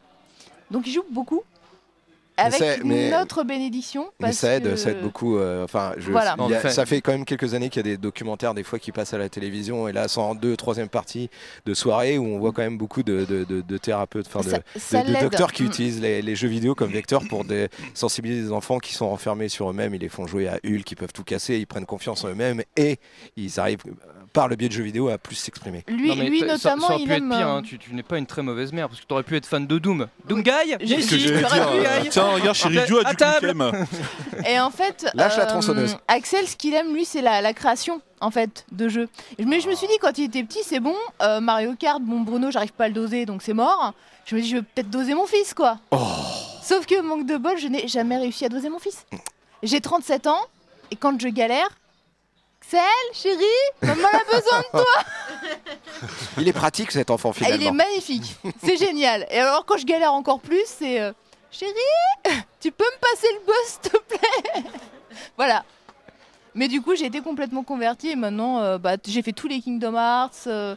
Donc 0.70 0.86
il 0.86 0.92
joue 0.92 1.04
beaucoup. 1.10 1.42
Avec 2.36 2.84
mais- 2.84 3.10
notre 3.10 3.44
bénédiction. 3.44 4.10
Mais 4.20 4.32
ça 4.32 4.54
aide, 4.54 4.64
que- 4.70 4.76
ça 4.76 4.90
aide 4.90 5.00
beaucoup. 5.02 5.36
euh, 5.38 5.64
Enfin, 5.64 5.92
je- 5.96 6.10
Voilà. 6.10 6.36
il 6.38 6.50
y 6.50 6.54
a- 6.54 6.58
En 6.58 6.60
fait. 6.60 6.70
ça 6.70 6.84
fait 6.86 7.00
quand 7.00 7.12
même 7.12 7.24
quelques 7.24 7.54
années 7.54 7.68
qu'il 7.70 7.80
y 7.86 7.88
a 7.88 7.90
des 7.92 7.96
documentaires 7.96 8.52
des 8.54 8.62
fois 8.62 8.78
qui 8.78 8.92
passent 8.92 9.14
à 9.14 9.18
la 9.18 9.28
télévision 9.28 9.88
et 9.88 9.92
là, 9.92 10.06
c'est 10.08 10.20
en 10.20 10.34
deux, 10.34 10.56
troisième 10.56 10.88
partie 10.88 11.30
de 11.64 11.74
soirée 11.74 12.18
où 12.18 12.24
on 12.26 12.38
voit 12.38 12.52
quand 12.52 12.62
même 12.62 12.78
beaucoup 12.78 13.02
de, 13.02 13.24
de- 13.24 13.44
de- 13.44 13.60
de 13.62 13.78
thérapeutes, 13.78 14.26
enfin 14.32 14.40
de, 14.48 14.54
Ça, 14.78 15.02
docteurs 15.20 15.52
qui 15.52 15.62
Mm. 15.62 15.66
utilisent 15.66 16.00
les, 16.00 16.22
les 16.22 16.36
jeux 16.36 16.48
vidéo 16.48 16.74
comme 16.74 16.90
vecteur 16.90 17.22
pour 17.28 17.44
des, 17.44 17.68
sensibiliser 17.94 18.42
les 18.42 18.52
enfants 18.52 18.78
qui 18.78 18.92
sont 18.94 19.06
enfermés 19.06 19.48
sur 19.48 19.70
eux-mêmes. 19.70 19.94
Ils 19.94 20.00
les 20.00 20.08
font 20.08 20.26
jouer 20.26 20.48
à 20.48 20.58
Hulk, 20.64 20.90
ils 20.90 20.96
peuvent 20.96 21.12
tout 21.12 21.24
casser, 21.24 21.56
ils 21.56 21.66
prennent 21.66 21.86
confiance 21.86 22.24
en 22.24 22.28
eux-mêmes 22.28 22.62
et 22.76 22.98
ils 23.36 23.58
arrivent 23.58 23.78
par 24.36 24.48
le 24.48 24.54
biais 24.56 24.68
de 24.68 24.74
jeux 24.74 24.82
vidéo 24.84 25.08
à 25.08 25.16
plus 25.18 25.34
s'exprimer. 25.34 25.82
Lui, 25.88 26.10
Non, 26.10 26.16
mais 26.16 26.28
lui 26.28 26.40
ça- 26.40 26.46
notamment, 26.46 26.88
ça 26.88 26.96
il 26.98 27.06
pu 27.06 27.12
être 27.14 27.28
pire. 27.28 27.48
euh, 27.48 27.56
hein. 27.58 27.62
Tu, 27.64 27.78
tu 27.78 27.94
n'es 27.94 28.02
pas 28.02 28.18
une 28.18 28.26
très 28.26 28.42
mauvaise 28.42 28.70
mère 28.72 28.88
parce 28.88 29.00
que 29.00 29.06
tu 29.06 29.12
aurais 29.14 29.22
pu 29.22 29.34
être 29.34 29.46
fan 29.46 29.66
de 29.66 29.78
Doom. 29.78 30.06
Doom 30.28 30.42
Guy 30.42 30.50
J'ai- 30.82 31.00
Ce 31.00 31.10
que 31.10 31.18
si, 31.18 31.28
euh, 31.32 31.42
aïe. 31.98 32.08
Tiens, 32.10 32.24
regarde, 32.32 32.54
Shiryu 32.54 32.78
a 33.04 33.08
À 33.08 33.14
du. 33.40 33.46
Et 34.48 34.60
en 34.60 34.70
fait, 34.70 35.06
Lâche 35.14 35.36
la 35.38 35.44
euh, 35.44 35.46
tronçonneuse. 35.48 35.96
Axel, 36.06 36.46
ce 36.46 36.54
qu'il 36.56 36.74
aime, 36.74 36.92
lui, 36.94 37.04
c'est 37.06 37.22
la, 37.22 37.40
la 37.40 37.52
création 37.54 38.00
en 38.20 38.30
fait 38.30 38.64
de 38.72 38.88
jeux. 38.88 39.08
Mais 39.44 39.60
je 39.60 39.68
me 39.68 39.74
suis 39.74 39.86
dit, 39.86 39.94
quand 40.00 40.16
il 40.18 40.24
était 40.24 40.44
petit, 40.44 40.62
c'est 40.62 40.80
bon. 40.80 40.94
euh, 41.22 41.40
Mario 41.40 41.74
Kart, 41.78 42.00
bon, 42.02 42.20
Bruno, 42.20 42.50
j'arrive 42.50 42.72
pas 42.72 42.84
à 42.84 42.88
le 42.88 42.94
doser, 42.94 43.24
donc 43.26 43.42
c'est 43.42 43.54
mort. 43.54 43.94
Je 44.26 44.36
me 44.36 44.40
dis, 44.42 44.48
je 44.50 44.56
vais 44.56 44.62
peut-être 44.62 44.90
doser 44.90 45.14
mon 45.14 45.26
fils, 45.26 45.54
quoi. 45.54 45.78
Oh. 45.92 45.98
Sauf 46.62 46.84
que 46.86 47.00
manque 47.00 47.26
de 47.26 47.36
bol, 47.38 47.56
je 47.58 47.68
n'ai 47.68 47.88
jamais 47.88 48.18
réussi 48.18 48.44
à 48.44 48.48
doser 48.48 48.68
mon 48.68 48.78
fils. 48.78 49.06
J'ai 49.62 49.80
37 49.80 50.26
ans, 50.26 50.40
et 50.90 50.96
quand 50.96 51.18
je 51.20 51.28
galère, 51.28 51.68
Axel, 52.66 52.80
chérie, 53.12 53.44
maman 53.82 54.08
a 54.08 54.24
besoin 54.36 54.58
de 54.60 54.70
toi. 54.72 55.68
Il 56.38 56.48
est 56.48 56.52
pratique 56.52 56.90
cet 56.90 57.10
enfant 57.10 57.30
Ah, 57.32 57.38
il 57.42 57.46
est 57.54 57.58
finalement. 57.58 57.84
magnifique. 57.84 58.36
C'est 58.62 58.76
génial. 58.76 59.26
Et 59.30 59.38
alors, 59.38 59.64
quand 59.64 59.76
je 59.76 59.86
galère 59.86 60.12
encore 60.12 60.40
plus, 60.40 60.64
c'est 60.66 61.00
euh, 61.00 61.12
chérie, 61.50 61.72
tu 62.60 62.72
peux 62.72 62.84
me 62.84 63.00
passer 63.00 63.28
le 63.32 63.46
boss, 63.46 63.54
s'il 63.68 63.80
te 63.92 63.96
plaît? 63.98 64.64
Voilà. 65.36 65.64
Mais 66.54 66.66
du 66.68 66.82
coup, 66.82 66.96
j'ai 66.96 67.06
été 67.06 67.20
complètement 67.20 67.62
convertie 67.62 68.10
et 68.10 68.16
maintenant, 68.16 68.58
euh, 68.60 68.78
bah, 68.78 68.96
j'ai 69.06 69.22
fait 69.22 69.32
tous 69.32 69.46
les 69.46 69.60
Kingdom 69.60 69.94
Hearts. 69.94 70.32
euh, 70.48 70.74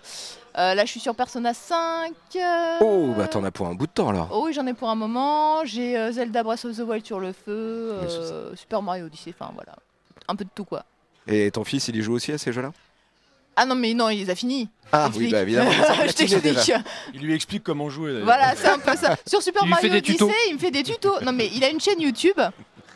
euh, 0.58 0.74
là, 0.76 0.86
je 0.86 0.92
suis 0.92 1.00
sur 1.00 1.16
Persona 1.16 1.54
5. 1.56 2.12
euh, 2.36 2.78
Oh, 2.82 3.14
bah 3.18 3.28
t'en 3.28 3.44
as 3.44 3.52
pour 3.52 3.66
un 3.68 3.74
bout 3.74 3.88
de 3.88 3.92
temps 3.92 4.12
là. 4.12 4.28
Oh 4.32 4.44
oui, 4.46 4.54
j'en 4.54 4.68
ai 4.68 4.74
pour 4.74 4.90
un 4.90 4.96
moment. 4.96 5.66
J'ai 5.66 6.12
Zelda 6.12 6.44
Breath 6.44 6.66
of 6.66 6.76
the 6.78 6.82
Wild 6.82 7.06
sur 7.06 7.20
le 7.20 7.34
feu, 7.34 7.96
c'est 8.08 8.58
Super 8.60 8.82
Mario 8.84 9.06
Odyssey, 9.08 9.34
enfin 9.40 9.52
voilà. 9.56 9.74
Un 10.28 10.36
peu 10.36 10.44
de 10.46 10.50
tout 10.54 10.66
quoi. 10.66 10.84
Et 11.30 11.52
ton 11.52 11.64
fils, 11.64 11.88
il 11.88 11.96
y 11.96 12.02
joue 12.02 12.14
aussi 12.14 12.32
à 12.32 12.38
ces 12.38 12.52
jeux-là? 12.52 12.72
Ah 13.56 13.66
non, 13.66 13.76
mais 13.76 13.94
non, 13.94 14.10
il 14.10 14.20
les 14.20 14.30
a 14.30 14.36
finis. 14.36 14.70
Ah 14.92 15.10
oui, 15.16 15.30
bah 15.30 15.42
évidemment. 15.42 15.72
je 16.08 16.14
t'explique. 16.14 16.72
Il 17.14 17.22
lui 17.22 17.36
explique 17.36 17.64
comment 17.64 17.90
jouer. 17.90 18.12
d'ailleurs. 18.12 18.26
Voilà, 18.26 18.56
c'est 18.56 18.70
un 18.70 18.80
peu 18.80 18.96
ça. 18.96 19.16
Sur 19.28 19.42
Super 19.42 19.64
Il 19.66 19.70
Mario 19.70 19.82
fait 19.82 19.90
des 19.90 19.98
Odyssey, 19.98 20.14
tutos. 20.14 20.32
il 20.50 20.54
me 20.56 20.60
fait 20.60 20.72
des 20.72 20.84
tutos. 20.84 21.22
Non, 21.22 21.32
mais 21.34 21.50
il 21.54 21.64
a 21.64 21.70
une 21.70 21.80
chaîne 21.80 22.00
YouTube. 22.02 22.40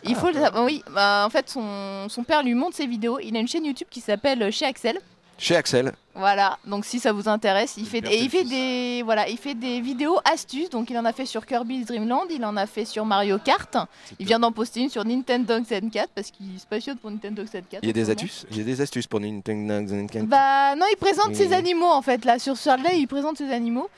Il 0.06 0.16
faut 0.16 0.28
le 0.28 0.34
savoir. 0.34 0.66
Oui, 0.66 0.84
bah, 0.92 1.24
en 1.26 1.30
fait, 1.30 1.50
son, 1.50 2.08
son 2.10 2.24
père 2.24 2.44
lui 2.44 2.54
montre 2.56 2.76
ses 2.76 2.88
vidéos. 2.88 3.20
Il 3.20 3.36
a 3.36 3.40
une 3.40 3.48
chaîne 3.48 3.66
YouTube 3.66 3.88
qui 3.90 4.02
s'appelle 4.02 4.52
Chez 4.52 4.66
Axel. 4.66 4.98
Chez 5.38 5.56
Axel. 5.56 5.94
Voilà, 6.16 6.60
donc 6.66 6.86
si 6.86 7.00
ça 7.00 7.12
vous 7.12 7.28
intéresse, 7.28 7.74
il 7.78 7.88
fait 7.88 7.98
et 8.08 8.22
il 8.22 8.30
des 8.48 9.02
voilà, 9.04 9.28
il 9.28 9.38
fait 9.38 9.56
des 9.56 9.82
vidéos 9.82 10.20
astuces. 10.32 10.70
Donc 10.70 10.92
il 10.92 10.98
en 10.98 11.06
a 11.06 11.12
fait 11.12 11.26
sur 11.26 11.44
Kirby's 11.44 11.88
Dream 11.88 12.08
Land, 12.08 12.26
il 12.30 12.46
en 12.46 12.56
a 12.56 12.68
fait 12.68 12.86
sur 12.86 13.04
Mario 13.04 13.40
Kart. 13.40 13.76
Il 14.20 14.28
vient 14.28 14.40
d'en 14.40 14.52
poster 14.52 14.82
une 14.82 14.90
sur 14.90 15.04
Nintendo 15.04 15.56
64 15.58 16.10
parce 16.14 16.30
qu'il 16.30 16.60
se 16.60 16.68
passionne 16.68 16.98
pour 16.98 17.10
Nintendo 17.10 17.42
64. 17.42 17.80
Il 17.82 17.88
y 17.88 17.90
a 17.90 17.94
des 17.94 18.10
astuces 18.12 18.46
Il 18.52 18.58
y 18.58 18.62
a 18.62 18.64
des 18.64 18.80
astuces 18.80 19.08
pour 19.08 19.20
Nintendo. 19.20 20.26
Bah 20.28 20.76
non, 20.76 20.86
il 20.92 20.98
présente 20.98 21.30
Oui. 21.30 21.36
ses 21.36 21.52
animaux 21.52 21.90
en 21.92 22.04
fait 22.04 22.26
là 22.26 22.38
sur 22.38 22.56
celle-là, 22.56 22.94
il 22.94 23.08
présente 23.08 23.38
ses 23.40 23.52
animaux. 23.52 23.90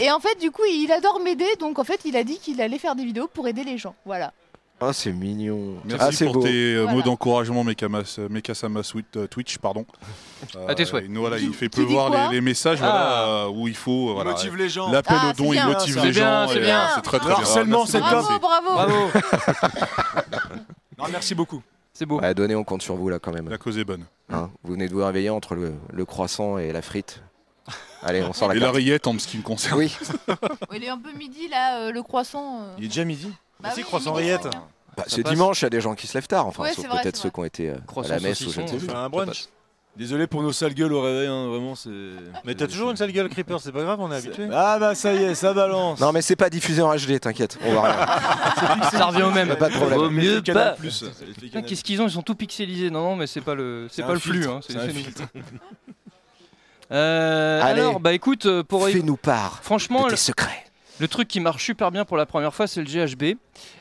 Et 0.00 0.10
en 0.10 0.18
fait, 0.18 0.40
du 0.40 0.50
coup, 0.50 0.62
il 0.64 0.90
adore 0.90 1.20
m'aider, 1.20 1.46
donc 1.58 1.78
en 1.78 1.84
fait, 1.84 2.00
il 2.06 2.16
a 2.16 2.24
dit 2.24 2.38
qu'il 2.38 2.60
allait 2.62 2.78
faire 2.78 2.94
des 2.96 3.04
vidéos 3.04 3.28
pour 3.28 3.46
aider 3.48 3.64
les 3.64 3.76
gens. 3.76 3.94
Voilà. 4.06 4.32
Oh, 4.82 4.92
c'est 4.94 5.12
mignon. 5.12 5.74
Merci 5.84 6.24
ah, 6.24 6.24
pour 6.26 6.34
beau. 6.36 6.42
tes 6.42 6.74
euh, 6.74 6.86
mots 6.86 7.02
d'encouragement, 7.02 7.62
euh, 7.66 8.28
Mekasama 8.30 8.82
Sweet 8.82 9.16
euh, 9.16 9.26
Twitch, 9.26 9.58
pardon. 9.58 9.84
À 10.68 10.74
tes 10.74 10.86
souhaits. 10.86 11.04
il- 11.06 11.18
Voilà, 11.18 11.38
il 11.38 11.52
fait 11.52 11.68
pleuvoir 11.68 12.30
les, 12.30 12.36
les 12.36 12.40
messages 12.40 12.78
Ah. 12.82 12.86
voilà, 12.86 13.22
euh, 13.44 13.48
où 13.50 13.68
il 13.68 13.76
faut. 13.76 14.16
Il 14.18 14.24
motive 14.24 14.56
les 14.56 14.68
gens. 14.70 14.90
L'appel 14.90 15.16
Ah, 15.20 15.30
au 15.30 15.32
don, 15.34 15.52
il 15.52 15.62
motive 15.64 15.96
les 16.02 16.10
bien, 16.12 16.46
gens. 16.46 16.52
c'est 16.52 16.60
bien. 16.60 16.88
C'est 16.94 17.02
très 17.02 17.18
très 17.18 17.30
harcèlement, 17.32 17.84
c'est 17.84 18.00
top. 18.00 18.08
Bravo, 18.08 18.38
bravo. 18.40 18.72
Bravo, 18.72 19.10
Non, 20.98 21.04
merci 21.10 21.34
beaucoup. 21.34 21.62
c'est 21.92 22.06
beau. 22.06 22.18
Ouais, 22.20 22.34
donnez, 22.34 22.54
on 22.54 22.64
compte 22.64 22.82
sur 22.82 22.96
vous 22.96 23.08
là 23.10 23.18
quand 23.18 23.32
même. 23.32 23.48
La 23.48 23.58
cause 23.58 23.76
est 23.78 23.84
bonne. 23.84 24.04
Hein, 24.32 24.50
vous 24.64 24.72
venez 24.72 24.88
de 24.88 24.94
vous 24.94 25.04
réveiller 25.04 25.30
entre 25.30 25.54
le, 25.54 25.74
le 25.92 26.04
croissant 26.06 26.56
et 26.58 26.72
la 26.72 26.82
frite. 26.82 27.22
Allez, 28.02 28.22
on 28.22 28.32
sort 28.32 28.48
la 28.48 28.54
Et 28.54 28.58
la 28.58 28.70
rillette 28.70 29.06
en 29.06 29.18
ce 29.18 29.26
qui 29.28 29.36
me 29.36 29.42
concerne. 29.42 29.78
Oui, 29.78 29.94
Il 30.74 30.84
est 30.84 30.88
un 30.88 30.98
peu 30.98 31.12
midi 31.12 31.48
là, 31.48 31.80
euh, 31.80 31.92
le 31.92 32.02
croissant. 32.02 32.62
euh. 32.62 32.74
Il 32.78 32.84
est 32.84 32.88
déjà 32.88 33.04
midi. 33.04 33.30
Bah 33.60 33.68
Merci, 33.68 33.80
oui, 33.80 33.86
croissant 33.86 34.12
rillette. 34.14 34.44
bah, 34.44 34.50
Ça 34.98 35.04
c'est 35.08 35.22
passe. 35.22 35.32
dimanche, 35.32 35.60
il 35.60 35.64
y 35.64 35.66
a 35.66 35.70
des 35.70 35.80
gens 35.80 35.94
qui 35.94 36.06
se 36.06 36.14
lèvent 36.14 36.26
tard. 36.26 36.46
Enfin, 36.46 36.62
Ouais, 36.64 36.72
sauf 36.72 36.82
c'est 36.84 36.88
vrai, 36.90 37.02
peut-être 37.02 37.16
c'est 37.16 37.22
ceux 37.22 37.28
vrai. 37.28 37.34
qui 37.34 37.40
ont 37.40 37.44
été 37.44 37.70
euh, 37.70 38.02
à 38.04 38.08
la 38.08 38.20
messe 38.20 38.40
ou 38.46 38.50
je 38.52 38.60
ne 38.60 38.66
sais 38.66 38.76
plus. 38.76 38.90
un 38.90 39.08
brunch. 39.08 39.46
Désolé 39.96 40.28
pour 40.28 40.40
nos 40.40 40.52
sales 40.52 40.72
gueules 40.72 40.92
au 40.92 41.02
réveil, 41.02 41.26
hein, 41.26 41.48
vraiment 41.48 41.74
c'est. 41.74 41.90
Mais 42.44 42.54
t'as 42.54 42.68
toujours 42.68 42.90
une 42.92 42.96
sale 42.96 43.10
gueule, 43.10 43.28
Creeper, 43.28 43.60
c'est 43.60 43.72
pas 43.72 43.82
grave, 43.82 43.98
on 44.00 44.10
est 44.12 44.16
habitué. 44.16 44.48
Ah 44.52 44.78
bah 44.78 44.94
ça 44.94 45.12
y 45.12 45.24
est, 45.24 45.34
ça 45.34 45.52
balance. 45.52 45.98
Non, 46.00 46.12
mais 46.12 46.22
c'est 46.22 46.36
pas 46.36 46.48
diffusé 46.48 46.80
en 46.80 46.94
HD, 46.94 47.18
t'inquiète. 47.20 47.58
On 47.64 47.74
va 47.74 47.82
rien. 47.82 48.90
Ça 48.92 49.06
revient 49.06 49.22
au 49.24 49.32
même. 49.32 49.56
Pas 49.56 49.68
de 49.68 49.74
problème. 49.74 49.98
Vaut 49.98 50.08
mieux 50.10 50.40
pas. 50.42 50.70
Plus. 50.72 51.04
Putain. 51.40 51.62
Qu'est-ce 51.62 51.82
qu'ils 51.82 52.00
ont 52.00 52.06
Ils 52.06 52.12
sont 52.12 52.22
tout 52.22 52.36
pixelisés. 52.36 52.88
Non, 52.88 53.02
non, 53.02 53.16
mais 53.16 53.26
c'est 53.26 53.40
pas 53.40 53.54
le, 53.56 53.88
c'est 53.90 53.96
C'est 53.96 54.02
pas 54.02 54.10
un 54.10 54.14
le 54.14 54.20
flux. 54.20 54.34
filtre, 54.42 54.50
Hein, 54.52 54.60
c'est 54.64 54.72
c'est 54.74 54.78
un 54.78 54.82
c'est 54.82 54.92
nous. 54.92 54.94
filtre. 54.94 55.22
Euh, 56.92 57.60
Allez. 57.62 57.80
alors, 57.80 58.00
bah 58.00 58.12
écoute, 58.12 58.46
euh, 58.46 58.62
pour 58.64 58.88
Fais-nous 58.88 59.16
part 59.16 59.60
franchement, 59.62 60.00
de 60.02 60.04
le, 60.06 60.10
tes 60.12 60.16
secrets. 60.16 60.64
Le 61.00 61.08
truc 61.08 61.26
qui 61.28 61.40
marche 61.40 61.64
super 61.64 61.90
bien 61.90 62.04
pour 62.04 62.16
la 62.16 62.26
première 62.26 62.54
fois, 62.54 62.66
c'est 62.66 62.80
le 62.80 62.86
GHB. 62.86 63.22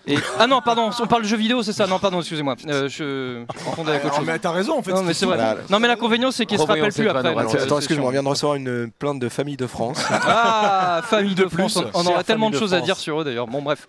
Et 0.08 0.18
ah 0.40 0.48
non, 0.48 0.62
pardon, 0.62 0.90
on 1.00 1.08
parle 1.08 1.24
de 1.24 1.28
jeux 1.28 1.38
vidéo, 1.38 1.62
c'est 1.62 1.74
ça 1.74 1.86
Non, 1.86 2.00
pardon, 2.00 2.20
excusez-moi. 2.22 2.56
Euh, 2.68 2.88
je 2.90 3.44
confondais 3.66 3.92
avec 3.92 4.06
autre 4.06 4.14
Alors, 4.14 4.20
chose. 4.26 4.28
mais 4.28 4.40
t'as 4.40 4.52
raison 4.52 4.80
en 4.80 4.82
fait. 4.82 4.94
Non, 4.94 5.04
mais 5.04 5.14
c'est 5.14 5.26
vrai. 5.26 5.36
Voilà. 5.36 5.58
Non, 5.70 5.80
mais 5.80 5.88
l'inconvénient, 5.88 6.32
c'est 6.32 6.46
qu'il 6.46 6.58
se 6.58 6.64
rappelle 6.64 6.92
plus 6.92 7.10
après. 7.10 7.28
euh, 7.36 7.64
Attends, 7.64 7.78
excuse-moi, 7.78 8.08
on 8.08 8.12
vient 8.12 8.24
de 8.24 8.28
recevoir 8.28 8.56
une 8.56 8.90
plainte 8.98 9.20
de 9.20 9.30
famille 9.30 9.58
de 9.58 9.68
France. 9.68 10.04
Ah, 10.10 11.02
famille 11.04 11.36
de, 11.36 11.44
De 11.44 11.50
France. 11.50 11.74
plus. 11.82 11.92
On, 11.94 12.06
aura 12.08 12.24
tellement 12.24 12.50
de 12.50 12.56
choses 12.58 12.74
à 12.74 12.82
dire 12.82 12.98
sur 12.98 13.22
eux 13.22 13.24
d'ailleurs. 13.24 13.48
Bon, 13.48 13.62
bref. 13.62 13.88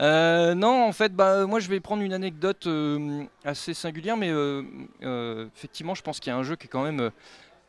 Euh, 0.00 0.54
non, 0.54 0.84
en 0.86 0.92
fait, 0.92 1.12
bah, 1.12 1.44
moi 1.46 1.58
je 1.58 1.68
vais 1.68 1.80
prendre 1.80 2.02
une 2.02 2.12
anecdote 2.12 2.68
euh, 2.68 3.24
assez 3.44 3.74
singulière, 3.74 4.16
mais 4.16 4.30
euh, 4.30 4.62
euh, 5.02 5.46
effectivement, 5.56 5.96
je 5.96 6.02
pense 6.02 6.20
qu'il 6.20 6.30
y 6.32 6.34
a 6.34 6.38
un 6.38 6.44
jeu 6.44 6.54
qui 6.54 6.66
est 6.66 6.70
quand 6.70 6.84
même 6.84 7.00
euh, 7.00 7.10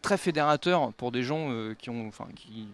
très 0.04 0.16
fédérateur 0.18 0.94
pour 0.94 1.12
des 1.12 1.24
gens 1.24 1.48
euh, 1.50 1.74
qui 1.74 1.90
ont, 1.90 2.08
enfin, 2.08 2.26
qui, 2.36 2.68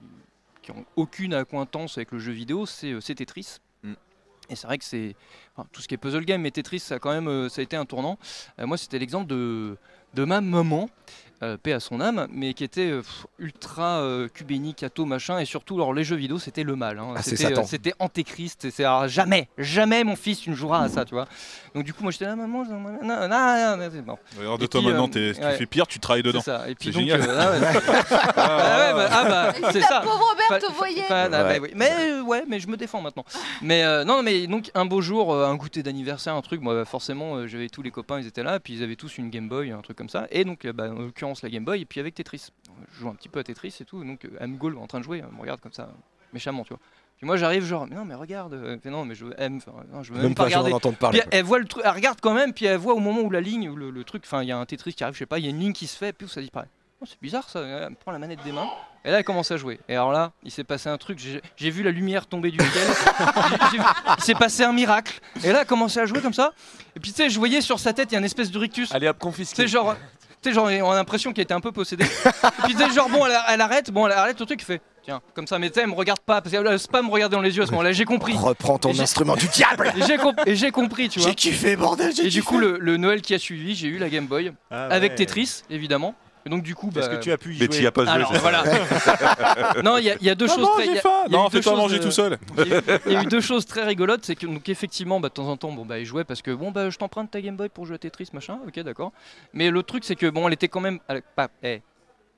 qui 0.65 0.71
ont 0.71 0.85
aucune 0.95 1.33
acquaintance 1.33 1.97
avec 1.97 2.11
le 2.11 2.19
jeu 2.19 2.31
vidéo, 2.31 2.65
c'est 2.65 2.91
euh, 2.91 2.99
Tetris. 2.99 3.59
Mm. 3.83 3.93
Et 4.49 4.55
c'est 4.55 4.67
vrai 4.67 4.77
que 4.77 4.83
c'est 4.83 5.15
enfin, 5.55 5.67
tout 5.71 5.81
ce 5.81 5.87
qui 5.87 5.93
est 5.93 5.97
puzzle 5.97 6.25
game, 6.25 6.41
mais 6.41 6.51
Tetris, 6.51 6.79
ça 6.79 6.95
a 6.95 6.99
quand 6.99 7.11
même, 7.11 7.27
euh, 7.27 7.49
ça 7.49 7.61
a 7.61 7.63
été 7.63 7.75
un 7.75 7.85
tournant. 7.85 8.17
Euh, 8.59 8.65
moi, 8.65 8.77
c'était 8.77 8.99
l'exemple 8.99 9.27
de 9.27 9.77
de 10.15 10.23
ma 10.23 10.39
maman, 10.39 10.89
euh, 11.43 11.57
paix 11.57 11.73
à 11.73 11.79
son 11.79 11.99
âme, 12.01 12.27
mais 12.31 12.53
qui 12.53 12.63
était 12.63 12.89
euh, 12.91 13.01
pff, 13.01 13.25
ultra 13.39 13.99
euh, 13.99 14.27
cubénique, 14.29 14.83
ato, 14.83 15.05
machin, 15.05 15.39
et 15.39 15.45
surtout, 15.45 15.75
alors 15.75 15.93
les 15.93 16.03
jeux 16.03 16.15
vidéo, 16.15 16.39
c'était 16.39 16.63
le 16.63 16.75
mal. 16.75 16.97
hein. 16.99 17.13
Ah, 17.15 17.21
c'est 17.21 17.35
c'était, 17.65 17.93
antéchrist, 17.99 18.65
et 18.65 18.71
c'est 18.71 18.83
alors, 18.85 19.07
jamais, 19.07 19.49
jamais 19.57 20.03
mon 20.03 20.15
fils 20.15 20.39
tu 20.39 20.49
ne 20.49 20.55
joueras 20.55 20.83
à 20.83 20.89
ça, 20.89 21.03
tu 21.05 21.13
vois. 21.13 21.27
Donc 21.73 21.83
du 21.83 21.93
coup, 21.93 22.03
moi 22.03 22.11
j'étais 22.11 22.25
là, 22.25 22.35
maman, 22.35 22.63
je- 22.63 22.69
non, 22.71 22.79
non, 22.79 22.99
non, 23.03 23.27
non, 23.27 23.77
non, 23.77 23.89
c'est 23.91 24.01
bon. 24.01 24.17
Regarde 24.37 24.63
Et 24.63 24.67
toi 24.67 24.81
puis, 24.81 24.89
maintenant, 24.89 25.09
euh, 25.15 25.33
tu 25.33 25.41
ouais. 25.41 25.57
fais 25.57 25.65
pire, 25.65 25.87
tu 25.87 25.99
travailles 25.99 26.23
dedans. 26.23 26.39
C'est 26.39 26.51
ça. 26.51 26.69
Et 26.69 26.75
puis 26.75 26.91
C'est 26.93 26.99
donc, 26.99 27.09
génial. 27.09 27.21
euh, 27.21 27.37
ah 27.39 27.51
ouais. 27.51 27.81
Ah 28.37 28.77
ouais, 28.87 28.93
bah, 28.93 29.09
ah 29.11 29.23
bah, 29.25 29.53
c'est 29.71 29.81
si 29.81 29.87
ça. 29.87 30.01
pauvre 30.01 30.19
Robert 30.29 30.47
Fa- 30.47 30.59
te 30.59 30.71
voyait. 30.71 31.03
Ah, 31.09 31.23
Ouais. 31.25 31.29
bah 31.29 31.53
oui. 31.61 31.69
Mais 31.75 31.89
euh, 31.91 32.21
ouais, 32.21 32.43
mais 32.47 32.59
je 32.59 32.67
me 32.67 32.77
défends 32.77 33.01
maintenant. 33.01 33.25
Mais 33.61 33.83
euh, 33.83 34.03
non, 34.03 34.23
mais 34.23 34.47
donc 34.47 34.71
un 34.73 34.85
beau 34.85 35.01
jour, 35.01 35.33
euh, 35.33 35.45
un 35.47 35.55
goûter 35.55 35.83
d'anniversaire, 35.83 36.33
un 36.35 36.41
truc. 36.41 36.61
Moi, 36.61 36.85
forcément, 36.85 37.35
euh, 37.35 37.47
j'avais 37.47 37.69
tous 37.69 37.81
les 37.81 37.91
copains, 37.91 38.19
ils 38.19 38.27
étaient 38.27 38.43
là, 38.43 38.59
puis 38.59 38.73
ils 38.73 38.83
avaient 38.83 38.95
tous 38.95 39.17
une 39.17 39.29
Game 39.29 39.47
Boy, 39.49 39.71
un 39.71 39.81
truc 39.81 39.97
comme 39.97 40.09
ça. 40.09 40.27
Et 40.31 40.43
donc, 40.45 40.65
euh, 40.65 40.73
bah, 40.73 40.85
en 41.24 41.24
l'occurrence, 41.25 41.41
la 41.43 41.49
Game 41.49 41.65
Boy, 41.65 41.81
et 41.81 41.85
puis 41.85 41.99
avec 41.99 42.15
Tetris. 42.15 42.47
Je 42.93 42.99
joue 42.99 43.09
un 43.09 43.15
petit 43.15 43.29
peu 43.29 43.39
à 43.39 43.43
Tetris 43.43 43.75
et 43.81 43.85
tout. 43.85 44.03
Donc, 44.03 44.25
euh, 44.25 44.29
M 44.39 44.57
Goal 44.57 44.77
en 44.77 44.87
train 44.87 44.99
de 44.99 45.03
jouer, 45.03 45.19
elle 45.25 45.35
me 45.35 45.41
regarde 45.41 45.59
comme 45.61 45.73
ça, 45.73 45.89
méchamment, 46.33 46.63
tu 46.63 46.69
vois. 46.69 46.79
Puis 47.17 47.25
moi, 47.25 47.37
j'arrive 47.37 47.63
genre, 47.63 47.87
mais 47.87 47.95
non, 47.95 48.03
mais 48.05 48.15
regarde. 48.15 48.53
euh, 48.53 48.77
fait, 48.79 48.89
non, 48.89 49.05
mais 49.05 49.15
je 49.15 49.25
non, 49.25 50.03
je 50.03 50.11
veux 50.11 50.17
même, 50.17 50.25
Même 50.27 50.35
pas 50.35 50.43
regarder. 50.45 50.71
Puis 50.81 50.91
parler. 50.93 51.21
elle, 51.31 51.39
elle 51.39 51.45
voit 51.45 51.59
le 51.59 51.65
truc, 51.65 51.83
elle 51.85 51.91
regarde 51.91 52.19
quand 52.21 52.33
même, 52.33 52.53
puis 52.53 52.65
elle 52.65 52.77
voit 52.77 52.93
au 52.93 52.99
moment 52.99 53.21
où 53.21 53.29
la 53.31 53.39
ligne, 53.41 53.69
où 53.69 53.75
le, 53.75 53.89
le 53.89 54.03
truc, 54.03 54.23
enfin 54.25 54.43
il 54.43 54.49
y 54.49 54.51
a 54.51 54.57
un 54.57 54.65
Tetris 54.65 54.93
qui 54.93 55.03
arrive, 55.03 55.13
je 55.15 55.19
sais 55.19 55.25
pas, 55.25 55.39
il 55.39 55.45
y 55.45 55.47
a 55.47 55.51
une 55.51 55.59
ligne 55.59 55.73
qui 55.73 55.87
se 55.87 55.95
fait, 55.97 56.11
puis 56.11 56.27
ça 56.27 56.41
disparaît. 56.41 56.67
Oh, 57.01 57.05
c'est 57.05 57.21
bizarre 57.21 57.49
ça, 57.49 57.59
elle 57.61 57.89
me 57.89 57.95
prend 57.95 58.11
la 58.13 58.19
manette 58.19 58.41
des 58.43 58.53
mains, 58.53 58.69
et 59.03 59.11
là 59.11 59.19
elle 59.19 59.23
commence 59.25 59.51
à 59.51 59.57
jouer. 59.57 59.79
Et 59.89 59.93
alors 59.95 60.11
là, 60.13 60.31
il 60.43 60.51
s'est 60.51 60.63
passé 60.63 60.87
un 60.89 60.97
truc, 60.97 61.19
j'ai 61.57 61.69
vu 61.69 61.83
la 61.83 61.91
lumière 61.91 62.25
tomber 62.25 62.51
du 62.51 62.57
ciel, 62.57 62.87
il 64.17 64.23
s'est 64.23 64.33
passé 64.35 64.63
un 64.63 64.71
miracle, 64.73 65.19
et 65.37 65.47
là 65.47 65.49
elle 65.49 65.55
a 65.57 65.65
commencé 65.65 65.99
à 65.99 66.05
jouer 66.05 66.21
comme 66.21 66.33
ça, 66.33 66.53
et 66.95 66.99
puis 67.01 67.11
tu 67.11 67.17
sais, 67.17 67.29
je 67.29 67.37
voyais 67.37 67.59
sur 67.61 67.79
sa 67.79 67.91
tête, 67.93 68.11
il 68.11 68.13
y 68.13 68.15
a 68.15 68.19
une 68.19 68.25
espèce 68.25 68.49
de 68.49 68.57
rictus, 68.57 68.93
Allez 68.93 69.07
hop, 69.09 69.19
confisqué. 69.19 69.63
sais, 69.63 69.67
genre, 69.67 69.95
tu 70.45 70.49
sais, 70.49 70.55
genre, 70.55 70.69
on 70.87 70.91
a 70.91 70.95
l'impression 70.95 71.33
qu'elle 71.33 71.43
était 71.43 71.53
un 71.53 71.59
peu 71.59 71.71
possédée. 71.71 72.05
Et 72.25 72.61
puis, 72.65 72.75
tu 72.75 72.81
sais, 72.83 72.91
genre, 72.93 73.09
bon, 73.09 73.25
elle, 73.25 73.37
elle 73.49 73.61
arrête, 73.61 73.91
bon, 73.91 74.05
elle 74.05 74.13
arrête 74.13 74.39
le 74.39 74.45
truc, 74.45 74.63
fait, 74.63 74.81
tiens, 75.03 75.21
comme 75.33 75.47
ça, 75.47 75.57
mais 75.59 75.69
tu 75.69 75.75
sais, 75.75 75.81
elle 75.81 75.87
me 75.89 75.93
regarde 75.95 76.19
pas, 76.19 76.41
parce 76.41 76.53
qu'elle 76.53 76.63
laisse 76.63 76.87
pas 76.87 77.01
me 77.01 77.09
regarder 77.09 77.35
dans 77.35 77.41
les 77.41 77.55
yeux 77.55 77.63
à 77.63 77.65
ce 77.65 77.71
moment-là, 77.71 77.91
j'ai 77.91 78.05
compris. 78.05 78.33
Reprends 78.37 78.77
ton 78.77 78.93
j'ai- 78.93 79.01
instrument 79.01 79.35
du 79.35 79.47
diable 79.47 79.91
Et 79.97 80.01
j'ai 80.05 80.17
j'ai 80.55 80.71
compris, 80.71 81.09
tu 81.09 81.19
vois. 81.19 81.33
kiffé 81.33 81.75
bordel, 81.75 82.11
Et 82.19 82.29
du 82.29 82.43
coup, 82.43 82.57
le, 82.57 82.77
le 82.79 82.97
Noël 82.97 83.21
qui 83.21 83.33
a 83.33 83.39
suivi, 83.39 83.75
j'ai 83.75 83.87
eu 83.87 83.97
la 83.97 84.09
Game 84.09 84.27
Boy, 84.27 84.51
Ah 84.71 84.87
avec 84.87 85.11
ouais. 85.11 85.15
Et 86.45 86.49
donc, 86.49 86.61
du 86.61 86.75
coup, 86.75 86.89
Est-ce 86.95 87.09
bah, 87.09 87.15
que 87.17 87.23
tu 87.23 87.31
as 87.31 87.37
pu 87.39 87.49
y 87.55 87.59
Mais 87.59 87.65
jouer 87.65 87.67
tu 87.69 87.83
y 87.83 87.87
as 87.87 87.91
pas 87.91 88.03
joué. 88.05 88.13
alors 88.13 88.33
voilà. 88.37 88.63
non, 89.83 89.97
il 89.97 90.03
y, 90.05 90.11
a- 90.11 90.15
il 90.21 90.27
y 90.27 90.29
a 90.29 90.35
deux 90.35 90.47
choses 90.47 90.67
très. 90.75 90.83
y 90.85 90.91
j'ai 90.93 90.99
a- 90.99 91.01
y 91.03 91.25
a 91.25 91.27
Non, 91.29 91.47
eu 91.47 91.49
deux 91.49 91.57
fais 91.57 91.63
pas 91.63 91.71
choses, 91.71 91.79
manger 91.79 91.95
euh, 91.97 92.03
tout 92.03 92.11
seul. 92.11 92.37
Il 92.57 92.67
y, 92.67 92.73
a 92.73 92.77
eu- 92.77 92.81
il 93.07 93.11
y 93.13 93.15
a 93.15 93.23
eu 93.23 93.25
deux 93.25 93.41
choses 93.41 93.65
très 93.65 93.83
rigolotes, 93.83 94.23
c'est 94.25 94.35
que 94.35 94.45
donc 94.45 94.69
effectivement, 94.69 95.19
bah, 95.19 95.29
de 95.29 95.33
temps 95.33 95.47
en 95.47 95.57
temps, 95.57 95.71
bon 95.71 95.85
bah 95.85 95.97
il 95.99 96.05
jouait 96.05 96.23
parce 96.23 96.41
que 96.43 96.51
bon 96.51 96.69
bah 96.71 96.89
je 96.91 96.97
t'emprunte 96.97 97.31
ta 97.31 97.41
Game 97.41 97.55
Boy 97.57 97.69
pour 97.69 97.85
jouer 97.87 97.95
à 97.95 97.97
Tetris 97.97 98.29
machin, 98.33 98.59
ok 98.67 98.79
d'accord. 98.81 99.11
Mais 99.53 99.71
le 99.71 99.81
truc 99.81 100.03
c'est 100.03 100.15
que 100.15 100.27
bon 100.29 100.47
elle 100.47 100.53
était 100.53 100.67
quand 100.67 100.81
même 100.81 100.99
elle- 101.07 101.23
pas 101.35 101.47
eh, 101.63 101.81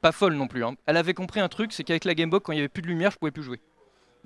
pas 0.01 0.11
folle 0.13 0.35
non 0.35 0.47
plus. 0.47 0.63
hein. 0.63 0.75
Elle 0.85 0.95
avait 0.97 1.13
compris 1.13 1.39
un 1.41 1.49
truc, 1.49 1.73
c'est 1.73 1.83
qu'avec 1.83 2.05
la 2.05 2.13
Game 2.15 2.29
Boy 2.29 2.39
quand 2.41 2.53
il 2.53 2.57
y 2.57 2.59
avait 2.59 2.69
plus 2.69 2.81
de 2.83 2.87
lumière, 2.87 3.11
je 3.11 3.17
pouvais 3.17 3.31
plus 3.31 3.43
jouer. 3.43 3.59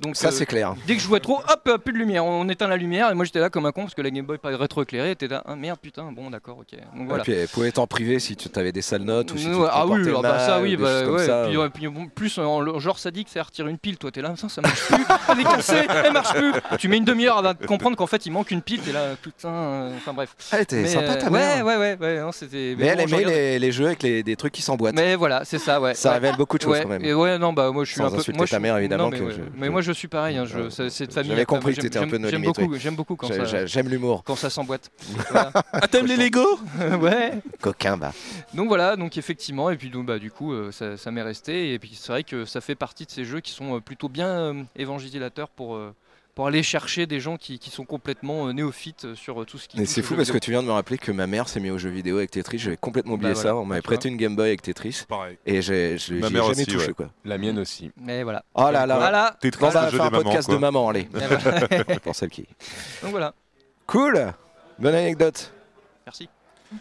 Donc 0.02 0.16
Ça, 0.16 0.30
euh, 0.30 0.32
c'est 0.32 0.46
clair. 0.48 0.74
dès 0.88 0.96
que 0.96 1.00
je 1.02 1.06
jouais 1.06 1.20
trop, 1.20 1.38
hop, 1.38 1.62
euh, 1.68 1.78
plus 1.78 1.94
de 1.94 1.98
lumière, 2.00 2.26
on 2.26 2.50
éteint 2.50 2.68
la 2.68 2.76
lumière 2.78 3.12
et 3.12 3.14
moi 3.14 3.24
j'étais 3.24 3.40
là 3.40 3.50
comme 3.52 3.66
un 3.68 3.72
con 3.72 3.82
parce 3.84 3.94
que 3.94 4.02
la 4.02 4.10
Game 4.10 4.26
Boy 4.26 4.40
pas 4.40 4.50
rétroéclairée, 4.58 5.12
était 5.12 5.28
là, 5.28 5.44
ah 5.46 5.56
merde 5.56 5.78
putain, 5.80 6.12
bon 6.12 6.30
d'accord, 6.32 6.58
ok. 6.60 6.80
Donc 6.98 7.08
voilà. 7.08 7.22
Et 7.22 7.24
puis, 7.24 7.34
elle 7.34 7.48
pouvait 7.48 7.68
être 7.68 7.78
en 7.78 7.86
privé 7.88 8.20
si 8.20 8.36
tu 8.36 8.50
avais 8.60 8.72
des 8.72 8.82
sales 8.82 9.04
notes 9.04 9.32
ou 9.32 9.38
si 9.38 9.46
tu 9.46 9.52
te 9.52 9.58
ah 9.70 9.86
oui, 9.86 10.04
comportais 10.04 10.18
ah 10.18 10.22
bah 10.22 10.40
ça 10.40 10.52
mal, 10.56 10.64
oui, 10.64 10.76
bah 10.76 11.04
ouais. 11.06 11.26
ça. 11.26 11.46
Puis, 11.48 11.58
ouais, 11.58 11.70
puis 11.70 11.88
bon, 11.88 12.08
plus 12.08 12.38
en 12.40 12.60
le 12.62 12.80
genre 12.80 12.98
sadique, 12.98 13.28
c'est 13.32 13.40
à 13.40 13.44
retirer 13.44 13.70
une 13.70 13.78
pile. 13.78 13.98
Toi, 13.98 14.12
t'es 14.12 14.22
là, 14.22 14.34
ça, 14.38 14.50
ça 14.50 14.62
marche 14.62 14.82
plus. 14.88 14.96
Elle 15.30 15.40
est 15.40 15.44
cassée, 15.44 15.86
elle 16.04 16.14
marche 16.14 16.34
plus. 16.34 16.52
Tu 16.80 16.88
mets 16.88 16.98
une 16.98 17.06
demi-heure 17.06 17.46
à 17.46 17.54
comprendre 17.54 17.96
qu'en 17.96 18.08
fait 18.08 18.26
il 18.26 18.32
manque 18.32 18.52
une 18.52 18.62
pile. 18.62 18.82
T'es 18.82 18.92
là, 18.92 19.16
putain. 19.22 19.50
euh, 19.50 19.98
Enfin 19.98 20.14
bref. 20.14 20.36
Ah, 20.52 20.56
Elle 20.58 20.62
était 20.64 20.88
sympa 20.88 21.16
ta 21.16 21.28
euh, 21.28 21.30
mère. 21.30 21.66
Ouais, 21.66 21.78
ouais, 21.78 21.78
ouais, 21.78 21.98
ouais. 22.00 22.20
non, 22.22 22.32
c'était. 22.32 22.76
Mais 22.78 22.88
elle 22.88 22.98
bon, 23.08 23.18
aimait 23.18 23.26
les, 23.26 23.60
les 23.60 23.72
jeux 23.72 23.86
avec 23.86 24.02
les, 24.04 24.24
des 24.24 24.36
trucs 24.36 24.54
qui 24.54 24.62
s'emboîtent. 24.64 24.96
Mais 24.96 25.16
voilà, 25.16 25.46
c'est 25.46 25.60
ça, 25.60 25.80
ouais. 25.80 25.94
Ça 25.94 26.14
révèle 26.14 26.36
beaucoup 26.38 26.58
de 26.58 26.64
choses 26.64 26.80
quand 26.82 26.90
même. 26.90 27.06
et 27.06 27.14
ouais, 27.14 27.38
non, 27.38 27.54
bah 27.54 27.72
moi 27.72 27.84
je 27.84 27.92
suis 27.92 28.02
un 28.02 28.10
peu. 28.10 28.22
Moi, 28.34 28.48
ta 28.48 28.60
mère, 28.60 28.78
évidemment, 28.78 29.12
mais, 29.56 29.70
moi 29.70 29.82
je 29.82 29.91
je 29.94 29.98
suis 29.98 30.08
pareil. 30.08 30.38
hein, 30.38 30.46
je- 30.46 30.58
de 31.06 31.12
famille. 31.12 31.30
J'avais 31.32 31.46
compris 31.46 31.76
que 31.76 31.82
t'étais 31.82 31.98
un 32.00 32.04
peu 32.08 32.12
j'aime- 32.12 32.22
no 32.22 32.30
J'aime 32.30 32.42
limit, 32.42 32.96
beaucoup, 32.96 33.16
quand 33.16 33.28
ça, 33.28 33.46
j'ai- 33.46 33.68
J'aime 33.68 33.90
l'humour. 33.90 34.24
quand 34.24 34.36
ça 34.36 34.50
s'emboîte. 34.50 34.90
Voilà. 35.32 35.52
Ah, 35.74 35.88
t'aimes 35.88 36.06
les 36.08 36.18
Lego? 36.18 36.46
Ouais. 37.02 37.34
Coquin, 37.62 37.98
bah. 37.98 38.14
Donc 38.54 38.68
voilà, 38.68 38.96
donc 38.96 39.18
effectivement, 39.18 39.70
et 39.70 39.78
puis 39.78 39.90
donc, 39.90 40.06
bah, 40.06 40.20
du 40.20 40.32
coup, 40.32 40.54
euh, 40.54 40.72
ça, 40.72 40.98
ça 40.98 41.12
m'est 41.12 41.22
resté. 41.22 41.74
Et 41.74 41.80
puis 41.80 41.92
c'est 41.96 42.12
vrai 42.12 42.24
que 42.24 42.46
ça 42.46 42.62
fait 42.62 42.76
partie 42.76 43.06
de 43.06 43.12
ces 43.12 43.26
jeux 43.26 43.40
qui 43.40 43.52
sont 43.52 43.78
euh, 43.78 43.80
plutôt 43.80 44.10
bien 44.10 44.28
euh, 44.28 44.64
évangélisateurs 44.76 45.50
pour, 45.50 45.76
euh, 45.76 45.94
pour 46.36 46.48
aller 46.48 46.64
chercher 46.64 47.06
des 47.08 47.20
gens 47.20 47.38
qui, 47.38 47.60
qui 47.60 47.70
sont 47.70 47.86
complètement 47.86 48.48
euh, 48.48 48.54
néophytes 48.54 49.06
euh, 49.06 49.16
sur 49.16 49.42
euh, 49.42 49.46
tout 49.46 49.58
ce 49.58 49.68
qui. 49.68 49.86
C'est 49.86 50.02
fou 50.02 50.16
parce 50.16 50.32
que 50.32 50.38
tu 50.38 50.52
viens 50.52 50.62
de 50.62 50.68
me 50.68 50.72
rappeler 50.74 50.98
que 50.98 51.12
ma 51.12 51.28
mère 51.28 51.48
s'est 51.48 51.60
mise 51.60 51.72
aux 51.72 51.78
jeux 51.78 51.90
vidéo 51.90 52.18
avec 52.18 52.32
Tetris. 52.32 52.58
J'avais 52.60 52.78
complètement 52.78 53.14
oublié 53.14 53.34
Bah 53.34 53.36
ça. 53.36 53.42
voilà. 53.52 53.58
On 53.58 53.66
m'avait 53.66 53.82
prêté 53.82 54.10
une 54.10 54.18
Game 54.18 54.36
Boy 54.36 54.48
avec 54.48 54.62
Tetris 54.62 55.04
Pareil. 55.08 55.38
et 55.46 55.62
j'ai 55.62 55.98
jamais 55.98 56.40
aussi, 56.40 56.66
touché 56.66 56.88
ouais. 56.88 56.94
quoi. 56.94 57.10
La 57.26 57.38
mienne 57.38 57.60
aussi. 57.60 57.92
Mais 57.98 58.24
voilà. 58.24 58.44
Oh 58.56 58.70
là 58.72 58.86
là. 58.86 58.98
Voilà. 58.98 59.36
Tetris, 59.42 59.62
bah, 59.62 59.68
on 59.70 59.72
va 59.72 59.90
jeu 59.90 59.98
faire 59.98 60.06
un 60.06 60.10
mamans, 60.10 60.24
podcast 60.24 60.46
quoi. 60.48 60.56
de 60.56 60.60
maman, 60.60 60.90
allez. 60.90 61.08
Pour 62.04 62.16
celle 62.16 62.30
qui. 62.30 62.46
donc 63.02 63.12
voilà. 63.12 63.34
Cool. 63.88 64.34
Bonne 64.80 64.96
anecdote. 64.96 65.52
Merci. 66.06 66.30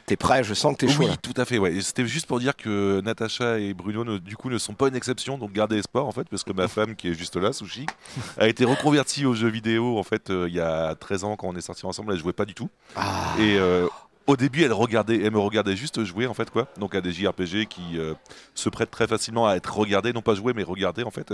T'es 0.06 0.16
prêt 0.16 0.44
Je 0.44 0.54
sens 0.54 0.72
que 0.76 0.84
t'es 0.86 0.92
chaud. 0.92 1.00
Oui, 1.02 1.06
là. 1.08 1.16
tout 1.16 1.34
à 1.36 1.44
fait. 1.44 1.58
Ouais. 1.58 1.80
C'était 1.80 2.06
juste 2.06 2.26
pour 2.26 2.38
dire 2.40 2.56
que 2.56 3.00
Natacha 3.02 3.58
et 3.58 3.74
Bruno, 3.74 4.04
ne- 4.04 4.18
du 4.18 4.36
coup, 4.36 4.48
ne 4.50 4.58
sont 4.58 4.74
pas 4.74 4.88
une 4.88 4.94
exception. 4.96 5.36
Donc, 5.38 5.52
gardez 5.52 5.78
espoir, 5.78 6.06
en 6.06 6.12
fait, 6.12 6.28
parce 6.28 6.44
que 6.44 6.52
ma 6.52 6.68
femme, 6.68 6.94
qui 6.96 7.08
est 7.08 7.14
juste 7.14 7.36
là, 7.36 7.52
Sushi, 7.52 7.86
a 8.38 8.46
été 8.48 8.64
reconvertie 8.64 9.26
aux 9.26 9.34
jeux 9.34 9.48
vidéo, 9.48 9.98
en 9.98 10.02
fait, 10.02 10.30
euh, 10.30 10.46
il 10.48 10.54
y 10.54 10.60
a 10.60 10.94
13 10.94 11.24
ans, 11.24 11.36
quand 11.36 11.48
on 11.48 11.56
est 11.56 11.60
sortis 11.60 11.86
ensemble. 11.86 12.12
Elle 12.12 12.18
jouait 12.20 12.32
pas 12.32 12.44
du 12.44 12.54
tout. 12.54 12.68
Ah. 12.96 13.34
Et 13.38 13.56
euh, 13.58 13.86
au 14.30 14.36
début, 14.36 14.62
elle 14.62 14.72
regardait, 14.72 15.20
elle 15.22 15.32
me 15.32 15.38
regardait 15.38 15.76
juste 15.76 16.02
jouer, 16.04 16.26
en 16.26 16.34
fait, 16.34 16.50
quoi. 16.50 16.68
Donc, 16.78 16.94
à 16.94 17.00
des 17.00 17.12
JRPG 17.12 17.66
qui 17.66 17.98
euh, 17.98 18.14
se 18.54 18.68
prêtent 18.68 18.90
très 18.90 19.06
facilement 19.06 19.46
à 19.46 19.54
être 19.56 19.76
regardés, 19.76 20.12
non 20.12 20.22
pas 20.22 20.34
jouer, 20.34 20.52
mais 20.54 20.62
regardés, 20.62 21.02
en 21.02 21.10
fait. 21.10 21.32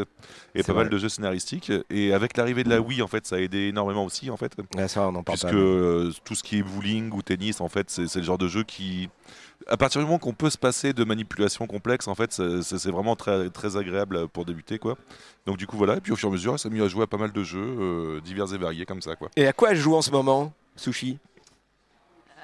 Et 0.55 0.63
pas 0.63 0.73
mal 0.75 0.89
de 0.89 0.99
jeux 0.99 1.09
scénaristiques. 1.09 1.71
Et 1.91 2.13
avec 2.13 2.37
l'arrivée 2.37 2.65
de 2.65 2.71
la 2.71 2.81
Wii, 2.81 3.03
en 3.03 3.09
fait, 3.09 3.27
ça 3.27 3.37
a 3.37 3.39
aidé 3.39 3.69
énormément 3.69 4.05
aussi, 4.05 4.31
en 4.31 4.37
fait. 4.37 4.53
Ouais, 4.77 4.89
ça, 4.89 5.03
on 5.03 5.15
en 5.15 5.23
parle 5.23 5.39
Puisque 5.39 5.47
pas. 5.49 5.55
euh, 5.55 6.13
tout 6.25 6.35
ce 6.35 6.43
qui 6.43 6.59
est 6.59 6.63
bowling 6.63 7.13
ou 7.13 7.23
tennis, 7.23 7.61
en 7.61 7.69
fait, 7.69 7.91
c'est 7.91 8.17
le 8.17 8.23
genre 8.23 8.39
de 8.39 8.49
jeu 8.49 8.63
qui, 8.65 9.09
à 9.69 9.77
partir 9.77 10.01
du 10.01 10.07
moment 10.07 10.19
qu'on 10.19 10.33
peut 10.35 10.51
se 10.51 10.59
passer 10.59 10.93
de 10.93 11.05
manipulations 11.05 11.67
complexes, 11.67 12.09
en 12.09 12.15
fait, 12.15 12.33
c'est 12.63 12.91
vraiment 12.91 13.17
très, 13.17 13.51
très 13.51 13.77
agréable 13.77 14.29
pour 14.29 14.45
débuter, 14.45 14.79
quoi. 14.79 14.97
Donc 15.47 15.59
du 15.59 15.67
coup 15.69 15.77
voilà, 15.77 15.97
et 15.97 16.01
puis 16.01 16.11
au 16.13 16.17
fur 16.17 16.29
et 16.29 16.33
à 16.33 16.33
mesure, 16.33 16.53
elle 16.55 16.59
s'est 16.59 16.71
mis 16.71 16.81
à 16.81 16.89
jouer 16.89 17.05
à 17.05 17.07
pas 17.07 17.19
mal 17.19 17.31
de 17.31 17.45
jeux 17.45 17.61
euh, 17.61 18.21
divers 18.21 18.53
et 18.53 18.59
variés 18.59 18.85
comme 18.85 19.01
ça, 19.01 19.15
quoi. 19.15 19.29
Et 19.37 19.47
à 19.47 19.53
quoi 19.53 19.71
elle 19.71 19.77
joue 19.77 19.95
en 19.95 20.03
ce 20.03 20.11
moment, 20.11 20.53
Sushi? 20.75 21.19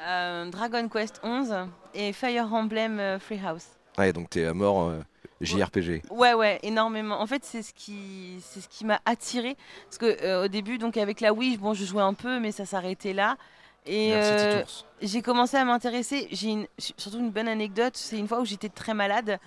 Euh, 0.03 0.47
Dragon 0.51 0.89
Quest 0.89 1.21
11 1.23 1.55
et 1.95 2.13
Fire 2.13 2.53
Emblem 2.53 2.99
euh, 2.99 3.19
Freehouse. 3.19 3.65
Ouais, 3.99 4.13
donc 4.13 4.31
t'es 4.31 4.45
à 4.47 4.55
mort 4.55 4.89
euh, 4.89 5.01
JRPG. 5.41 6.03
Ouais, 6.11 6.35
ouais, 6.35 6.59
énormément. 6.63 7.21
En 7.21 7.27
fait, 7.27 7.45
c'est 7.45 7.63
ce 7.63 7.73
qui, 7.75 8.39
c'est 8.43 8.61
ce 8.61 8.69
qui 8.69 8.85
m'a 8.85 9.01
attiré 9.05 9.57
parce 9.85 9.99
que 9.99 10.25
euh, 10.25 10.45
au 10.45 10.49
début, 10.49 10.79
donc 10.79 10.97
avec 10.97 11.21
la 11.21 11.33
Wii, 11.33 11.57
bon, 11.57 11.75
je 11.75 11.85
jouais 11.85 12.03
un 12.03 12.15
peu, 12.15 12.41
mais 12.41 12.53
ça 12.53 12.65
s'arrêtait 12.67 13.13
là. 13.13 13.37
Et 13.85 14.13
euh, 14.15 14.63
j'ai 15.01 15.23
commencé 15.23 15.57
à 15.57 15.65
m'intéresser. 15.65 16.29
J'ai 16.31 16.51
une- 16.51 16.67
surtout 16.79 17.19
une 17.19 17.31
bonne 17.33 17.49
anecdote. 17.49 17.97
C'est 17.97 18.17
une 18.17 18.29
fois 18.29 18.41
où 18.41 18.45
j'étais 18.45 18.69
très 18.69 18.95
malade 18.95 19.39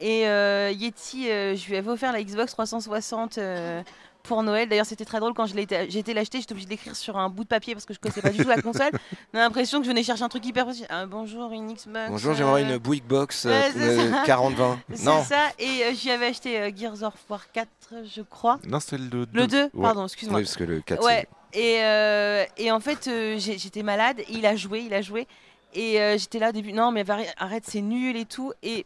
et 0.00 0.26
euh, 0.28 0.70
Yeti, 0.72 1.28
euh, 1.30 1.54
je 1.56 1.68
lui 1.68 1.76
avais 1.76 1.90
offert 1.90 2.12
la 2.12 2.22
Xbox 2.22 2.52
360 2.52 3.38
euh, 3.38 3.82
pour 4.22 4.42
Noël. 4.42 4.68
D'ailleurs, 4.68 4.86
c'était 4.86 5.04
très 5.04 5.20
drôle 5.20 5.34
quand 5.34 5.46
je 5.46 5.54
l'ai 5.54 5.62
été- 5.62 5.86
j'ai 5.90 5.98
été 5.98 6.14
l'acheter. 6.14 6.38
J'étais 6.40 6.52
obligée 6.52 6.68
d'écrire 6.68 6.96
sur 6.96 7.16
un 7.18 7.28
bout 7.28 7.44
de 7.44 7.48
papier 7.48 7.74
parce 7.74 7.84
que 7.86 7.94
je 7.94 7.98
connaissais 7.98 8.22
pas 8.22 8.30
du 8.30 8.42
tout 8.42 8.48
la 8.48 8.60
console. 8.62 8.90
On 9.34 9.38
a 9.38 9.40
l'impression 9.40 9.78
que 9.78 9.84
je 9.84 9.90
venais 9.90 10.02
chercher 10.02 10.22
un 10.22 10.28
truc 10.28 10.44
hyper 10.46 10.64
précis. 10.66 10.84
Ah, 10.88 11.06
bonjour, 11.06 11.50
une 11.52 11.72
Xbox. 11.72 12.10
Bonjour, 12.10 12.34
j'aimerais 12.34 12.62
euh, 12.64 12.72
une 12.74 12.78
Bouygues 12.78 13.04
Box 13.04 13.46
euh, 13.46 13.60
ça. 13.72 14.24
40-20. 14.26 14.76
C'est 14.94 15.04
ça. 15.24 15.48
Et 15.58 15.84
euh, 15.84 15.92
j'y 15.94 16.10
avais 16.10 16.26
acheté 16.26 16.58
euh, 16.58 16.70
Gears 16.74 17.02
of 17.02 17.14
War 17.28 17.50
4, 17.52 17.68
je 18.14 18.22
crois. 18.22 18.58
Non, 18.66 18.80
c'était 18.80 18.98
le 18.98 19.08
2. 19.08 19.26
Le 19.32 19.46
2, 19.46 19.62
Ouais. 19.62 19.70
pardon, 19.82 20.00
oui, 20.00 20.06
excuse-moi. 20.06 20.40
parce 20.40 20.56
que 20.56 20.64
le 20.64 20.80
4, 20.80 21.04
Ouais. 21.04 21.26
Et, 21.54 21.78
euh, 21.82 22.44
et 22.56 22.70
en 22.72 22.80
fait, 22.80 23.08
euh, 23.08 23.36
j'ai- 23.38 23.58
j'étais 23.58 23.82
malade. 23.82 24.20
Et 24.20 24.26
il 24.30 24.46
a 24.46 24.56
joué, 24.56 24.80
il 24.86 24.94
a 24.94 25.02
joué. 25.02 25.26
Et 25.74 26.00
euh, 26.00 26.16
j'étais 26.18 26.38
là 26.38 26.50
au 26.50 26.52
début. 26.52 26.72
Non, 26.72 26.92
mais 26.92 27.08
arrête, 27.10 27.34
arrête, 27.38 27.64
c'est 27.66 27.80
nul 27.80 28.16
et 28.16 28.24
tout. 28.24 28.52
Et 28.62 28.84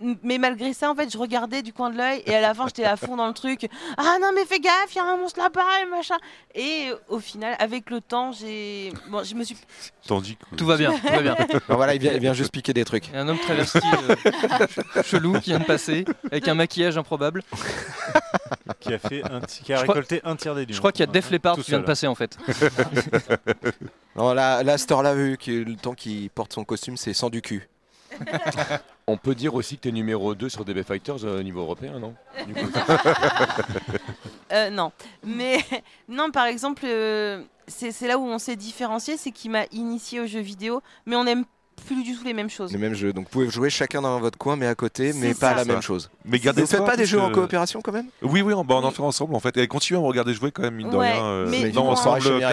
mais 0.00 0.36
malgré 0.36 0.74
ça, 0.74 0.90
en 0.90 0.94
fait, 0.94 1.10
je 1.10 1.16
regardais 1.16 1.62
du 1.62 1.72
coin 1.72 1.88
de 1.90 1.96
l'œil 1.96 2.22
et 2.26 2.34
à 2.34 2.40
la 2.40 2.52
fin, 2.52 2.66
j'étais 2.66 2.84
à 2.84 2.96
fond 2.96 3.16
dans 3.16 3.26
le 3.26 3.32
truc. 3.32 3.66
Ah 3.96 4.16
non, 4.20 4.30
mais 4.34 4.44
fais 4.44 4.60
gaffe, 4.60 4.94
il 4.94 4.96
y 4.96 5.00
a 5.00 5.04
un 5.04 5.16
monstre 5.16 5.40
là-bas 5.40 5.82
et 5.82 5.86
machin. 5.86 6.16
Et 6.54 6.90
au 7.08 7.18
final, 7.18 7.56
avec 7.58 7.88
le 7.90 8.00
temps, 8.02 8.30
j'ai. 8.32 8.92
Bon, 9.08 9.24
je 9.24 9.34
me 9.34 9.42
suis. 9.42 9.56
Tandis 10.06 10.36
que... 10.36 10.56
Tout 10.56 10.66
va 10.66 10.76
bien, 10.76 10.92
tout 10.92 11.06
va 11.06 11.22
bien. 11.22 11.36
Voilà, 11.68 11.94
il 11.94 12.00
vient, 12.00 12.12
il 12.12 12.20
vient 12.20 12.34
juste 12.34 12.52
piquer 12.52 12.72
des 12.74 12.84
trucs. 12.84 13.08
Il 13.08 13.14
y 13.14 13.16
a 13.16 13.22
un 13.22 13.28
homme 13.28 13.38
travesti 13.38 13.78
euh, 13.78 15.02
chelou 15.02 15.40
qui 15.40 15.50
vient 15.50 15.60
de 15.60 15.64
passer 15.64 16.04
avec 16.30 16.46
un 16.48 16.54
maquillage 16.54 16.98
improbable. 16.98 17.42
qui 18.80 18.92
a, 18.92 18.98
fait 18.98 19.22
un 19.24 19.40
qui 19.40 19.72
a 19.72 19.82
crois- 19.82 19.94
récolté 19.94 20.20
un 20.24 20.36
tiers 20.36 20.54
des 20.54 20.66
lions. 20.66 20.74
Je 20.74 20.78
crois 20.78 20.92
qu'il 20.92 21.06
y 21.06 21.08
a 21.08 21.12
Def 21.12 21.30
Leppard 21.30 21.56
qui 21.56 21.70
vient 21.70 21.80
de 21.80 21.84
passer 21.84 22.06
en 22.06 22.14
fait. 22.14 22.36
Non, 24.14 24.32
là, 24.34 24.62
là 24.62 24.78
cette 24.78 24.90
heure-là, 24.92 25.14
vu 25.14 25.36
que 25.36 25.50
le 25.50 25.76
temps 25.76 25.94
qu'il 25.94 26.30
porte 26.30 26.52
son 26.52 26.64
costume, 26.64 26.96
c'est 26.96 27.12
sans 27.12 27.30
du 27.30 27.42
cul. 27.42 27.68
On 29.08 29.16
peut 29.16 29.36
dire 29.36 29.54
aussi 29.54 29.76
que 29.76 29.82
tu 29.82 29.88
es 29.90 29.92
numéro 29.92 30.34
2 30.34 30.48
sur 30.48 30.64
DB 30.64 30.82
Fighters 30.82 31.24
euh, 31.24 31.38
au 31.38 31.42
niveau 31.44 31.60
européen, 31.60 31.98
non? 32.00 32.14
Euh, 34.52 34.70
non. 34.70 34.92
Mais 35.24 35.58
non, 36.08 36.30
par 36.30 36.46
exemple, 36.46 36.84
euh, 36.84 37.42
c'est 37.66 37.90
c'est 37.90 38.06
là 38.06 38.16
où 38.16 38.22
on 38.22 38.38
s'est 38.38 38.54
différencié, 38.54 39.16
c'est 39.16 39.32
qu'il 39.32 39.50
m'a 39.50 39.64
initié 39.72 40.20
aux 40.20 40.26
jeux 40.26 40.38
vidéo, 40.38 40.82
mais 41.04 41.16
on 41.16 41.24
n'aime 41.24 41.44
plus 41.86 42.02
du 42.02 42.14
tout 42.16 42.24
les 42.24 42.32
mêmes 42.34 42.50
choses. 42.50 42.72
Le 42.72 42.78
même 42.78 42.94
jeu. 42.94 43.12
Donc 43.12 43.24
vous 43.24 43.30
pouvez 43.30 43.48
jouer 43.50 43.70
chacun 43.70 44.02
dans 44.02 44.18
votre 44.20 44.38
coin, 44.38 44.56
mais 44.56 44.66
à 44.66 44.74
côté, 44.74 45.12
mais 45.14 45.34
pas 45.34 45.50
ça. 45.50 45.54
la 45.56 45.64
Ça. 45.64 45.72
même 45.72 45.82
chose. 45.82 46.10
Mais 46.24 46.38
gardez 46.38 46.62
Vous 46.62 46.66
faites 46.68 46.84
pas 46.84 46.96
des 46.96 47.06
jeux 47.06 47.20
en 47.20 47.30
coopération 47.30 47.80
quand 47.82 47.92
même? 47.92 48.06
Oui, 48.22 48.42
oui, 48.42 48.52
on, 48.54 48.64
bah, 48.64 48.74
on 48.76 48.84
en 48.84 48.88
Oui. 48.88 48.94
fait 48.94 49.02
ensemble 49.02 49.34
en 49.34 49.40
fait. 49.40 49.56
Et 49.56 49.66
continuez 49.68 49.98
à 49.98 50.02
me 50.02 50.06
regarder 50.08 50.34
jouer 50.34 50.50
quand 50.50 50.62
même, 50.62 50.74
mine 50.74 50.90
de 50.90 50.96
Ouais, 50.96 51.12
rien. 51.12 51.24
euh, 51.24 51.46
mais 51.48 51.70
non, 51.70 51.88
ensemble, 51.90 52.22
ça 52.22 52.30
n'a 52.38 52.48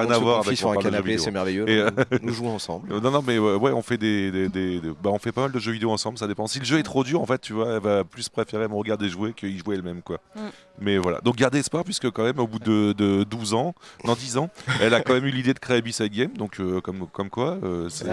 rien 0.00 0.10
à 0.10 0.18
voir 0.18 0.40
avec 0.46 0.56
sur 0.56 0.68
on 0.68 0.72
un 0.72 0.74
jeux 0.74 0.80
canapé, 0.82 1.18
c'est 1.18 1.30
merveilleux. 1.30 1.68
Et, 1.68 1.78
euh, 1.78 1.90
Nous 2.22 2.32
jouons 2.32 2.54
ensemble. 2.54 2.92
Euh, 2.92 3.00
Non, 3.00 3.10
non, 3.10 3.22
mais 3.26 3.38
ouais, 3.38 3.72
on 3.72 3.82
fait 3.82 3.98
des, 3.98 4.30
des- 4.30 4.48
des- 4.48 4.80
des- 4.80 4.88
bah, 5.02 5.10
on 5.12 5.18
fait 5.18 5.32
pas 5.32 5.42
mal 5.42 5.52
de 5.52 5.58
jeux 5.58 5.72
vidéo 5.72 5.90
ensemble, 5.90 6.18
ça 6.18 6.26
dépend. 6.26 6.46
Si 6.46 6.58
le 6.58 6.64
jeu 6.64 6.78
est 6.78 6.82
trop 6.82 7.04
dur, 7.04 7.20
en 7.20 7.26
fait, 7.26 7.40
tu 7.40 7.52
vois, 7.52 7.74
elle 7.74 7.80
va 7.82 8.04
plus 8.04 8.28
préférer 8.28 8.68
me 8.68 8.74
regarder 8.74 9.08
jouer 9.08 9.32
qu'y 9.34 9.58
jouer 9.58 9.76
elle-même, 9.76 10.02
quoi. 10.02 10.18
Mm. 10.36 10.40
Mais 10.80 10.96
voilà. 10.98 11.20
Donc 11.22 11.36
gardez 11.36 11.58
espoir, 11.58 11.82
puisque 11.84 12.08
quand 12.10 12.22
même, 12.22 12.38
au 12.38 12.46
bout 12.46 12.60
de, 12.60 12.92
de 12.92 13.24
12 13.24 13.54
ans, 13.54 13.74
dans 14.04 14.14
10 14.14 14.36
ans, 14.38 14.48
elle 14.80 14.94
a 14.94 15.00
quand 15.00 15.12
même 15.14 15.26
eu 15.26 15.30
l'idée 15.30 15.52
de 15.52 15.58
créer 15.58 15.82
B-Side 15.82 16.12
Game, 16.12 16.32
donc 16.36 16.60
euh, 16.60 16.80
comme, 16.80 17.06
comme 17.12 17.30
quoi, 17.30 17.58
c'est. 17.90 18.06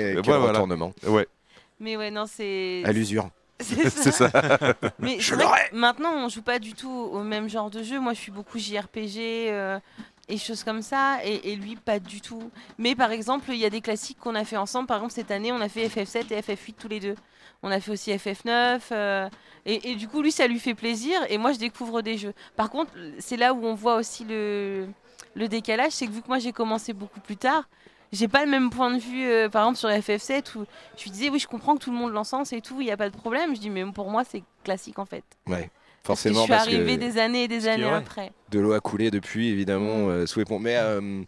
Euh, 0.00 0.10
Ouais, 0.10 0.16
ouais, 0.16 0.22
quel 0.22 0.34
voilà. 0.36 0.52
retournement. 0.52 0.92
ouais, 1.06 1.26
Mais 1.78 1.96
ouais, 1.96 2.10
non, 2.10 2.24
c'est. 2.26 2.82
À 2.84 2.92
l'usure. 2.92 3.28
C'est 3.60 4.10
ça. 4.10 4.30
Mais 4.98 5.20
Je 5.20 5.34
vrai 5.34 5.44
l'aurais. 5.44 5.68
que 5.70 5.76
maintenant, 5.76 6.12
on 6.14 6.28
joue 6.30 6.40
pas 6.42 6.58
du 6.58 6.72
tout 6.72 6.90
au 6.90 7.22
même 7.22 7.48
genre 7.50 7.68
de 7.70 7.82
jeu. 7.82 8.00
Moi, 8.00 8.14
je 8.14 8.18
suis 8.20 8.32
beaucoup 8.32 8.58
JRPG 8.58 9.18
euh, 9.50 9.78
et 10.30 10.38
choses 10.38 10.64
comme 10.64 10.80
ça, 10.80 11.18
et, 11.24 11.52
et 11.52 11.56
lui, 11.56 11.76
pas 11.76 11.98
du 11.98 12.22
tout. 12.22 12.50
Mais 12.78 12.94
par 12.94 13.10
exemple, 13.10 13.50
il 13.50 13.56
y 13.58 13.66
a 13.66 13.70
des 13.70 13.82
classiques 13.82 14.18
qu'on 14.18 14.34
a 14.34 14.44
fait 14.46 14.56
ensemble. 14.56 14.86
Par 14.86 14.96
exemple, 14.98 15.12
cette 15.12 15.30
année, 15.30 15.52
on 15.52 15.60
a 15.60 15.68
fait 15.68 15.86
FF7 15.88 16.32
et 16.32 16.40
FF8 16.40 16.74
tous 16.78 16.88
les 16.88 17.00
deux. 17.00 17.16
On 17.62 17.70
a 17.70 17.80
fait 17.80 17.90
aussi 17.90 18.10
FF9. 18.12 18.80
euh, 18.92 19.28
et, 19.66 19.90
et 19.90 19.94
du 19.96 20.08
coup, 20.08 20.22
lui, 20.22 20.32
ça 20.32 20.46
lui 20.46 20.58
fait 20.58 20.74
plaisir, 20.74 21.20
et 21.28 21.36
moi, 21.36 21.52
je 21.52 21.58
découvre 21.58 22.00
des 22.00 22.16
jeux. 22.16 22.32
Par 22.56 22.70
contre, 22.70 22.92
c'est 23.18 23.36
là 23.36 23.52
où 23.52 23.62
on 23.66 23.74
voit 23.74 23.96
aussi 23.96 24.24
le, 24.24 24.86
le 25.34 25.48
décalage, 25.48 25.92
c'est 25.92 26.06
que 26.06 26.12
vu 26.12 26.22
que 26.22 26.28
moi, 26.28 26.38
j'ai 26.38 26.52
commencé 26.52 26.94
beaucoup 26.94 27.20
plus 27.20 27.36
tard, 27.36 27.68
j'ai 28.12 28.28
pas 28.28 28.44
le 28.44 28.50
même 28.50 28.70
point 28.70 28.92
de 28.94 29.00
vue, 29.00 29.24
euh, 29.26 29.48
par 29.48 29.62
exemple, 29.68 29.78
sur 29.78 29.88
FF7, 29.88 30.56
où 30.58 30.64
je 30.96 31.02
lui 31.04 31.10
disais, 31.10 31.28
oui, 31.30 31.38
je 31.38 31.46
comprends 31.46 31.76
que 31.76 31.82
tout 31.84 31.90
le 31.90 31.96
monde 31.96 32.12
l'encense 32.12 32.52
et 32.52 32.60
tout, 32.60 32.80
il 32.80 32.84
n'y 32.84 32.90
a 32.90 32.96
pas 32.96 33.10
de 33.10 33.16
problème. 33.16 33.54
Je 33.54 33.60
dis, 33.60 33.70
mais 33.70 33.84
pour 33.92 34.10
moi, 34.10 34.22
c'est 34.28 34.42
classique, 34.64 34.98
en 34.98 35.06
fait. 35.06 35.24
Ouais. 35.46 35.70
Parce 36.02 36.22
que 36.22 36.30
Forcément, 36.32 36.46
je 36.46 36.70
suis 36.70 36.78
que 36.78 36.96
des 36.96 37.18
années 37.18 37.44
et 37.44 37.48
des 37.48 37.68
années 37.68 37.84
après. 37.84 38.32
de 38.50 38.58
l'eau 38.58 38.72
a 38.72 38.80
coulé 38.80 39.10
depuis, 39.10 39.48
évidemment, 39.48 40.08
euh, 40.08 40.24
sous 40.26 40.38
les 40.38 40.44
ponts. 40.46 40.58
Mais 40.58 40.76
euh, 40.78 41.22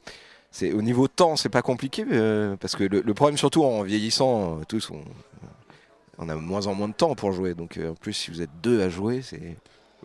c'est 0.51 0.73
au 0.73 0.81
niveau 0.81 1.09
temps, 1.09 1.37
c'est 1.37 1.51
pas 1.51 1.61
compliqué, 1.63 2.07
euh, 2.11 2.57
parce 2.57 2.75
que 2.75 2.85
le, 2.85 3.03
le 3.03 3.15
problème, 3.15 3.37
surtout 3.37 3.65
en 3.65 3.83
vieillissant, 3.83 4.61
tous, 4.67 4.91
on, 4.91 5.03
on 6.19 6.29
a 6.31 6.35
de 6.35 6.41
moins 6.41 6.67
en 6.69 6.75
moins 6.75 6.89
de 6.89 6.95
temps 6.95 7.15
pour 7.15 7.33
jouer. 7.33 7.55
Donc, 7.55 7.77
euh, 7.77 7.91
en 7.91 7.95
plus, 7.95 8.15
si 8.15 8.31
vous 8.31 8.41
êtes 8.41 8.51
deux 8.63 8.81
à 8.83 8.89
jouer, 8.89 9.21
c'est. 9.23 9.57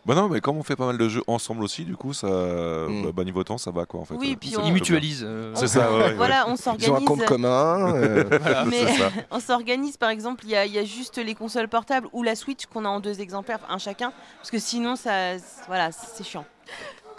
Bah 0.08 0.15
non, 0.15 0.30
mais 0.30 0.39
comme 0.39 0.58
on 0.58 0.63
fait 0.63 0.76
pas 0.78 0.86
mal 0.86 0.98
de 0.98 1.10
jeux 1.10 1.22
ensemble 1.28 1.63
aussi, 1.63 1.84
du 1.84 1.96
coup, 1.98 2.13
ça, 2.13 2.28
bah, 2.30 3.10
bah, 3.13 3.24
niveau 3.26 3.43
temps, 3.43 3.58
ça 3.58 3.72
va 3.72 3.86
quoi 3.86 4.00
en 4.00 4.06
fait. 4.06 4.15
Oui, 4.15 4.32
Euh, 4.34 4.38
puis 4.39 4.56
on- 4.58 4.65
Ils 4.65 4.72
mutualisent. 4.72 5.26
euh, 5.28 5.52
C'est 5.56 5.67
ça, 5.67 5.93
ouais. 5.93 6.13
Voilà, 6.13 6.46
on 6.48 6.52
Ils 6.52 6.52
ont 6.52 6.54
un 6.54 6.56
s'organise. 6.58 7.06
compte 7.08 7.26
commun. 7.26 7.93
euh, 7.96 8.24
Voilà, 8.41 8.63
Mais 8.65 8.86
c'est 8.88 8.98
ça. 8.98 9.10
on 9.32 9.39
s'organise, 9.41 9.98
par 9.98 10.10
exemple, 10.10 10.46
il 10.46 10.50
y, 10.52 10.70
y 10.72 10.80
a 10.80 10.86
juste 10.86 11.17
les 11.17 11.36
consoles 11.36 11.67
portables 11.67 12.08
ou 12.13 12.24
la 12.24 12.36
Switch 12.36 12.65
qu'on 12.67 12.86
a 12.86 12.89
en 12.89 13.00
deux 13.02 13.20
exemplaires, 13.20 13.60
un 13.70 13.78
chacun, 13.80 14.13
parce 14.38 14.50
que 14.50 14.60
sinon, 14.60 14.96
ça, 14.96 15.36
voilà, 15.67 15.91
c'est 15.91 16.24
chiant. 16.24 16.46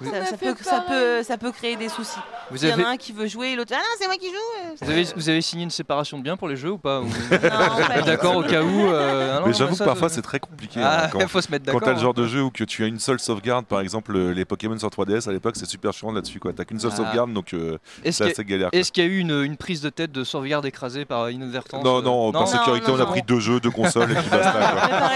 Ça, 0.04 0.36
peut, 0.36 0.54
ça, 0.62 0.84
peut, 0.88 1.22
ça 1.22 1.36
peut 1.38 1.52
créer 1.52 1.76
des 1.76 1.88
soucis. 1.88 2.18
Vous 2.50 2.56
Il 2.58 2.68
y 2.68 2.70
en 2.70 2.74
avez, 2.74 2.84
a 2.84 2.88
un 2.90 2.96
qui 2.96 3.12
veut 3.12 3.26
jouer, 3.26 3.54
l'autre 3.56 3.72
ah 3.74 3.78
non 3.78 3.84
c'est 3.98 4.06
moi 4.06 4.16
qui 4.16 4.26
joue. 4.28 4.32
euh, 4.34 4.74
vous, 4.80 4.90
avez, 4.90 5.04
vous 5.16 5.28
avez 5.28 5.40
signé 5.42 5.64
une 5.64 5.70
séparation 5.70 6.18
de 6.18 6.22
biens 6.22 6.36
pour 6.36 6.48
les 6.48 6.56
jeux 6.56 6.70
ou 6.72 6.78
pas 6.78 7.00
ou- 7.00 7.08
D'accord, 8.06 8.36
au 8.36 8.42
cas 8.42 8.62
où. 8.62 8.86
euh, 8.86 9.36
ah 9.36 9.40
non, 9.40 9.46
Mais 9.48 9.52
j'avoue 9.52 9.76
que 9.76 9.84
parfois 9.84 10.08
c'est 10.08 10.22
très 10.22 10.40
compliqué. 10.40 10.80
Ah, 10.82 11.04
hein, 11.04 11.08
quand, 11.12 11.26
faut 11.28 11.40
se 11.40 11.50
mettre 11.50 11.64
quand 11.66 11.72
d'accord. 11.72 11.88
t'as 11.88 11.94
le 11.94 12.00
genre 12.00 12.14
de 12.14 12.26
jeu 12.26 12.42
où 12.42 12.50
que 12.50 12.64
tu 12.64 12.84
as 12.84 12.86
une 12.86 12.98
seule 12.98 13.18
sauvegarde, 13.20 13.66
par 13.66 13.80
exemple 13.80 14.12
le- 14.12 14.32
les 14.32 14.44
Pokémon 14.44 14.78
sur 14.78 14.88
3DS 14.88 15.28
à 15.28 15.32
l'époque, 15.32 15.56
c'est 15.56 15.66
super 15.68 15.92
chiant 15.92 16.12
là-dessus 16.12 16.38
quoi. 16.40 16.52
T'as 16.52 16.64
qu'une 16.64 16.78
seule 16.80 16.90
Ah. 16.94 16.96
sauvegarde 16.96 17.32
donc 17.32 17.52
euh, 17.54 17.78
c'est 18.10 18.30
assez 18.30 18.44
galère. 18.44 18.70
quoi. 18.70 18.78
est-ce 18.78 18.92
qu'il 18.92 19.04
y 19.04 19.06
a 19.06 19.10
eu 19.10 19.18
une, 19.18 19.42
une 19.42 19.56
prise 19.56 19.80
de 19.82 19.90
tête 19.90 20.12
de 20.12 20.24
sauvegarde 20.24 20.64
écrasée 20.66 21.04
par 21.04 21.30
inadvertance 21.30 21.84
Non, 21.84 21.98
euh, 21.98 22.02
non, 22.02 22.32
par 22.32 22.48
sécurité, 22.48 22.86
non, 22.88 22.94
on 22.96 23.00
a 23.00 23.04
non. 23.04 23.10
pris 23.10 23.22
deux 23.22 23.40
jeux, 23.40 23.60
deux 23.60 23.70
consoles 23.70 24.12
et 24.12 24.14
puis 24.14 24.30
basta. 24.30 24.54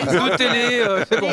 Deux 0.13 0.19
euh, 0.19 1.05
bon, 1.21 1.31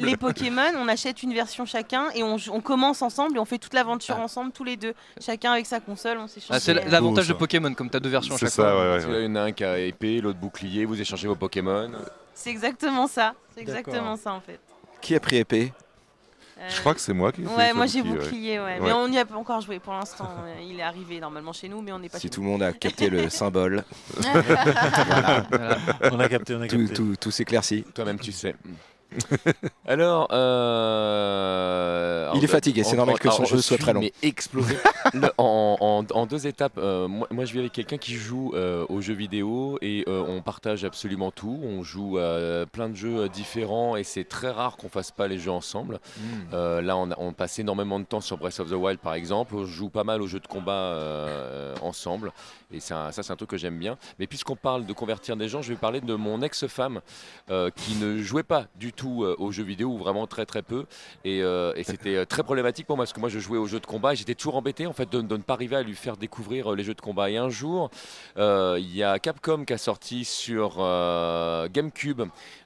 les, 0.00 0.16
Pokémon, 0.16 0.62
on 0.78 0.88
achète 0.88 1.22
une 1.22 1.32
version 1.34 1.64
chacun 1.66 2.04
et 2.14 2.22
on, 2.22 2.36
on 2.52 2.60
commence 2.82 3.02
ensemble 3.02 3.36
et 3.36 3.38
on 3.40 3.44
fait 3.44 3.58
toute 3.58 3.74
l'aventure 3.74 4.16
Ah. 4.18 4.22
ensemble 4.24 4.52
tous 4.52 4.64
les 4.64 4.76
deux. 4.76 4.94
Chacun 5.20 5.52
avec 5.52 5.66
sa 5.66 5.80
console, 5.80 6.18
on 6.18 6.26
s'échange. 6.26 6.50
Ah, 6.50 6.60
c'est 6.60 6.74
l'avantage 6.74 7.28
de. 7.28 7.32
Pokémon, 7.34 7.72
comme 7.74 7.88
t'as 7.90 8.00
deux 8.00 8.08
versions 8.10 8.36
chaque 8.36 8.48
ça, 8.50 8.62
fois. 8.62 8.96
ouais, 8.96 9.04
ouais, 9.04 9.06
ouais. 9.06 9.24
y 9.24 9.28
en 9.28 9.36
a 9.36 9.40
un 9.42 9.52
qui 9.52 9.64
a 9.64 9.78
épée, 9.78 10.20
l'autre 10.20 10.38
bouclier, 10.38 10.84
vous 10.84 11.00
échangez 11.00 11.28
vos 11.28 11.34
Pokémon. 11.36 11.90
C'est 12.34 12.50
exactement 12.50 13.06
ça. 13.06 13.34
C'est 13.54 13.60
exactement 13.60 14.16
ça 14.16 14.32
en 14.32 14.40
fait. 14.40 14.58
Qui 15.00 15.14
a 15.14 15.20
pris 15.20 15.36
épée? 15.36 15.72
Euh, 16.58 16.68
Je 16.68 16.80
crois 16.80 16.94
que 16.94 17.00
c'est 17.00 17.12
moi 17.12 17.32
qui 17.32 17.42
ai 17.42 17.44
fait 17.46 17.56
Ouais, 17.56 17.72
moi 17.72 17.86
j'ai 17.86 18.02
bouclier, 18.02 18.60
ouais. 18.60 18.78
Mais 18.80 18.92
on 18.92 19.08
n'y 19.08 19.18
a 19.18 19.24
pas 19.24 19.34
encore 19.36 19.60
joué 19.60 19.78
pour 19.80 19.92
l'instant. 19.94 20.28
Euh, 20.44 20.60
Il 20.68 20.78
est 20.78 20.82
arrivé 20.82 21.18
normalement 21.20 21.52
chez 21.52 21.68
nous, 21.68 21.80
mais 21.82 21.92
on 21.92 21.98
n'est 21.98 22.08
pas 22.08 22.18
Si 22.18 22.22
chez 22.26 22.30
tout 22.30 22.40
le 22.40 22.46
monde 22.46 22.62
a 22.62 22.72
capté 22.72 23.08
le 23.10 23.28
symbole, 23.40 23.84
Voilà. 24.20 25.78
On 26.12 26.20
a 26.20 26.28
capté, 26.28 26.54
on 26.54 26.60
a 26.62 26.66
tout, 26.68 26.78
capté. 26.78 26.94
tout, 26.94 27.14
tout 27.20 27.30
s'éclaircit. 27.30 27.84
Toi-même, 27.94 28.18
tu 28.18 28.32
sais. 28.32 28.54
Alors, 29.86 30.28
euh, 30.32 32.30
Il 32.34 32.44
est 32.44 32.48
fatigué, 32.48 32.84
c'est 32.84 32.96
normal 32.96 33.18
que 33.18 33.30
son 33.30 33.44
jeu 33.44 33.56
je 33.56 33.62
soit 33.62 33.78
très 33.78 33.92
long. 33.92 34.00
Mais 34.00 34.12
explosé. 34.22 34.76
Le- 35.14 35.30
en, 35.38 35.76
en- 35.80 36.04
en 36.16 36.26
deux 36.26 36.46
étapes. 36.46 36.78
euh, 36.78 37.08
moi, 37.08 37.26
moi, 37.30 37.44
je 37.44 37.52
vis 37.52 37.58
avec 37.60 37.72
quelqu'un 37.72 37.98
qui 37.98 38.14
joue 38.14 38.52
euh, 38.54 38.86
aux 38.88 39.00
jeux 39.00 39.14
vidéo 39.14 39.78
et 39.82 40.04
on 40.06 40.40
partage 40.42 40.84
absolument 40.84 41.30
tout. 41.30 41.60
On 41.62 41.82
joue 41.82 42.18
à 42.18 42.64
plein 42.70 42.88
de 42.88 42.94
jeux 42.96 43.28
différents 43.28 43.96
et 43.96 44.04
c'est 44.04 44.24
très 44.24 44.50
rare 44.50 44.76
qu'on 44.76 44.88
fasse 44.88 45.10
pas 45.10 45.26
les 45.28 45.38
jeux 45.38 45.50
ensemble. 45.50 45.98
Euh, 46.52 46.80
là, 46.80 46.96
on, 46.96 47.10
a- 47.10 47.16
on 47.18 47.32
passe 47.32 47.58
énormément 47.58 47.98
de 48.00 48.04
temps 48.04 48.20
sur 48.20 48.36
Breath 48.38 48.60
of 48.60 48.70
the 48.70 48.74
Wild, 48.74 49.00
par 49.00 49.14
exemple. 49.14 49.54
On 49.56 49.64
joue 49.64 49.88
pas 49.88 50.04
mal 50.04 50.22
aux 50.22 50.26
jeux 50.26 50.40
de 50.40 50.46
combat 50.46 50.96
ensemble. 51.82 52.32
Et 52.72 52.80
ça, 52.80 53.12
ça 53.12 53.22
c'est 53.22 53.32
un 53.32 53.36
truc 53.36 53.50
que 53.50 53.56
j'aime 53.58 53.78
bien. 53.78 53.98
Mais 54.18 54.26
puisqu'on 54.26 54.56
parle 54.56 54.86
de 54.86 54.92
convertir 54.92 55.36
des 55.36 55.48
gens, 55.48 55.60
je 55.62 55.68
vais 55.72 55.78
parler 55.78 56.00
de 56.00 56.14
mon 56.14 56.40
ex-femme 56.42 57.00
qui 57.76 57.96
ne 57.96 58.18
jouait 58.22 58.42
pas 58.42 58.66
du 58.76 58.92
tout 58.92 59.01
euh, 59.10 59.34
aux 59.38 59.52
jeux 59.52 59.62
vidéo, 59.64 59.90
ou 59.90 59.98
vraiment 59.98 60.26
très 60.26 60.46
très 60.46 60.62
peu. 60.62 60.86
Et, 61.24 61.42
euh, 61.42 61.72
c'était 61.82 62.16
euh, 62.16 62.24
très 62.24 62.42
problématique 62.42 62.86
pour 62.86 62.96
moi, 62.96 63.04
parce 63.04 63.12
que 63.12 63.20
moi 63.20 63.28
je 63.28 63.38
jouais 63.38 63.58
aux 63.58 63.66
jeux 63.66 63.80
de 63.80 63.86
combat 63.86 64.12
et 64.12 64.16
j'étais 64.16 64.34
toujours 64.34 64.56
embêté 64.56 64.86
en 64.86 64.92
fait 64.92 65.10
de, 65.10 65.20
ne 65.20 65.36
pas 65.42 65.54
arriver 65.54 65.76
à 65.76 65.82
lui 65.82 65.94
faire 65.94 66.16
découvrir 66.16 66.72
euh, 66.72 66.76
les 66.76 66.84
jeux 66.84 66.94
de 66.94 67.00
combat. 67.00 67.30
Et 67.30 67.36
un 67.36 67.48
jour, 67.48 67.90
il 68.36 68.96
y 68.96 69.02
a 69.02 69.18
Capcom 69.18 69.64
qui 69.64 69.72
a 69.72 69.78
sorti 69.78 70.24
sur 70.24 70.76
GameCube 71.72 72.22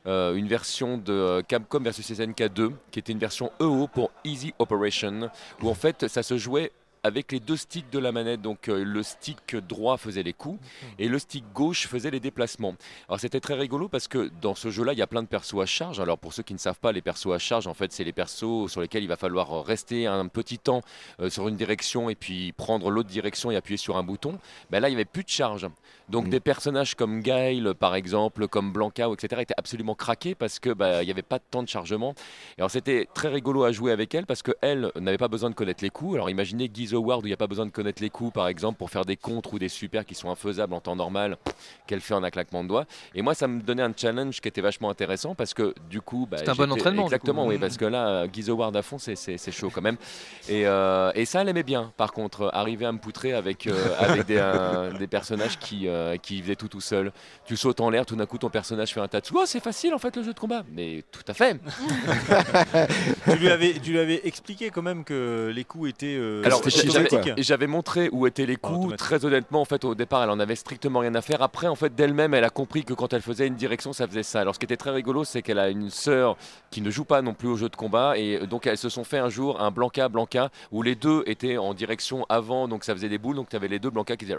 une 0.07 0.47
version 0.47 0.99
de 0.99 1.43
Capcom 1.49 1.81
versus 1.81 2.13
SNK 2.13 2.53
2, 2.53 2.73
qui 2.91 2.99
était 2.99 3.13
une 3.13 3.19
version 3.19 3.51
EO 3.61 3.89
pour 3.89 4.11
Easy 4.25 4.55
Operation, 4.59 5.31
où 5.63 5.69
en 5.69 5.75
fait 5.75 6.09
ça 6.09 6.23
se 6.23 6.37
jouait 6.37 6.73
avec 7.07 7.33
les 7.33 7.41
deux 7.41 7.57
sticks 7.57 7.91
de 7.91 7.99
la 7.99 8.13
manette. 8.13 8.43
Donc 8.43 8.69
euh, 8.69 8.85
le 8.85 9.03
stick 9.03 9.57
droit 9.57 9.97
faisait 9.97 10.23
les 10.23 10.33
coups 10.33 10.61
et 10.99 11.09
le 11.09 11.19
stick 11.19 11.45
gauche 11.55 11.87
faisait 11.87 12.11
les 12.11 12.21
déplacements. 12.21 12.75
Alors 13.09 13.21
c'était 13.21 13.41
très 13.41 13.55
rigolo 13.55 13.89
parce 13.89 14.09
que 14.09 14.31
dans 14.43 14.55
ce 14.55 14.71
jeu-là, 14.71 14.93
il 14.93 14.99
y 14.99 15.03
a 15.03 15.07
plein 15.07 15.23
de 15.23 15.29
persos 15.29 15.61
à 15.61 15.67
charge. 15.67 16.01
Alors 16.01 16.19
pour 16.19 16.35
ceux 16.35 16.43
qui 16.43 16.53
ne 16.53 16.59
savent 16.59 16.79
pas, 16.79 16.93
les 16.93 17.03
persos 17.03 17.33
à 17.33 17.39
charge, 17.39 17.67
en 17.67 17.75
fait, 17.75 17.93
c'est 17.93 18.05
les 18.05 18.13
persos 18.13 18.71
sur 18.71 18.81
lesquels 18.81 19.03
il 19.03 19.09
va 19.09 19.17
falloir 19.17 19.65
rester 19.65 20.07
un 20.07 20.29
petit 20.29 20.59
temps 20.59 20.83
euh, 21.21 21.31
sur 21.31 21.49
une 21.49 21.57
direction 21.57 22.11
et 22.11 22.15
puis 22.15 22.53
prendre 22.53 22.91
l'autre 22.91 23.09
direction 23.09 23.51
et 23.51 23.57
appuyer 23.57 23.79
sur 23.79 23.97
un 23.97 24.03
bouton. 24.03 24.39
Ben 24.71 24.81
là, 24.81 24.89
il 24.89 24.93
n'y 24.93 24.97
avait 24.97 25.05
plus 25.05 25.25
de 25.25 25.29
charge. 25.29 25.67
Donc 26.09 26.27
Mm. 26.27 26.31
des 26.31 26.41
personnages 26.41 26.95
comme 26.95 27.21
Guile, 27.21 27.75
par 27.79 27.95
exemple, 27.95 28.49
comme 28.49 28.73
Blanca, 28.73 29.09
etc., 29.13 29.43
étaient 29.43 29.55
absolument 29.57 29.95
craqués 29.95 30.35
parce 30.35 30.59
que 30.59 30.71
bah, 30.71 31.03
il 31.03 31.07
n'y 31.07 31.13
avait 31.13 31.23
pas 31.23 31.39
de 31.39 31.45
temps 31.51 31.63
de 31.63 31.69
chargement. 31.69 32.15
Et 32.57 32.61
alors 32.61 32.71
c'était 32.71 33.09
très 33.15 33.29
rigolo 33.29 33.65
à 33.65 33.73
jouer 33.73 33.93
avec 33.93 34.15
elle 34.15 34.27
parce 34.27 34.43
qu'elle 34.43 34.91
n'avait 34.97 35.19
pas 35.19 35.29
besoin 35.29 35.51
de 35.51 35.55
connaître 35.55 35.83
les 35.83 35.91
coups. 35.91 36.15
Alors 36.15 36.31
imaginez 36.31 36.71
Geese 36.73 36.95
Où 36.97 37.27
il 37.27 37.29
n'y 37.29 37.33
a 37.33 37.37
pas 37.37 37.47
besoin 37.47 37.67
de 37.67 37.71
connaître 37.71 38.03
les 38.03 38.11
coups, 38.11 38.33
par 38.33 38.49
exemple, 38.49 38.79
pour 38.79 38.91
faire 38.91 39.05
des 39.05 39.17
contres 39.17 39.55
ou 39.55 39.59
des 39.59 39.69
supers 39.69 40.05
qui 40.05 40.15
sont 40.15 40.31
infaisables 40.31 40.75
en 40.75 40.81
temps 40.81 40.97
normal, 40.97 41.37
qu'elle 41.87 42.01
fait 42.01 42.15
en 42.15 42.23
un 42.25 42.31
claquement 42.31 42.63
de 42.65 42.69
doigts. 42.69 42.87
Et 43.15 43.23
moi, 43.23 43.35
ça 43.35 43.47
me 43.49 43.61
donnait 43.61 43.83
un 43.83 43.93
challenge 43.97 44.41
qui 44.41 44.49
était 44.49 44.61
vachement 44.61 44.91
intéressant 44.91 45.35
parce 45.35 45.55
que 45.55 45.75
du 45.91 46.01
coup, 46.01 46.27
bah, 46.31 46.39
C'est 46.39 46.49
un 46.49 46.55
bon 46.55 46.71
entraînement, 46.73 47.03
du 47.03 47.07
Exactement, 47.15 47.45
coup. 47.45 47.51
oui, 47.51 47.59
parce 47.59 47.77
que 47.77 47.85
là, 47.85 48.27
Award 48.49 48.77
à 48.77 48.83
fond, 48.83 48.99
c'est- 48.99 49.51
chaud 49.51 49.71
quand 49.73 49.81
même. 49.83 49.97
Et, 50.49 50.67
euh, 50.67 51.11
et 51.15 51.25
ça, 51.25 51.41
elle 51.43 51.49
aimait 51.49 51.63
bien. 51.63 51.93
Par 51.97 52.13
contre, 52.13 52.51
arriver 52.53 52.85
à 52.87 52.93
me 52.93 52.99
poutrer 52.99 53.33
avec, 53.33 53.67
euh, 53.67 53.95
avec 53.99 54.27
des, 54.27 54.39
euh, 54.39 54.93
des 54.99 55.07
personnages 55.07 55.59
qui, 55.59 55.89
euh, 55.89 56.17
qui 56.17 56.41
faisaient 56.43 56.57
tout 56.57 56.69
tout 56.69 56.81
seul. 56.81 57.13
Tu 57.45 57.57
sautes 57.57 57.81
en 57.81 57.91
l'air, 57.91 58.07
tout 58.07 58.17
d'un 58.17 58.27
coup, 58.27 58.39
ton 58.39 58.51
personnage 58.51 58.93
fait 58.93 59.01
un 59.01 59.09
tatsu. 59.09 59.33
Oh, 59.37 59.43
c'est 59.47 59.63
facile 59.63 59.95
en 59.95 59.99
fait 59.99 60.17
le 60.17 60.23
jeu 60.23 60.33
de 60.33 60.39
combat. 60.39 60.65
Mais 60.73 61.05
tout 61.11 61.23
à 61.29 61.35
fait. 61.35 61.57
tu, 63.25 63.37
lui 63.37 63.49
avais, 63.49 63.73
tu 63.75 63.91
lui 63.93 63.99
avais 63.99 64.21
expliqué 64.25 64.71
quand 64.71 64.83
même 64.83 65.05
que 65.05 65.53
les 65.55 65.65
coups 65.65 65.91
étaient 65.91 66.17
euh, 66.19 66.43
Alors, 66.45 66.63
c'était 66.65 66.86
j'avais- 66.91 67.67
montré 67.67 68.09
où 68.13 68.27
étaient 68.27 68.47
les 68.47 68.57
coups. 68.57 68.97
Très 68.97 69.25
honnêtement, 69.25 69.61
en 69.61 69.65
fait, 69.65 69.85
au 69.85 69.95
départ, 69.95 70.23
elle 70.23 70.31
en 70.31 70.39
avait 70.41 70.55
strictement 70.55 71.01
rien 71.01 71.15
à 71.15 71.21
faire. 71.23 71.43
Après, 71.43 71.67
en 71.67 71.75
fait, 71.75 71.95
d'elle-même, 71.95 72.33
elle 72.35 72.45
a 72.45 72.51
compris 72.51 72.85
que 72.85 72.95
quand 72.95 73.13
elle 73.13 73.23
faisait 73.23 73.47
une 73.47 73.55
direction, 73.57 73.93
ça 73.93 74.07
faisait 74.07 74.23
ça. 74.23 74.41
Alors, 74.41 74.55
ce 74.55 74.59
qui 74.61 74.65
était 74.67 74.77
très 74.77 74.91
rigolo, 74.91 75.25
c'est 75.25 75.43
qu'elle 75.43 75.59
a 75.59 75.69
une 75.69 75.91
sœur 75.91 76.37
qui 76.71 76.81
ne 76.81 76.91
joue 76.91 77.05
pas 77.05 77.23
non 77.23 77.35
plus 77.35 77.49
au 77.49 77.57
jeu 77.57 77.69
de 77.69 77.77
combat. 77.77 78.17
Et 78.17 78.37
euh, 78.43 78.47
donc, 78.47 78.67
elles 78.67 78.79
se 78.79 78.89
sont 78.89 79.05
fait 79.05 79.19
un 79.19 79.29
jour 79.29 79.61
un 79.61 79.71
Blanca 79.71 80.09
Blanca 80.09 80.51
où 80.71 80.83
les 80.83 80.95
deux 80.95 81.23
étaient 81.27 81.57
en 81.57 81.75
direction 81.75 82.25
avant, 82.29 82.69
donc 82.69 82.85
ça 82.85 82.95
faisait 82.95 83.09
des 83.09 83.19
boules. 83.19 83.37
Donc, 83.37 83.49
tu 83.49 83.57
avais 83.57 83.69
les 83.69 83.79
deux 83.79 83.91
Blanca 83.91 84.17
qui 84.17 84.25
disaient. 84.27 84.39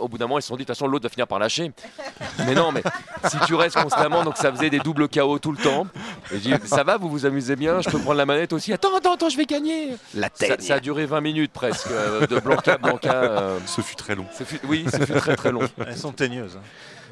Au 0.00 0.08
bout 0.08 0.18
d'un 0.18 0.26
moment, 0.26 0.38
ils 0.38 0.42
se 0.42 0.48
sont 0.48 0.56
dit, 0.56 0.62
de 0.62 0.66
toute 0.66 0.76
façon, 0.76 0.86
l'autre 0.86 1.02
va 1.04 1.08
finir 1.08 1.26
par 1.26 1.38
lâcher. 1.38 1.72
mais 2.46 2.54
non, 2.54 2.72
mais 2.72 2.82
si 3.28 3.36
tu 3.46 3.54
restes 3.54 3.76
constamment, 3.80 4.24
donc 4.24 4.36
ça 4.36 4.50
faisait 4.52 4.70
des 4.70 4.78
doubles 4.78 5.08
KO 5.08 5.38
tout 5.38 5.52
le 5.52 5.58
temps. 5.58 5.86
Et 6.32 6.38
j'ai 6.38 6.56
dit, 6.56 6.66
ça 6.68 6.84
va, 6.84 6.96
vous 6.96 7.08
vous 7.08 7.26
amusez 7.26 7.56
bien, 7.56 7.80
je 7.80 7.90
peux 7.90 7.98
prendre 7.98 8.16
la 8.16 8.26
manette 8.26 8.52
aussi. 8.52 8.72
Attends, 8.72 8.96
attends, 8.96 9.14
attends, 9.14 9.28
je 9.28 9.36
vais 9.36 9.44
gagner. 9.46 9.90
La 10.14 10.28
Ça, 10.32 10.46
tête. 10.46 10.62
ça 10.62 10.74
a 10.74 10.80
duré 10.80 11.04
20 11.06 11.17
minutes 11.20 11.52
presque, 11.52 11.90
euh, 11.90 12.26
de 12.26 12.38
Blanca 12.40 12.76
Blanca. 12.78 13.12
euh, 13.12 13.58
Ce 13.66 13.80
fut 13.80 13.96
très 13.96 14.14
long. 14.14 14.26
ce 14.36 14.44
fut- 14.44 14.60
oui, 14.68 14.84
ce 14.90 14.98
fut 15.04 15.12
très 15.14 15.36
très 15.36 15.52
long. 15.52 15.62
Elles 15.86 15.96
sont 15.96 16.12
teigneuses. 16.12 16.56
hein. 16.56 16.64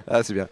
Ah, 0.09 0.23
c'est 0.23 0.35
bien. 0.35 0.49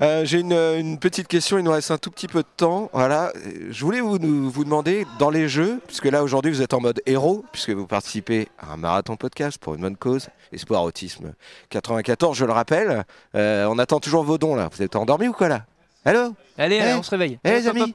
Euh, 0.00 0.24
J'ai 0.24 0.38
une, 0.40 0.52
une 0.52 0.98
petite 1.00 1.26
question, 1.26 1.58
il 1.58 1.64
nous 1.64 1.72
reste 1.72 1.90
un 1.90 1.98
tout 1.98 2.10
petit 2.12 2.28
peu 2.28 2.40
de 2.42 2.48
temps. 2.56 2.88
Voilà, 2.92 3.32
je 3.70 3.84
voulais 3.84 4.00
vous, 4.00 4.18
nous- 4.18 4.48
vous 4.48 4.62
demander 4.64 5.04
dans 5.18 5.28
les 5.30 5.48
jeux, 5.48 5.80
puisque 5.88 6.04
là 6.04 6.22
aujourd'hui 6.22 6.52
vous 6.52 6.62
êtes 6.62 6.72
en 6.72 6.80
mode 6.80 7.00
héros, 7.04 7.44
puisque 7.50 7.70
vous 7.70 7.86
participez 7.88 8.48
à 8.60 8.72
un 8.74 8.76
marathon 8.76 9.16
podcast 9.16 9.58
pour 9.58 9.74
une 9.74 9.80
bonne 9.80 9.96
cause, 9.96 10.28
Espoir 10.52 10.84
Autisme 10.84 11.32
94, 11.70 12.36
je 12.36 12.44
le 12.44 12.52
rappelle. 12.52 13.04
Euh, 13.34 13.66
on 13.68 13.78
attend 13.80 13.98
toujours 13.98 14.22
vos 14.22 14.38
dons 14.38 14.54
là. 14.54 14.68
Vous 14.72 14.82
êtes 14.82 14.94
endormis 14.94 15.26
ou 15.28 15.32
quoi 15.32 15.48
là? 15.48 15.64
Allô? 16.04 16.32
Allez, 16.56 16.76
Eh, 16.76 16.80
allez, 16.80 16.94
on 16.94 17.02
se 17.02 17.10
réveille. 17.10 17.38
Eh 17.44 17.50
les 17.50 17.66
amis 17.66 17.92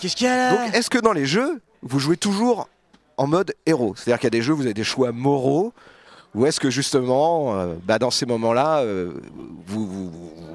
Qu'est-ce 0.00 0.16
qu'il 0.16 0.26
y 0.26 0.30
a 0.30 0.36
là? 0.36 0.50
Donc 0.66 0.74
est-ce 0.74 0.88
que 0.88 0.98
dans 0.98 1.12
les 1.12 1.26
jeux, 1.26 1.60
vous 1.82 1.98
jouez 1.98 2.16
toujours 2.16 2.68
en 3.22 3.26
mode 3.28 3.54
héros 3.66 3.94
C'est-à-dire 3.96 4.18
qu'il 4.18 4.26
y 4.26 4.34
a 4.34 4.38
des 4.38 4.42
jeux 4.42 4.52
où 4.52 4.56
vous 4.56 4.64
avez 4.64 4.74
des 4.74 4.84
choix 4.84 5.12
moraux 5.12 5.72
ou 6.34 6.46
est-ce 6.46 6.60
que 6.60 6.70
justement, 6.70 7.54
euh, 7.54 7.74
bah, 7.84 7.98
dans 7.98 8.10
ces 8.10 8.24
moments-là, 8.24 8.78
euh, 8.80 9.12
vous, 9.66 10.10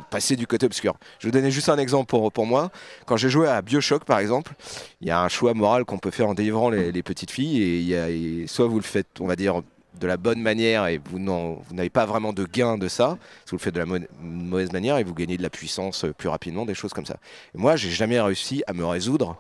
passez 0.09 0.35
du 0.35 0.47
côté 0.47 0.65
obscur 0.65 0.95
Je 1.19 1.27
vais 1.27 1.31
vous 1.31 1.37
donner 1.37 1.51
juste 1.51 1.69
un 1.69 1.77
exemple 1.77 2.07
pour, 2.07 2.45
moi. 2.47 2.71
Quand 3.05 3.15
j'ai 3.15 3.29
joué 3.29 3.47
à 3.47 3.61
Bioshock, 3.61 4.03
par 4.03 4.17
exemple, 4.17 4.53
il 5.01 5.07
y 5.07 5.11
a 5.11 5.21
un 5.21 5.27
choix 5.27 5.53
moral 5.53 5.85
qu'on 5.85 5.99
peut 5.99 6.09
faire 6.09 6.29
en 6.29 6.33
délivrant 6.33 6.71
les, 6.71 7.03
petites 7.03 7.29
filles. 7.29 7.93
Et, 7.93 8.47
soit 8.47 8.65
vous 8.65 8.77
le 8.77 8.83
faites, 8.83 9.19
on 9.19 9.27
va 9.27 9.35
dire, 9.35 9.61
de 9.99 10.07
la 10.07 10.17
bonne 10.17 10.41
manière 10.41 10.87
et 10.87 10.99
vous 11.11 11.19
n'avez 11.19 11.91
pas 11.91 12.07
vraiment 12.07 12.33
de 12.33 12.45
gain 12.45 12.79
de 12.79 12.87
ça, 12.87 13.17
soit 13.45 13.51
vous 13.51 13.57
le 13.57 13.61
faites 13.61 13.75
de 13.75 13.79
la 13.79 13.85
mauvaise 14.19 14.71
manière 14.71 14.97
et 14.97 15.03
vous 15.03 15.13
gagnez 15.13 15.37
de 15.37 15.43
la 15.43 15.49
puissance 15.51 16.05
euh, 16.05 16.13
plus 16.13 16.29
rapidement, 16.29 16.65
des 16.65 16.75
choses 16.75 16.93
comme 16.93 17.05
ça. 17.05 17.17
Et 17.53 17.57
moi, 17.59 17.75
j'ai 17.75 17.91
jamais 17.91 18.19
réussi 18.19 18.63
à 18.65 18.73
me 18.73 18.85
résoudre 18.85 19.37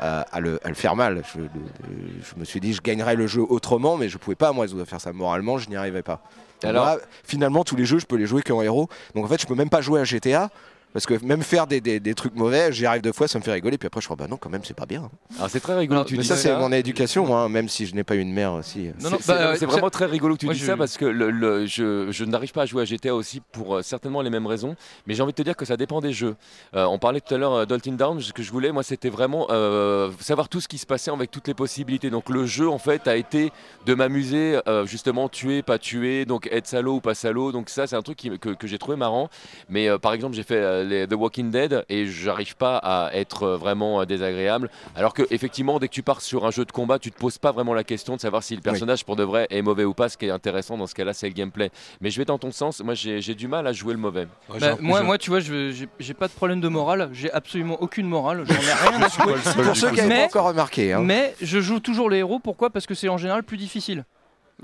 à, 0.00 0.22
à 0.22 0.40
le, 0.40 0.58
à 0.64 0.68
le 0.68 0.74
faire 0.74 0.96
mal. 0.96 1.22
Je, 1.34 1.40
je 1.40 2.38
me 2.40 2.44
suis 2.44 2.60
dit, 2.60 2.72
je 2.72 2.80
gagnerais 2.82 3.14
le 3.16 3.26
jeu 3.26 3.42
autrement, 3.48 3.96
mais 3.96 4.08
je 4.08 4.18
pouvais 4.18 4.34
pas, 4.36 4.52
moi, 4.52 4.66
à 4.66 4.84
faire 4.84 5.00
ça 5.00 5.12
moralement, 5.12 5.58
je 5.58 5.68
n'y 5.68 5.76
arrivais 5.76 6.02
pas. 6.02 6.20
Alors- 6.62 6.86
Alors, 6.88 7.00
finalement, 7.24 7.64
tous 7.64 7.76
les 7.76 7.84
jeux, 7.86 7.98
je 7.98 8.06
peux 8.06 8.16
les 8.16 8.26
jouer 8.26 8.42
qu'en 8.42 8.60
héros. 8.62 8.88
Donc 9.14 9.24
en 9.24 9.28
fait, 9.28 9.40
je 9.40 9.46
peux 9.46 9.54
même 9.54 9.70
pas 9.70 9.80
jouer 9.80 10.00
à 10.00 10.04
GTA. 10.04 10.50
Parce 10.92 11.06
que 11.06 11.14
même 11.24 11.42
faire 11.42 11.66
des, 11.66 11.80
des- 11.80 12.00
des 12.00 12.14
trucs 12.14 12.34
mauvais, 12.34 12.72
j'y 12.72 12.84
arrive 12.86 13.02
deux 13.02 13.12
fois, 13.12 13.28
ça 13.28 13.38
me 13.38 13.44
fait 13.44 13.52
rigoler. 13.52 13.78
Puis 13.78 13.86
après, 13.86 14.00
je 14.00 14.06
crois, 14.06 14.16
bah 14.16 14.26
non, 14.28 14.36
quand 14.36 14.50
même, 14.50 14.62
c'est 14.64 14.74
pas 14.76 14.86
bien. 14.86 15.08
Alors 15.36 15.48
c'est 15.50 15.60
très 15.60 15.76
rigolo. 15.76 15.98
Alors, 15.98 16.04
que 16.04 16.08
tu 16.10 16.16
Mais 16.16 16.22
dis 16.22 16.28
ça, 16.28 16.36
c'est 16.36 16.56
mon 16.56 16.72
éducation, 16.72 17.24
moi, 17.26 17.48
même 17.48 17.68
si 17.68 17.86
je 17.86 17.94
n'ai 17.94 18.02
pas 18.04 18.16
une 18.16 18.32
mère 18.32 18.54
aussi. 18.54 18.88
Non, 18.88 18.92
C'est- 18.98 19.10
non, 19.10 19.16
c'est 19.20 19.26
bah, 19.32 19.56
c'est 19.56 19.64
euh, 19.64 19.68
vraiment 19.68 19.90
très 19.90 20.06
rigolo 20.06 20.34
que 20.34 20.40
tu 20.40 20.46
moi, 20.46 20.54
dis 20.54 20.60
je- 20.60 20.66
ça 20.66 20.76
parce 20.76 20.96
que 20.96 21.04
le, 21.04 21.30
le- 21.30 21.66
je, 21.66 22.10
je 22.10 22.24
n'arrive 22.24 22.52
pas 22.52 22.62
à 22.62 22.66
jouer 22.66 22.82
à 22.82 22.84
GTA 22.84 23.14
aussi 23.14 23.40
pour 23.52 23.76
euh, 23.76 23.82
certainement 23.82 24.20
les 24.22 24.30
mêmes 24.30 24.46
raisons. 24.46 24.74
Mais 25.06 25.14
j'ai 25.14 25.22
envie 25.22 25.32
de 25.32 25.36
te 25.36 25.42
dire 25.42 25.56
que 25.56 25.64
ça 25.64 25.76
dépend 25.76 26.00
des 26.00 26.12
jeux. 26.12 26.34
Euh, 26.74 26.84
on 26.86 26.98
parlait 26.98 27.20
tout 27.20 27.34
à 27.34 27.38
l'heure 27.38 27.66
d'Altin 27.66 27.92
Down. 27.92 28.20
Ce 28.20 28.32
que 28.32 28.42
je 28.42 28.50
voulais, 28.50 28.72
moi, 28.72 28.82
c'était 28.82 29.10
vraiment 29.10 29.46
euh, 29.50 30.10
savoir 30.20 30.48
tout 30.48 30.60
ce 30.60 30.66
qui 30.68 30.78
se 30.78 30.86
passait 30.86 31.10
avec 31.12 31.30
toutes 31.30 31.46
les 31.46 31.54
possibilités. 31.54 32.10
Donc 32.10 32.28
le 32.30 32.46
jeu, 32.46 32.68
en 32.68 32.78
fait, 32.78 33.06
a 33.06 33.16
été 33.16 33.52
de 33.86 33.94
m'amuser, 33.94 34.58
euh, 34.66 34.86
justement, 34.86 35.28
tuer, 35.28 35.62
pas 35.62 35.78
tuer, 35.78 36.24
donc 36.24 36.48
être 36.50 36.66
salaud 36.66 36.96
ou 36.96 37.00
pas 37.00 37.14
salaud. 37.14 37.52
Donc 37.52 37.70
ça, 37.70 37.86
c'est 37.86 37.96
un 37.96 38.02
truc 38.02 38.16
qui- 38.18 38.38
que, 38.40 38.50
que 38.50 38.66
j'ai 38.66 38.78
trouvé 38.78 38.96
marrant. 38.96 39.28
Mais 39.68 39.88
euh, 39.88 39.98
par 39.98 40.12
exemple, 40.14 40.34
j'ai 40.34 40.42
fait 40.42 40.79
les 40.84 41.06
The 41.06 41.14
Walking 41.14 41.50
Dead 41.50 41.84
et 41.88 42.06
j'arrive 42.06 42.56
pas 42.56 42.76
à 42.78 43.10
être 43.14 43.48
vraiment 43.50 44.00
euh, 44.00 44.04
désagréable. 44.04 44.70
Alors 44.96 45.14
que 45.14 45.22
effectivement, 45.30 45.78
dès 45.78 45.88
que 45.88 45.92
tu 45.94 46.02
pars 46.02 46.20
sur 46.20 46.46
un 46.46 46.50
jeu 46.50 46.64
de 46.64 46.72
combat, 46.72 46.98
tu 46.98 47.10
te 47.10 47.18
poses 47.18 47.38
pas 47.38 47.52
vraiment 47.52 47.74
la 47.74 47.84
question 47.84 48.16
de 48.16 48.20
savoir 48.20 48.42
si 48.42 48.54
le 48.54 48.60
personnage 48.62 49.04
pour 49.04 49.16
de 49.16 49.22
vrai 49.24 49.46
est 49.50 49.62
mauvais 49.62 49.84
ou 49.84 49.94
pas. 49.94 50.08
Ce 50.08 50.16
qui 50.16 50.26
est 50.26 50.30
intéressant 50.30 50.76
dans 50.76 50.86
ce 50.86 50.94
cas-là, 50.94 51.12
c'est 51.12 51.28
le 51.28 51.34
gameplay. 51.34 51.70
Mais 52.00 52.10
je 52.10 52.18
vais 52.18 52.24
dans 52.24 52.38
ton 52.38 52.52
sens. 52.52 52.82
Moi, 52.82 52.94
j'ai 52.94 53.34
du 53.34 53.48
mal 53.48 53.66
à 53.66 53.72
jouer 53.72 53.92
le 53.94 54.00
mauvais. 54.00 54.26
Bah, 54.60 54.76
moi, 54.80 55.02
moi, 55.02 55.18
tu 55.18 55.30
vois, 55.30 55.40
je- 55.40 55.86
j'ai 55.98 56.14
pas 56.14 56.28
de 56.28 56.32
problème 56.32 56.60
de 56.60 56.68
morale. 56.68 57.10
J'ai 57.12 57.30
absolument 57.32 57.76
aucune 57.80 58.06
morale. 58.06 58.44
J'en 58.46 58.54
ai 58.54 58.88
rien 58.90 59.02
à 59.02 59.08
jouer. 59.08 59.34
Pour 59.64 59.76
ceux 59.76 59.90
qui 59.90 59.96
n'avaient 59.96 60.16
pas 60.20 60.24
encore 60.26 60.46
remarqué. 60.46 60.92
hein. 60.92 61.00
mais 61.02 61.34
je 61.40 61.60
joue 61.60 61.80
toujours 61.80 62.10
les 62.10 62.18
héros. 62.18 62.38
Pourquoi? 62.38 62.70
Parce 62.70 62.86
que 62.86 62.94
c'est 62.94 63.08
en 63.08 63.16
général 63.18 63.42
plus 63.42 63.56
difficile. 63.56 64.04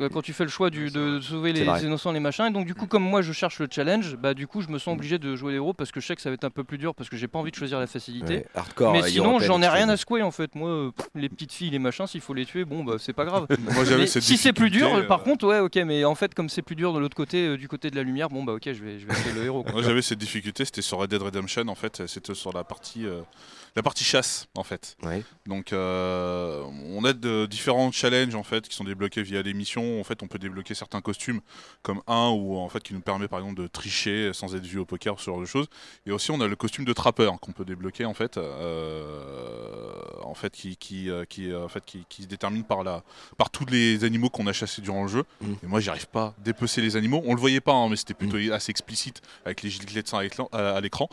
Euh, 0.00 0.08
Quand 0.08 0.22
tu 0.22 0.32
fais 0.32 0.44
le 0.44 0.50
choix 0.50 0.70
du- 0.70 0.90
de 0.90 1.20
sauver 1.20 1.52
les 1.52 1.64
innocents, 1.84 2.12
les 2.12 2.20
machins, 2.20 2.46
et 2.46 2.50
donc 2.50 2.66
du 2.66 2.74
coup, 2.74 2.86
comme 2.86 3.02
moi 3.02 3.22
je 3.22 3.32
cherche 3.32 3.58
le 3.60 3.68
challenge, 3.70 4.16
bah 4.16 4.34
du 4.34 4.46
coup, 4.46 4.60
je 4.60 4.68
me 4.68 4.78
sens 4.78 4.94
obligé 4.94 5.18
de 5.18 5.36
jouer 5.36 5.52
les 5.52 5.56
héros 5.56 5.72
parce 5.72 5.90
que 5.92 6.00
je 6.00 6.06
sais 6.06 6.16
que 6.16 6.22
ça 6.22 6.30
va 6.30 6.34
être 6.34 6.44
un 6.44 6.50
peu 6.50 6.64
plus 6.64 6.78
dur 6.78 6.94
parce 6.94 7.08
que 7.08 7.16
j'ai 7.16 7.28
pas 7.28 7.38
envie 7.38 7.50
de 7.50 7.56
choisir 7.56 7.78
la 7.80 7.86
facilité. 7.86 8.34
Ouais, 8.34 8.46
hardcore, 8.54 8.92
Mais 8.92 9.02
sinon, 9.08 9.38
j'en 9.38 9.60
ai 9.62 9.68
rien 9.68 9.88
à 9.88 9.96
secouer 9.96 10.22
en 10.22 10.30
fait. 10.30 10.54
Moi, 10.54 10.68
euh, 10.68 10.90
les 11.14 11.28
petites 11.28 11.52
filles, 11.52 11.70
les 11.70 11.78
machins, 11.78 12.06
s'il 12.06 12.20
faut 12.20 12.34
les 12.34 12.44
tuer, 12.46 12.64
bon, 12.64 12.84
bah 12.84 12.96
c'est 12.98 13.12
pas 13.12 13.24
grave. 13.24 13.46
Moi, 13.74 13.84
Mais 13.96 14.06
si 14.06 14.36
c'est 14.36 14.52
plus 14.52 14.70
dur, 14.70 15.06
par 15.06 15.20
euh, 15.20 15.24
contre, 15.24 15.46
ouais, 15.46 15.60
ok, 15.60 15.76
mais 15.86 16.04
en 16.04 16.14
fait, 16.14 16.34
comme 16.34 16.48
c'est 16.48 16.62
plus 16.62 16.76
dur 16.76 16.92
de 16.92 16.98
l'autre 16.98 17.16
côté, 17.16 17.46
euh, 17.46 17.56
du 17.56 17.68
côté 17.68 17.90
de 17.90 17.96
la 17.96 18.02
lumière, 18.02 18.28
bon, 18.28 18.44
bah 18.44 18.52
ok, 18.54 18.64
je 18.66 18.82
vais, 18.84 18.98
je 18.98 19.06
vais 19.06 19.12
essayer 19.12 19.34
le 19.34 19.44
héros. 19.44 19.62
quoi. 19.62 19.72
Moi 19.72 19.82
j'avais 19.82 20.02
cette 20.02 20.18
difficulté, 20.18 20.64
c'était 20.64 20.82
sur 20.82 20.98
Red 20.98 21.10
Dead 21.10 21.22
Redemption 21.22 21.66
en 21.68 21.74
fait, 21.74 22.02
c'était 22.06 22.34
sur 22.34 22.52
la 22.52 22.64
partie, 22.64 23.06
la 23.76 23.82
partie 23.82 24.04
chasse 24.04 24.48
en 24.56 24.64
fait. 24.64 24.96
Ouais. 25.02 25.22
Donc 25.46 25.72
euh, 25.72 26.64
on 26.90 27.04
a 27.04 27.12
de 27.12 27.46
différents 27.46 27.92
challenges 27.92 28.34
en 28.34 28.42
fait 28.42 28.66
qui 28.68 28.74
sont 28.74 28.84
débloqués 28.84 29.22
via 29.22 29.42
les 29.42 29.54
missions. 29.54 30.00
En 30.00 30.04
fait, 30.04 30.22
on 30.22 30.26
peut 30.26 30.38
débloquer 30.38 30.74
certains 30.74 31.00
costumes 31.02 31.40
comme 31.82 32.02
un 32.06 32.30
ou 32.30 32.56
en 32.56 32.68
fait 32.68 32.82
qui 32.82 32.94
nous 32.94 33.00
permet 33.00 33.28
par 33.28 33.38
exemple 33.38 33.60
de 33.60 33.66
tricher 33.66 34.30
sans 34.32 34.54
être 34.54 34.66
vu 34.66 34.78
au 34.78 34.84
poker, 34.84 35.20
ce 35.20 35.26
genre 35.26 35.40
de 35.40 35.44
choses. 35.44 35.66
Et 36.06 36.12
aussi 36.12 36.30
on 36.30 36.40
a 36.40 36.46
le 36.46 36.56
costume 36.56 36.84
de 36.84 36.92
trappeur 36.92 37.38
qu'on 37.40 37.52
peut 37.52 37.64
débloquer 37.64 38.04
en 38.04 38.14
fait, 38.14 38.38
euh, 38.38 39.92
en 40.22 40.34
fait 40.34 40.52
qui 40.52 40.76
qui 40.76 41.10
euh, 41.10 41.24
qui, 41.24 41.50
euh, 41.50 41.64
en 41.64 41.68
fait 41.68 41.84
qui, 41.84 42.04
qui 42.08 42.22
se 42.22 42.28
détermine 42.28 42.64
par 42.64 42.82
la 42.82 43.02
par 43.36 43.50
tous 43.50 43.66
les 43.66 44.04
animaux 44.04 44.30
qu'on 44.30 44.46
a 44.46 44.52
chassés 44.52 44.82
durant 44.82 45.02
le 45.02 45.08
jeu. 45.08 45.24
Mm. 45.40 45.52
Et 45.62 45.66
moi 45.66 45.80
j'y 45.80 45.90
arrive 45.90 46.08
pas 46.08 46.24
à 46.24 46.34
dépecer 46.42 46.80
les 46.80 46.96
animaux. 46.96 47.22
On 47.26 47.34
le 47.34 47.40
voyait 47.40 47.60
pas, 47.60 47.74
hein, 47.74 47.88
mais 47.88 47.96
c'était 47.96 48.14
plutôt 48.14 48.38
assez 48.52 48.70
explicite 48.70 49.20
avec 49.44 49.62
les 49.62 49.70
gilets 49.70 50.02
de 50.02 50.08
sang 50.08 50.18
à 50.52 50.80
l'écran. 50.80 51.08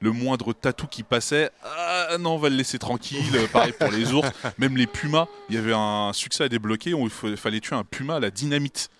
Le 0.00 0.12
moindre 0.12 0.52
tatou 0.52 0.86
qui 0.86 1.02
passait, 1.02 1.50
ah 1.64 2.16
non, 2.20 2.32
on 2.34 2.38
va 2.38 2.48
le 2.50 2.56
laisser 2.56 2.78
tranquille. 2.78 3.24
Euh, 3.34 3.46
Pareil 3.46 3.72
pour 3.78 3.90
les 3.90 4.12
ours, 4.12 4.28
même 4.58 4.76
les 4.76 4.86
pumas. 4.86 5.26
Il 5.48 5.54
y 5.54 5.58
avait 5.58 5.72
un 5.74 6.12
succès 6.12 6.44
à 6.44 6.48
débloquer 6.50 6.92
où 6.92 7.04
il 7.04 7.10
fa- 7.10 7.34
fallait 7.36 7.60
tuer 7.60 7.76
un 7.76 7.84
puma 7.84 8.16
à 8.16 8.20
la 8.20 8.30
dynamite. 8.30 8.90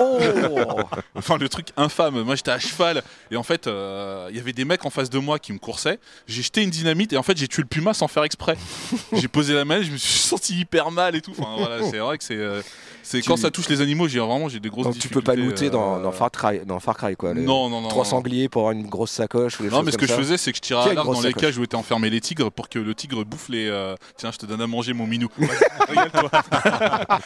Oh 0.00 0.18
Enfin, 1.14 1.36
le 1.38 1.48
truc 1.48 1.68
infâme. 1.76 2.22
Moi, 2.22 2.34
j'étais 2.36 2.50
à 2.50 2.58
cheval 2.58 3.02
et 3.30 3.36
en 3.36 3.42
fait, 3.42 3.66
euh, 3.66 4.26
il 4.30 4.36
y 4.36 4.40
avait 4.40 4.52
des 4.52 4.64
mecs 4.64 4.84
en 4.84 4.90
face 4.90 5.10
de 5.10 5.18
moi 5.18 5.38
qui 5.38 5.52
me 5.52 5.58
coursaient. 5.58 5.98
J'ai 6.26 6.42
jeté 6.42 6.62
une 6.62 6.70
dynamite 6.70 7.12
et 7.12 7.16
en 7.16 7.22
fait, 7.22 7.36
j'ai 7.36 7.48
tué 7.48 7.62
le 7.62 7.68
puma 7.68 7.94
sans 7.94 8.08
faire 8.08 8.24
exprès. 8.24 8.56
j'ai 9.12 9.28
posé 9.28 9.54
la 9.54 9.64
main, 9.64 9.82
je 9.82 9.90
me 9.90 9.96
suis 9.96 10.18
senti 10.28 10.58
hyper 10.58 10.90
mal 10.90 11.14
et 11.16 11.20
tout. 11.20 11.32
Enfin, 11.38 11.54
voilà, 11.58 11.82
c'est 11.90 11.98
vrai 11.98 12.18
que 12.18 12.24
c'est, 12.24 12.36
euh, 12.36 12.62
c'est 13.02 13.20
quand 13.22 13.36
ça 13.36 13.50
touche 13.50 13.68
les 13.68 13.80
animaux, 13.80 14.08
j'ai 14.08 14.20
vraiment 14.20 14.48
j'ai 14.48 14.60
des 14.60 14.68
grosses 14.70 14.86
Donc 14.86 14.98
tu 14.98 15.08
peux 15.08 15.20
pas 15.22 15.34
difficultés, 15.36 15.64
looter 15.66 15.70
dans, 15.70 15.98
euh, 15.98 16.02
dans 16.02 16.12
Far 16.12 16.30
Cry, 16.30 16.60
dans 16.64 16.80
Far 16.80 16.96
Cry 16.96 17.16
quoi. 17.16 17.34
Non, 17.34 17.68
non, 17.68 17.80
non. 17.80 17.88
Trois 17.88 18.04
non. 18.04 18.10
sangliers 18.10 18.48
pour 18.48 18.62
avoir 18.62 18.72
une 18.72 18.86
grosse 18.86 19.10
sacoche 19.10 19.58
ou 19.60 19.64
des 19.64 19.70
Non, 19.70 19.82
mais 19.82 19.90
ce 19.92 19.98
que 19.98 20.06
je 20.06 20.14
faisais, 20.14 20.36
c'est 20.36 20.52
que 20.52 20.56
je 20.56 20.62
tirais 20.62 20.90
à 20.90 20.94
l'arc 20.94 21.06
dans 21.06 21.20
les 21.20 21.32
cages 21.34 21.58
où 21.58 21.64
étaient 21.64 21.76
enfermés 21.76 22.10
les 22.10 22.20
tigres 22.20 22.50
pour 22.50 22.68
que 22.68 22.78
le 22.78 22.94
tigre 22.94 23.24
bouffe 23.24 23.48
les. 23.48 23.68
euh, 23.68 23.94
Tiens, 24.16 24.30
je 24.32 24.38
te 24.38 24.46
donne 24.46 24.60
à 24.60 24.66
manger, 24.66 24.92
mon 24.92 25.06
minou. 25.06 25.28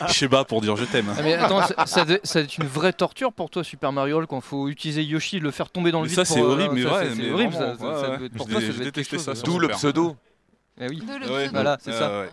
Sais 0.09 0.29
pas 0.29 0.45
pour 0.45 0.61
dire 0.61 0.77
je 0.77 0.85
t'aime. 0.85 1.07
Ah, 1.17 1.23
mais 1.23 1.35
attends, 1.35 1.61
ça, 1.87 2.05
être 2.41 2.59
une 2.59 2.67
vraie 2.67 2.93
torture 2.93 3.33
pour 3.33 3.51
toi, 3.51 3.63
Super 3.65 3.93
Mario, 3.93 4.25
quand 4.27 4.41
faut 4.41 4.69
utiliser 4.69 5.03
Yoshi, 5.03 5.41
le 5.41 5.51
faire 5.51 5.71
tomber 5.71 5.91
dans 5.93 6.01
le 6.03 6.09
vide. 6.09 6.17
ça, 6.17 6.25
c'est 6.25 6.41
euh, 6.41 6.45
horrible, 6.45 6.75
mais 6.75 6.83
vrai, 6.83 7.09
c'est- 7.09 7.15
c'est 7.23 7.31
horrible. 7.31 7.55
ouais, 7.55 8.19
ouais. 8.21 8.29
pour 8.31 8.49
toi, 8.49 8.61
ça 8.61 8.67
doit 8.73 8.87
être 8.87 8.93
quelque 8.95 9.11
chose, 9.11 9.23
sur 9.35 9.43
D'où 9.45 9.59
le 9.59 9.69
pseudo. 9.69 10.17
Eh 10.81 10.89
oui. 10.89 11.03
Ouais. 11.31 11.49
Voilà, 11.49 11.79
c'est 11.81 11.91
Ouais, 11.91 11.99
ça. 11.99 12.25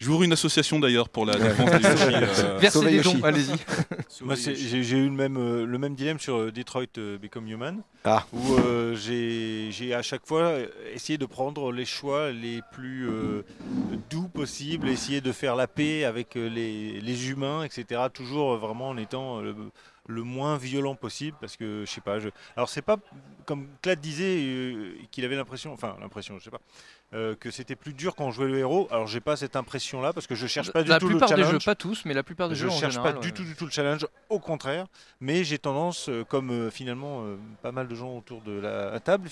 J'ouvre 0.00 0.22
une 0.22 0.32
association 0.32 0.78
d'ailleurs 0.78 1.08
pour 1.08 1.26
la 1.26 1.36
défense 1.36 1.70
des 1.70 1.88
Yoshi. 1.88 2.14
euh, 2.44 2.58
Versez 2.58 2.78
Sauver 2.78 2.90
des 2.90 2.96
Yoshi. 2.98 3.14
dons, 3.16 3.24
allez-y. 3.24 3.52
Moi, 4.22 4.34
j'ai 4.36 4.96
eu 4.98 5.04
le 5.08 5.10
même, 5.14 5.36
euh, 5.36 5.64
le 5.66 5.78
même 5.78 5.94
dilemme 5.94 6.18
sur 6.18 6.36
euh, 6.36 6.52
Detroit 6.52 6.86
Become 7.20 7.48
Human, 7.48 7.82
Ah. 8.04 8.24
où 8.32 8.54
euh, 8.54 8.94
j'ai 8.96 9.94
à 9.94 10.02
chaque 10.02 10.26
fois 10.26 10.54
essayé 10.94 11.18
de 11.18 11.26
prendre 11.26 11.72
les 11.72 11.84
choix 11.84 12.30
les 12.32 12.60
plus 12.72 13.08
euh, 13.08 13.42
doux 14.10 14.28
possibles, 14.28 14.88
essayer 14.88 15.20
de 15.20 15.32
faire 15.32 15.56
la 15.56 15.66
paix 15.66 16.04
avec 16.04 16.34
les, 16.34 17.00
les 17.00 17.30
humains, 17.30 17.62
etc. 17.64 18.02
Toujours 18.12 18.56
vraiment 18.56 18.88
en 18.90 18.96
étant 18.96 19.40
le, 19.40 19.54
le 20.06 20.22
moins 20.22 20.56
violent 20.56 20.94
possible, 20.94 21.36
parce 21.40 21.56
que 21.56 21.84
je 21.86 21.90
sais 21.90 22.00
pas. 22.00 22.18
Je... 22.18 22.28
Alors 22.56 22.68
c'est 22.68 22.82
pas 22.82 22.96
comme 23.44 23.66
Claude 23.82 24.00
disait 24.00 24.36
euh, 24.40 24.92
qu'il 25.10 25.24
avait 25.24 25.36
l'impression, 25.36 25.72
enfin 25.72 25.96
l'impression, 26.00 26.38
je 26.38 26.44
sais 26.44 26.50
pas. 26.50 26.60
Euh, 27.14 27.34
que 27.34 27.50
c'était 27.50 27.74
plus 27.76 27.94
dur 27.94 28.14
quand 28.14 28.24
on 28.26 28.30
jouait 28.30 28.48
le 28.48 28.58
héros. 28.58 28.86
Alors 28.90 29.06
j'ai 29.06 29.20
pas 29.20 29.36
cette 29.36 29.56
impression 29.56 30.00
là 30.02 30.12
parce 30.12 30.26
que 30.26 30.34
je 30.34 30.46
cherche 30.46 30.70
pas 30.72 30.82
du 30.82 30.90
La 30.90 30.98
tout 30.98 31.06
le 31.08 31.12
plupart 31.12 31.28
des 31.30 31.36
challenge. 31.36 31.52
jeux, 31.52 31.58
pas 31.64 31.74
tous, 31.74 32.04
mais 32.04 32.12
la 32.14 32.22
plupart 32.22 32.48
des 32.48 32.54
Je 32.54 32.62
jeux 32.64 32.70
en 32.70 32.78
cherche 32.78 32.94
général. 32.94 33.14
pas 33.14 33.20
du 33.20 33.28
ouais. 33.28 33.34
tout, 33.34 33.44
du 33.44 33.54
tout 33.54 33.64
le 33.64 33.70
challenge, 33.70 34.06
au 34.28 34.38
contraire. 34.38 34.86
Mais 35.20 35.42
j'ai 35.44 35.58
tendance, 35.58 36.08
euh, 36.08 36.24
comme 36.24 36.50
euh, 36.50 36.70
finalement 36.70 37.22
euh, 37.24 37.36
pas 37.62 37.72
mal 37.72 37.88
de 37.88 37.94
gens 37.94 38.16
autour 38.16 38.42
de 38.42 38.52
la 38.52 39.00
table, 39.00 39.28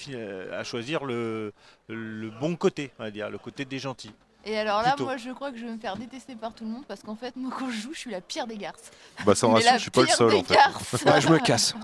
à 0.52 0.64
choisir 0.64 1.04
le, 1.04 1.52
le 1.88 2.30
bon 2.30 2.56
côté, 2.56 2.92
on 2.98 3.04
va 3.04 3.10
dire, 3.10 3.28
le 3.30 3.38
côté 3.38 3.64
des 3.64 3.78
gentils. 3.78 4.12
Et 4.48 4.56
alors 4.56 4.80
là, 4.80 4.90
Plutôt. 4.90 5.06
moi, 5.06 5.16
je 5.16 5.30
crois 5.30 5.50
que 5.50 5.58
je 5.58 5.66
vais 5.66 5.72
me 5.72 5.78
faire 5.78 5.96
détester 5.96 6.36
par 6.36 6.54
tout 6.54 6.62
le 6.64 6.70
monde 6.70 6.84
parce 6.86 7.02
qu'en 7.02 7.16
fait, 7.16 7.34
moi, 7.34 7.50
quand 7.58 7.68
je 7.68 7.80
joue, 7.80 7.92
je 7.92 7.98
suis 7.98 8.10
la 8.12 8.20
pire 8.20 8.46
des 8.46 8.56
garces. 8.56 8.92
Bah, 9.24 9.34
sans 9.34 9.50
rassure, 9.52 9.72
la 9.72 9.76
je 9.76 9.82
suis 9.82 9.90
pas 9.90 10.02
le 10.02 10.06
seul 10.06 10.32
en 10.34 10.42
fait. 10.44 11.04
Ouais, 11.10 11.20
je 11.20 11.28
me 11.28 11.38
casse. 11.40 11.74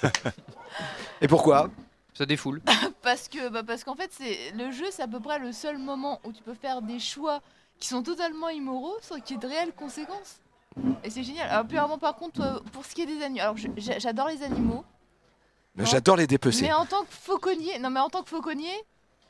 Et 1.20 1.28
pourquoi? 1.28 1.70
Ça 2.12 2.26
défoule. 2.26 2.60
Parce 3.06 3.28
que, 3.28 3.48
bah, 3.50 3.62
parce 3.62 3.84
qu'en 3.84 3.94
fait, 3.94 4.10
c'est 4.12 4.50
le 4.56 4.72
jeu, 4.72 4.86
c'est 4.90 5.02
à 5.02 5.06
peu 5.06 5.20
près 5.20 5.38
le 5.38 5.52
seul 5.52 5.78
moment 5.78 6.18
où 6.24 6.32
tu 6.32 6.42
peux 6.42 6.54
faire 6.54 6.82
des 6.82 6.98
choix 6.98 7.40
qui 7.78 7.86
sont 7.86 8.02
totalement 8.02 8.48
immoraux 8.48 8.96
sans 9.00 9.20
qu'il 9.20 9.36
y 9.36 9.38
ait 9.38 9.42
de 9.42 9.46
réelles 9.46 9.72
conséquences. 9.72 10.40
Et 11.04 11.10
c'est 11.10 11.22
génial. 11.22 11.48
Alors, 11.48 11.66
vraiment, 11.66 11.98
par 11.98 12.16
contre, 12.16 12.40
euh, 12.40 12.58
pour 12.72 12.84
ce 12.84 12.96
qui 12.96 13.02
est 13.02 13.06
des 13.06 13.22
animaux, 13.22 13.40
alors 13.42 13.56
j'adore 13.76 14.26
les 14.26 14.42
animaux, 14.42 14.84
J'adore 15.78 16.16
les 16.16 16.26
dépecer. 16.26 16.62
mais 16.62 16.72
en 16.72 16.84
tant 16.84 17.04
que 17.04 17.12
fauconnier, 17.12 17.78
non 17.78 17.90
mais 17.90 18.00
en 18.00 18.08
tant 18.08 18.24
que 18.24 18.28
fauconnier, 18.28 18.74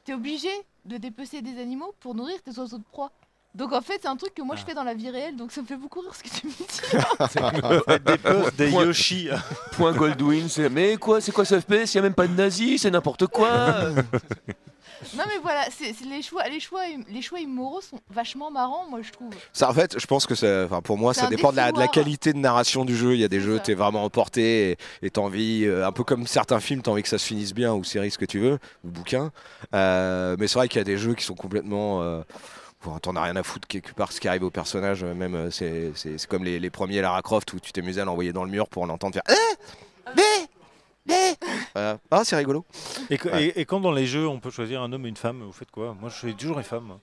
t'es 0.07 0.15
obligé 0.15 0.49
de 0.87 0.97
dépecer 0.97 1.43
des 1.43 1.61
animaux 1.61 1.95
pour 2.01 2.15
nourrir 2.15 2.41
tes 2.41 2.59
oiseaux 2.59 2.79
de 2.79 2.85
proie. 2.85 3.13
Donc 3.57 3.73
en 3.73 3.81
fait, 3.81 3.99
c'est 4.03 4.09
un 4.09 4.17
truc 4.17 4.35
que 4.35 4.43
moi 4.43 4.55
je 4.55 4.65
fais 4.65 4.75
dans 4.75 4.85
la 4.85 4.93
vie 4.95 5.09
réelle, 5.11 5.35
donc 5.37 5.51
ça 5.51 5.63
me 5.63 5.67
fait 5.67 5.77
beaucoup 5.77 6.01
rire 6.01 6.15
ce 6.15 6.23
que 6.23 6.29
tu 6.29 6.47
me 6.47 6.53
dis. 6.53 8.05
des 8.05 8.19
puzzles, 8.19 8.57
des 8.57 8.71
Point- 8.71 8.85
Yoshi. 8.85 9.29
Point 9.73 9.93
Goldwyn, 9.93 10.49
c'est 10.49 10.69
mais 10.69 10.97
quoi, 10.97 11.21
c'est 11.23 11.33
quoi 11.33 11.45
ce 11.47 11.59
FPS 11.59 11.95
Il 11.95 11.97
y 11.97 11.99
a 11.99 12.03
même 12.03 12.15
pas 12.15 12.27
de 12.27 12.35
nazis, 12.35 12.83
c'est 12.83 12.91
n'importe 12.91 13.27
quoi. 13.29 13.49
non 15.15 15.25
mais 15.27 15.39
voilà, 15.43 15.65
c'est 15.71 15.93
c'est 15.95 16.05
les 16.07 16.21
choix, 16.23 16.47
les 16.49 16.61
choix, 16.61 16.83
les 17.09 17.23
choix 17.23 17.39
immoraux 17.41 17.81
sont 17.81 17.99
vachement 18.11 18.51
marrants, 18.51 18.87
moi 18.91 19.01
je 19.03 19.11
trouve. 19.13 19.31
Ça, 19.53 19.71
en 19.71 19.75
fait, 19.75 19.99
je 19.99 20.07
pense 20.07 20.27
que 20.27 20.35
ça, 20.35 20.65
enfin, 20.67 20.81
pour 20.83 20.99
moi, 20.99 21.15
C'est 21.15 21.21
ça 21.23 21.27
dépend 21.29 21.51
de 21.51 21.57
la, 21.57 21.65
de 21.73 21.79
la 21.79 21.87
défouloir. 21.87 21.91
qualité 21.93 22.33
de 22.35 22.39
narration 22.39 22.85
du 22.85 22.97
jeu. 22.97 23.15
Il 23.15 23.21
y 23.21 23.25
a 23.25 23.29
des 23.29 23.39
C'est 23.39 23.45
jeux, 23.47 23.57
ça. 23.57 23.63
t'es 23.63 23.75
vraiment 23.75 24.05
emporté 24.05 24.71
et- 24.73 24.77
et 25.03 25.11
t'as 25.11 25.21
envie, 25.23 25.65
euh, 25.65 25.87
un 25.87 25.93
peu 25.93 26.05
comme 26.05 26.27
certains 26.27 26.61
films, 26.61 26.83
t'as 26.83 26.91
envie 26.91 27.03
que 27.03 27.09
ça 27.09 27.19
se 27.19 27.27
finisse 27.27 27.53
bien 27.55 27.73
ou 27.75 27.85
séries, 27.85 28.11
ce 28.11 28.19
que 28.19 28.25
tu 28.27 28.39
veux, 28.39 28.59
ou 28.85 28.89
bouquins. 28.91 29.31
Euh, 29.75 30.37
mais 30.39 30.47
c'est 30.49 30.59
vrai 30.59 30.69
qu'il 30.69 30.79
y 30.79 30.81
a 30.81 30.85
des 30.85 30.99
jeux 30.99 31.15
qui 31.15 31.25
sont 31.25 31.35
complètement. 31.35 32.03
Euh, 32.03 32.21
bon, 32.85 32.99
T'en 32.99 33.17
as 33.17 33.23
rien 33.23 33.37
à 33.37 33.43
foutre 33.43 33.67
quelque 33.69 33.93
part 33.95 34.13
ce 34.13 34.21
qui 34.21 34.29
arrive 34.29 34.45
au 34.45 34.51
personnage. 34.51 35.03
euh, 35.05 35.15
Même 35.15 35.35
euh, 35.35 35.51
c'est 35.51 35.93
c'est- 35.95 36.19
c'est 36.19 36.27
comme 36.29 36.45
les, 36.45 36.59
les 36.59 36.71
premiers 36.71 37.01
Lara 37.01 37.23
Croft 37.23 37.53
où 37.53 37.61
tu 37.61 37.73
t'amusais 37.73 38.01
à 38.01 38.05
l'envoyer 38.05 38.33
dans 38.33 38.45
le 38.45 38.51
mur 38.51 38.69
pour 38.69 38.87
l'entendre 38.87 39.15
faire. 39.15 39.23
Eh 39.29 40.13
Mais 41.09 41.37
Voilà. 41.75 41.99
Ah, 42.11 42.23
c'est 42.25 42.37
rigolo. 42.37 42.65
Et, 43.11 43.19
Ouais. 43.25 43.45
et- 43.47 43.61
et 43.61 43.65
quand 43.65 43.81
dans 43.81 43.93
les 43.93 44.07
jeux 44.07 44.27
on 44.27 44.41
peut 44.41 44.51
choisir 44.51 44.83
un 44.83 44.93
homme 44.93 45.07
et 45.07 45.09
une 45.09 45.17
femme, 45.17 45.43
vous 45.43 45.53
faites 45.53 45.71
quoi? 45.71 45.97
Moi 46.01 46.11
je 46.11 46.17
choisis 46.17 46.37
toujours 46.37 46.59
une 46.59 46.65
femme. 46.65 46.85
moi. 46.85 47.01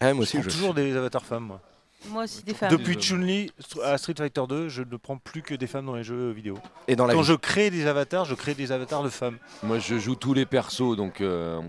Ah, 0.00 0.06
moi 0.14 0.14
Je 0.14 0.20
aussi, 0.22 0.38
prends 0.38 0.48
je. 0.48 0.50
toujours 0.50 0.74
des 0.74 0.96
avatars 0.96 1.24
femmes. 1.24 1.44
moi. 1.44 1.60
Moi 2.10 2.22
aussi, 2.24 2.44
des 2.44 2.54
femmes. 2.54 2.70
Depuis 2.70 2.94
Chun-Li 2.96 3.50
à 3.82 3.98
Street 3.98 4.14
Fighter 4.16 4.42
2, 4.48 4.68
je 4.68 4.82
ne 4.84 4.96
prends 4.96 5.18
plus 5.18 5.42
que 5.42 5.56
des 5.56 5.66
femmes 5.66 5.84
dans 5.86 5.96
les 5.96 6.04
jeux 6.04 6.30
vidéo. 6.30 6.56
Et 6.86 6.94
dans 6.94 7.06
la 7.06 7.12
Quand 7.14 7.22
vie. 7.22 7.26
je 7.26 7.32
crée 7.34 7.70
des 7.70 7.86
avatars, 7.88 8.24
je 8.24 8.36
crée 8.36 8.54
des 8.54 8.70
avatars 8.70 9.02
de 9.02 9.08
femmes. 9.08 9.36
Moi, 9.64 9.80
je 9.80 9.98
joue 9.98 10.14
tous 10.14 10.32
les 10.32 10.46
persos, 10.46 10.94
donc 10.96 11.20
euh, 11.20 11.60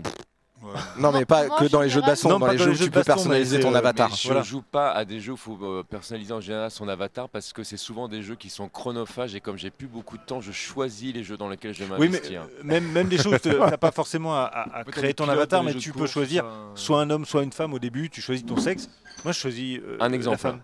Non, 0.98 1.12
mais 1.12 1.24
pas 1.24 1.48
que 1.48 1.64
dans 1.66 1.80
les 1.80 1.88
jeux 1.88 2.00
de 2.00 2.06
baston, 2.06 2.28
Non, 2.30 2.38
dans 2.38 2.46
pas 2.46 2.52
les 2.52 2.58
dans 2.58 2.64
jeux 2.64 2.70
où 2.72 2.74
tu 2.74 2.84
peux 2.84 2.90
baston, 2.90 3.12
personnaliser 3.14 3.56
mais 3.58 3.62
ton 3.62 3.74
avatar. 3.74 4.10
mais 4.10 4.16
je 4.16 4.26
Voilà. 4.28 4.42
joue 4.42 4.62
pas 4.62 4.90
à 4.92 5.04
des 5.04 5.20
jeux 5.20 5.32
où 5.32 5.36
il 5.36 5.38
faut 5.38 5.58
euh, 5.62 5.82
personnaliser 5.82 6.32
en 6.32 6.40
général 6.40 6.70
son 6.70 6.88
avatar 6.88 7.28
parce 7.28 7.52
que 7.52 7.62
c'est 7.64 7.76
souvent 7.76 8.08
des 8.08 8.22
jeux 8.22 8.34
qui 8.36 8.50
sont 8.50 8.68
chronophages 8.68 9.34
et 9.34 9.40
comme 9.40 9.56
j'ai 9.56 9.70
plus 9.70 9.86
beaucoup 9.86 10.18
de 10.18 10.22
temps, 10.22 10.40
je 10.40 10.52
choisis 10.52 11.14
les 11.14 11.24
jeux 11.24 11.36
dans 11.36 11.48
lesquels 11.48 11.74
je 11.74 11.84
vais 11.84 11.94
Oui, 11.98 12.08
mais 12.10 12.20
même, 12.62 12.90
même 12.92 13.08
des 13.08 13.18
choses, 13.18 13.40
tu 13.42 13.48
n'as 13.48 13.76
pas 13.76 13.90
forcément 13.92 14.34
à, 14.36 14.84
créer 14.90 15.14
ton 15.14 15.28
avatar, 15.28 15.62
mais 15.62 15.74
tu 15.74 15.92
peux 15.92 16.06
choisir 16.06 16.44
soit 16.74 17.00
un 17.00 17.10
homme, 17.10 17.24
soit 17.24 17.42
une 17.42 17.52
femme 17.52 17.72
au 17.74 17.78
début, 17.78 18.10
tu 18.10 18.20
choisis 18.20 18.44
ton 18.44 18.56
sexe. 18.56 18.88
Moi, 19.24 19.32
je 19.32 19.38
choisis 19.38 19.78
euh, 19.78 19.96
Un 20.00 20.08
la 20.08 20.14
exemple. 20.14 20.38
femme. 20.38 20.60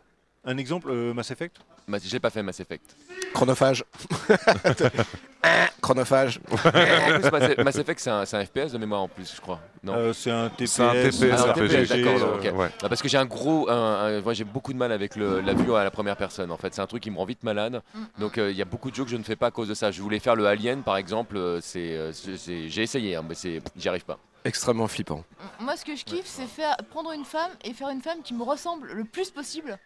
Un 0.49 0.57
exemple, 0.59 0.88
euh, 0.90 1.12
Mass 1.12 1.30
Effect? 1.32 1.57
Ma- 1.88 1.99
J'ai 1.99 2.20
pas 2.20 2.30
fait 2.30 2.42
Mass 2.42 2.61
Effect. 2.61 2.94
Chronophage. 3.34 3.84
Chronophage. 5.82 6.40
En 6.51 6.57
plus, 6.57 7.30
Mass, 7.30 7.57
Mass 7.59 7.76
Effect, 7.76 8.01
c'est 8.01 8.11
un, 8.11 8.24
c'est 8.24 8.36
un 8.36 8.44
FPS 8.44 8.72
de 8.72 8.78
mémoire 8.78 9.03
en 9.03 9.09
plus, 9.09 9.32
je 9.34 9.40
crois. 9.40 9.61
Non? 9.82 9.94
Euh, 9.94 10.12
c'est 10.12 10.30
un 10.30 10.49
TPS. 10.49 10.70
C'est 10.72 10.82
un 10.82 10.92
TPS, 10.92 11.32
Ah, 11.32 11.44
un 11.49 11.53
RPG, 11.53 11.68
TPS, 11.68 11.88
d'accord, 11.88 12.28
euh, 12.28 12.36
ok. 12.51 12.59
Ouais. 12.59 12.68
Non, 12.82 12.88
parce 12.88 13.03
que 13.03 13.09
j'ai 13.09 13.18
un 13.18 13.26
gros, 13.26 13.68
un- 13.70 13.74
un- 13.74 14.20
moi, 14.22 14.32
j'ai 14.34 14.44
beaucoup 14.44 14.72
de 14.72 14.78
mal 14.78 14.90
avec 14.92 15.14
le- 15.16 15.40
la 15.40 15.55
vue 15.55 15.72
à 15.74 15.84
la 15.84 15.90
première 15.90 16.16
personne. 16.16 16.51
En 16.51 16.57
fait, 16.57 16.74
c'est 16.74 16.80
un 16.80 16.86
truc 16.86 17.03
qui 17.03 17.11
me 17.11 17.18
rend 17.18 17.24
vite 17.24 17.42
malade. 17.44 17.82
Mm. 17.94 18.01
Donc, 18.20 18.38
euh, 18.38 18.51
il 18.51 18.57
y 18.57 18.62
a 18.62 18.64
beaucoup 18.64 18.90
de 18.90 18.97
jeux 18.97 19.05
que 19.05 19.11
je 19.11 19.16
ne 19.16 19.22
fais 19.22 19.36
pas 19.36 19.49
à 19.49 19.51
cause 19.51 19.68
de 19.68 19.74
ça. 19.74 19.90
Je 19.90 20.03
voulais 20.03 20.18
faire 20.18 20.34
le 20.36 20.47
Alien, 20.47 20.82
par 20.82 20.97
exemple. 20.97 21.36
euh, 21.36 21.61
C'est, 21.61 21.92
euh, 21.97 22.12
c'est- 22.12 22.36
c'est- 22.36 22.68
j'ai 22.68 22.82
essayé, 22.82 23.16
hein, 23.16 23.24
mais 23.28 23.34
c'est, 23.34 23.61
j'y 23.76 23.88
arrive 23.88 24.05
pas. 24.05 24.18
Extrêmement 24.44 24.86
flippant. 24.88 25.24
Moi, 25.61 25.76
ce 25.76 25.84
que 25.84 25.94
je 25.97 26.05
kiffe, 26.05 26.26
c'est 26.26 26.47
faire 26.47 26.76
prendre 26.90 27.11
une 27.12 27.24
femme 27.24 27.51
et 27.64 27.72
faire 27.72 27.88
une 27.88 28.01
femme 28.03 28.22
qui 28.22 28.32
me 28.34 28.42
ressemble 28.44 28.92
le 28.92 29.05
plus 29.05 29.30
possible. 29.30 29.76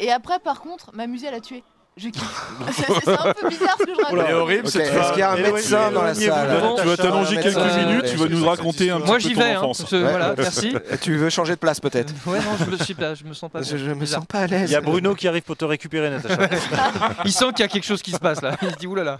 Et 0.00 0.10
après, 0.12 0.38
par 0.38 0.60
contre, 0.60 0.90
m'amuser 0.94 1.28
à 1.28 1.32
la 1.32 1.40
tuer. 1.40 1.62
Je 1.96 2.10
kiffe. 2.10 2.52
c'est 2.72 2.86
c'est 3.04 3.08
un 3.10 3.34
peu 3.34 3.48
bizarre 3.48 3.76
ce 3.80 3.84
que 3.84 3.92
je 3.92 4.00
raconte. 4.00 4.20
Elle 4.24 4.30
est 4.30 4.34
horrible 4.34 4.66
Ok, 4.66 4.70
cette 4.70 4.82
Est-ce 4.82 4.92
femme. 4.92 5.10
qu'il 5.10 5.18
y 5.18 5.22
a 5.22 5.32
un 5.32 5.36
médecin 5.36 5.90
dans 5.90 6.02
la 6.04 6.14
salle. 6.14 6.76
Tu 6.80 6.86
vas 6.86 6.96
t'allonger 6.96 7.40
quelques 7.40 7.56
minutes, 7.56 8.02
ouais, 8.04 8.10
tu 8.10 8.16
vas 8.16 8.28
nous 8.28 8.46
raconter 8.46 8.90
un 8.92 9.00
Moi 9.00 9.16
petit 9.16 9.30
peu 9.30 9.30
j'y 9.30 9.34
ton 9.34 9.40
vais, 9.40 9.50
hein, 9.54 9.58
enfance. 9.58 9.78
parce 9.78 9.90
que, 9.90 9.96
voilà, 9.96 10.34
merci. 10.38 10.74
Tu 11.00 11.16
veux 11.16 11.28
changer 11.28 11.54
de 11.54 11.58
place 11.58 11.80
peut-être 11.80 12.14
Ouais, 12.26 12.38
non, 12.38 12.52
je 12.64 12.70
me 12.70 12.76
suis 12.76 12.94
pas, 12.94 13.14
je 13.16 13.24
me 13.24 13.32
sens 13.32 13.50
pas. 13.50 13.62
Je, 13.62 13.74
me 13.76 13.94
Bizarre. 13.96 14.20
sens 14.20 14.26
pas 14.28 14.38
à 14.42 14.44
Il 14.44 14.50
l'aise. 14.52 14.70
y 14.70 14.76
a 14.76 14.80
Bruno 14.80 15.16
qui 15.16 15.26
arrive 15.26 15.42
pour 15.42 15.56
te 15.56 15.64
récupérer, 15.64 16.08
Natacha. 16.10 16.48
Il 17.24 17.32
sent 17.32 17.46
qu'il 17.48 17.60
y 17.60 17.62
a 17.64 17.68
quelque 17.68 17.86
chose 17.86 18.00
qui 18.02 18.12
se 18.12 18.18
passe 18.20 18.42
là. 18.42 18.56
Il 18.62 18.70
se 18.70 18.76
dit 18.76 18.86
oulala. 18.86 19.18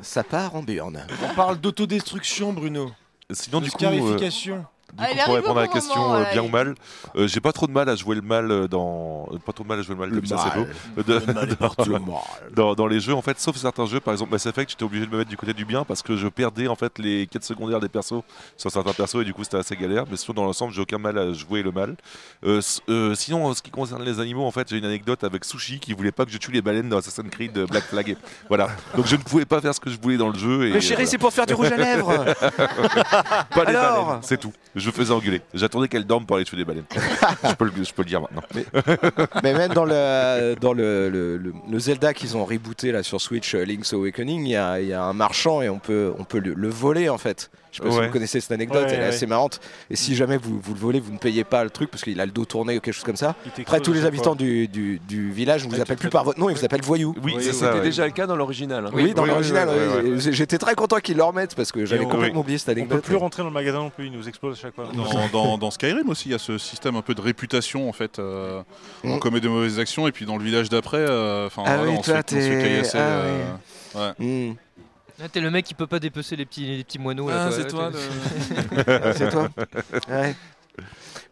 Ça 0.00 0.22
part 0.22 0.54
en 0.54 0.62
burne. 0.62 1.04
On 1.28 1.34
parle 1.34 1.58
d'autodestruction, 1.58 2.52
Bruno. 2.52 2.92
Sinon, 3.32 3.58
de 3.58 3.64
du 3.64 3.70
coup, 3.72 3.84
euh, 3.84 3.88
scarification. 3.88 4.64
Du 4.92 4.98
Ah, 4.98 5.06
coup, 5.08 5.24
pour 5.26 5.34
répondre 5.34 5.58
à 5.58 5.62
la 5.62 5.68
question, 5.68 6.00
moment, 6.00 6.14
euh, 6.16 6.24
bien 6.32 6.42
ou 6.42 6.48
mal, 6.48 6.74
euh, 7.16 7.26
j'ai 7.28 7.40
pas 7.40 7.52
trop 7.52 7.66
de 7.66 7.72
mal 7.72 7.88
à 7.88 7.96
jouer 7.96 8.16
le 8.16 8.22
mal 8.22 8.50
euh, 8.50 8.68
dans. 8.68 9.28
Pas 9.46 9.52
trop 9.52 9.64
de 9.64 9.68
mal 9.68 9.78
à 9.78 9.82
jouer 9.82 9.94
le 9.94 10.00
mal 10.00 10.10
Le 10.10 10.16
comme 10.16 10.26
ça, 10.26 10.38
c'est 10.52 10.58
beau. 10.58 10.66
De- 11.02 11.20
dans- 11.98 12.22
dans, 12.54 12.74
dans 12.74 12.86
les 12.86 13.00
jeux, 13.00 13.14
en 13.14 13.22
fait, 13.22 13.38
sauf 13.40 13.56
certains 13.56 13.86
jeux, 13.86 14.00
par 14.00 14.12
exemple 14.12 14.32
Mass 14.32 14.46
Effect, 14.46 14.70
j'étais 14.70 14.84
obligé 14.84 15.06
de 15.06 15.10
me 15.10 15.18
mettre 15.18 15.30
du 15.30 15.36
côté 15.36 15.52
du 15.52 15.64
bien 15.64 15.84
parce 15.84 16.02
que 16.02 16.16
je 16.16 16.28
perdais 16.28 16.68
en 16.68 16.74
fait 16.76 16.98
les 16.98 17.26
quêtes 17.26 17.44
secondaires 17.44 17.80
des 17.80 17.88
persos 17.88 18.22
sur 18.56 18.70
certains 18.70 18.92
persos 18.92 19.16
et 19.22 19.24
du 19.24 19.32
coup 19.34 19.44
c'était 19.44 19.58
assez 19.58 19.76
galère. 19.76 20.04
Mais 20.10 20.16
sinon, 20.16 20.34
dans 20.34 20.44
l'ensemble, 20.44 20.72
j'ai 20.72 20.80
aucun 20.80 20.98
mal 20.98 21.18
à 21.18 21.32
jouer 21.32 21.62
le 21.62 21.72
mal. 21.72 21.96
Euh, 22.44 22.60
euh, 22.88 23.14
sinon, 23.14 23.46
en 23.46 23.54
ce 23.54 23.62
qui 23.62 23.70
concerne 23.70 24.02
les 24.04 24.20
animaux, 24.20 24.44
en 24.44 24.50
fait, 24.50 24.68
j'ai 24.68 24.78
une 24.78 24.84
anecdote 24.84 25.24
avec 25.24 25.44
Sushi 25.44 25.78
qui 25.80 25.92
voulait 25.92 26.12
pas 26.12 26.24
que 26.24 26.30
je 26.30 26.38
tue 26.38 26.50
les 26.52 26.62
baleines 26.62 26.88
dans 26.88 26.98
Assassin's 26.98 27.30
Creed 27.30 27.52
Black 27.70 27.84
Flag. 27.84 28.16
voilà. 28.48 28.68
Donc 28.96 29.06
je 29.06 29.16
ne 29.16 29.22
pouvais 29.22 29.44
pas 29.44 29.60
faire 29.60 29.74
ce 29.74 29.80
que 29.80 29.90
je 29.90 29.98
voulais 30.00 30.16
dans 30.16 30.28
le 30.28 30.38
jeu. 30.38 30.68
Et, 30.68 30.72
Mais 30.72 30.80
chérie, 30.80 31.04
euh, 31.04 31.06
c'est 31.06 31.18
pour 31.18 31.32
faire 31.32 31.46
du 31.46 31.54
rouge 31.54 31.70
à 31.72 31.76
lèvres. 31.76 32.24
pas 33.50 33.64
les 33.64 33.74
Alors 33.76 34.06
baleines, 34.06 34.20
c'est 34.22 34.38
tout. 34.38 34.52
Je 34.80 34.86
me 34.88 34.92
faisais 34.92 35.12
engueuler. 35.12 35.40
J'attendais 35.54 35.86
qu'elles 35.88 36.06
dorment 36.06 36.26
pour 36.26 36.36
aller 36.36 36.44
tuer 36.44 36.56
des 36.56 36.64
baleines. 36.64 36.84
je, 37.44 37.54
peux 37.54 37.66
le, 37.66 37.72
je 37.84 37.92
peux 37.92 38.02
le 38.02 38.08
dire 38.08 38.20
maintenant. 38.20 38.42
Mais 39.42 39.52
même 39.54 39.72
dans 39.72 39.84
le, 39.84 40.54
dans 40.60 40.72
le, 40.72 41.08
le- 41.08 41.36
le- 41.36 41.54
le 41.70 41.78
Zelda 41.78 42.12
qu'ils 42.14 42.36
ont 42.36 42.44
rebooté 42.44 42.92
là 42.92 43.02
sur 43.02 43.20
Switch, 43.20 43.54
euh, 43.54 43.64
Link's 43.64 43.92
Awakening, 43.92 44.44
il 44.46 44.50
y 44.52 44.56
a, 44.56 44.80
y 44.80 44.92
a 44.92 45.02
un 45.02 45.12
marchand 45.12 45.62
et 45.62 45.68
on 45.68 45.78
peut, 45.78 46.12
on 46.18 46.24
peut 46.24 46.38
le, 46.40 46.54
le 46.54 46.68
voler 46.68 47.08
en 47.08 47.18
fait. 47.18 47.50
Je 47.72 47.76
sais 47.78 47.82
pas 47.88 47.90
si 47.94 48.00
vous 48.06 48.12
connaissez 48.12 48.40
cette 48.40 48.52
anecdote, 48.52 48.84
Ouais, 48.86 48.92
elle 48.92 49.00
est 49.00 49.02
ouais. 49.02 49.08
assez 49.08 49.26
marrante. 49.26 49.60
Et 49.90 49.96
si 49.96 50.16
jamais 50.16 50.36
vous, 50.36 50.58
vous 50.60 50.74
le 50.74 50.80
volez, 50.80 50.98
vous 51.00 51.12
ne 51.12 51.18
payez 51.18 51.44
pas 51.44 51.62
le 51.64 51.70
truc 51.70 51.90
parce 51.90 52.02
qu'il 52.02 52.20
a 52.20 52.26
le 52.26 52.32
dos 52.32 52.44
tourné 52.44 52.76
ou 52.76 52.80
quelque 52.80 52.94
chose 52.94 53.04
comme 53.04 53.16
ça. 53.16 53.36
Après, 53.60 53.80
tous 53.80 53.92
les 53.92 54.04
habitants 54.04 54.34
du, 54.34 54.66
du, 54.68 55.00
du 55.08 55.30
village 55.30 55.64
ne 55.64 55.68
vous 55.68 55.74
Avec 55.76 55.82
appellent 55.82 55.96
le 55.96 56.00
plus 56.00 56.10
par 56.10 56.24
votre 56.24 56.38
nom, 56.40 56.50
ils 56.50 56.56
vous 56.56 56.64
appellent 56.64 56.82
voyou. 56.82 57.14
Oui, 57.22 57.36
C'était 57.40 57.80
déjà 57.80 58.04
le 58.06 58.12
cas 58.12 58.26
dans 58.26 58.36
l'original. 58.36 58.86
hein. 58.86 58.90
Oui, 58.92 59.14
dans 59.14 59.22
oui, 59.22 59.28
l'original. 59.30 59.68
J'étais 60.18 60.58
très 60.58 60.74
content 60.74 60.98
qu'ils 60.98 61.16
le 61.16 61.22
remettent 61.24 61.54
parce 61.54 61.70
que 61.72 61.84
j'avais 61.86 62.04
complètement 62.04 62.40
oublié 62.40 62.58
cette 62.58 62.68
On 62.70 62.72
peut 62.74 62.80
anecdote. 62.80 63.02
plus 63.04 63.16
rentrer 63.16 63.42
dans 63.42 63.48
le 63.48 63.54
magasin 63.54 63.78
non 63.78 63.90
plus, 63.90 64.06
il 64.06 64.12
nous 64.12 64.28
explose 64.28 64.58
à 64.58 64.60
chaque 64.60 64.74
fois. 64.74 64.86
Dans, 64.94 65.28
dans- 65.32 65.58
dans 65.58 65.70
Skyrim 65.70 66.08
aussi, 66.08 66.28
il 66.28 66.32
y 66.32 66.34
a 66.34 66.38
ce 66.38 66.58
système 66.58 66.96
un 66.96 67.02
peu 67.02 67.14
de 67.14 67.20
réputation 67.20 67.88
en 67.88 67.92
fait. 67.92 68.18
euh, 68.18 68.62
Mm. 69.04 69.12
On 69.12 69.18
commet 69.18 69.40
de 69.40 69.48
mauvaises 69.48 69.78
actions 69.78 70.06
et 70.08 70.12
puis 70.12 70.26
dans 70.26 70.36
le 70.36 70.44
village 70.44 70.68
d'après, 70.68 70.98
euh, 70.98 71.46
enfin 71.46 71.62
Ah 71.66 71.76
voilà, 71.78 71.90
oui, 71.92 71.96
on, 71.98 72.02
se 72.02 72.10
toi, 72.10 72.22
t'es- 72.22 72.82
ah 72.94 72.96
euh, 72.98 73.42
ouais. 73.94 74.12
Hmm. 74.18 74.54
Là, 75.20 75.28
T'es 75.28 75.40
le 75.40 75.50
mec 75.50 75.64
qui 75.66 75.74
peut 75.74 75.86
pas 75.86 75.98
dépecer 75.98 76.34
les 76.36 76.46
petits, 76.46 76.66
les 76.78 76.84
petits 76.84 76.98
moineaux. 76.98 77.28
là, 77.28 77.46
Ah, 77.46 77.48
toi. 77.48 77.56
c'est 77.56 77.68
toi. 77.68 77.90
T'es- 77.92 78.84
le- 78.84 79.00
Ah, 79.04 79.12
c'est 79.16 79.30
toi 79.30 79.48
Ouais. 80.08 80.34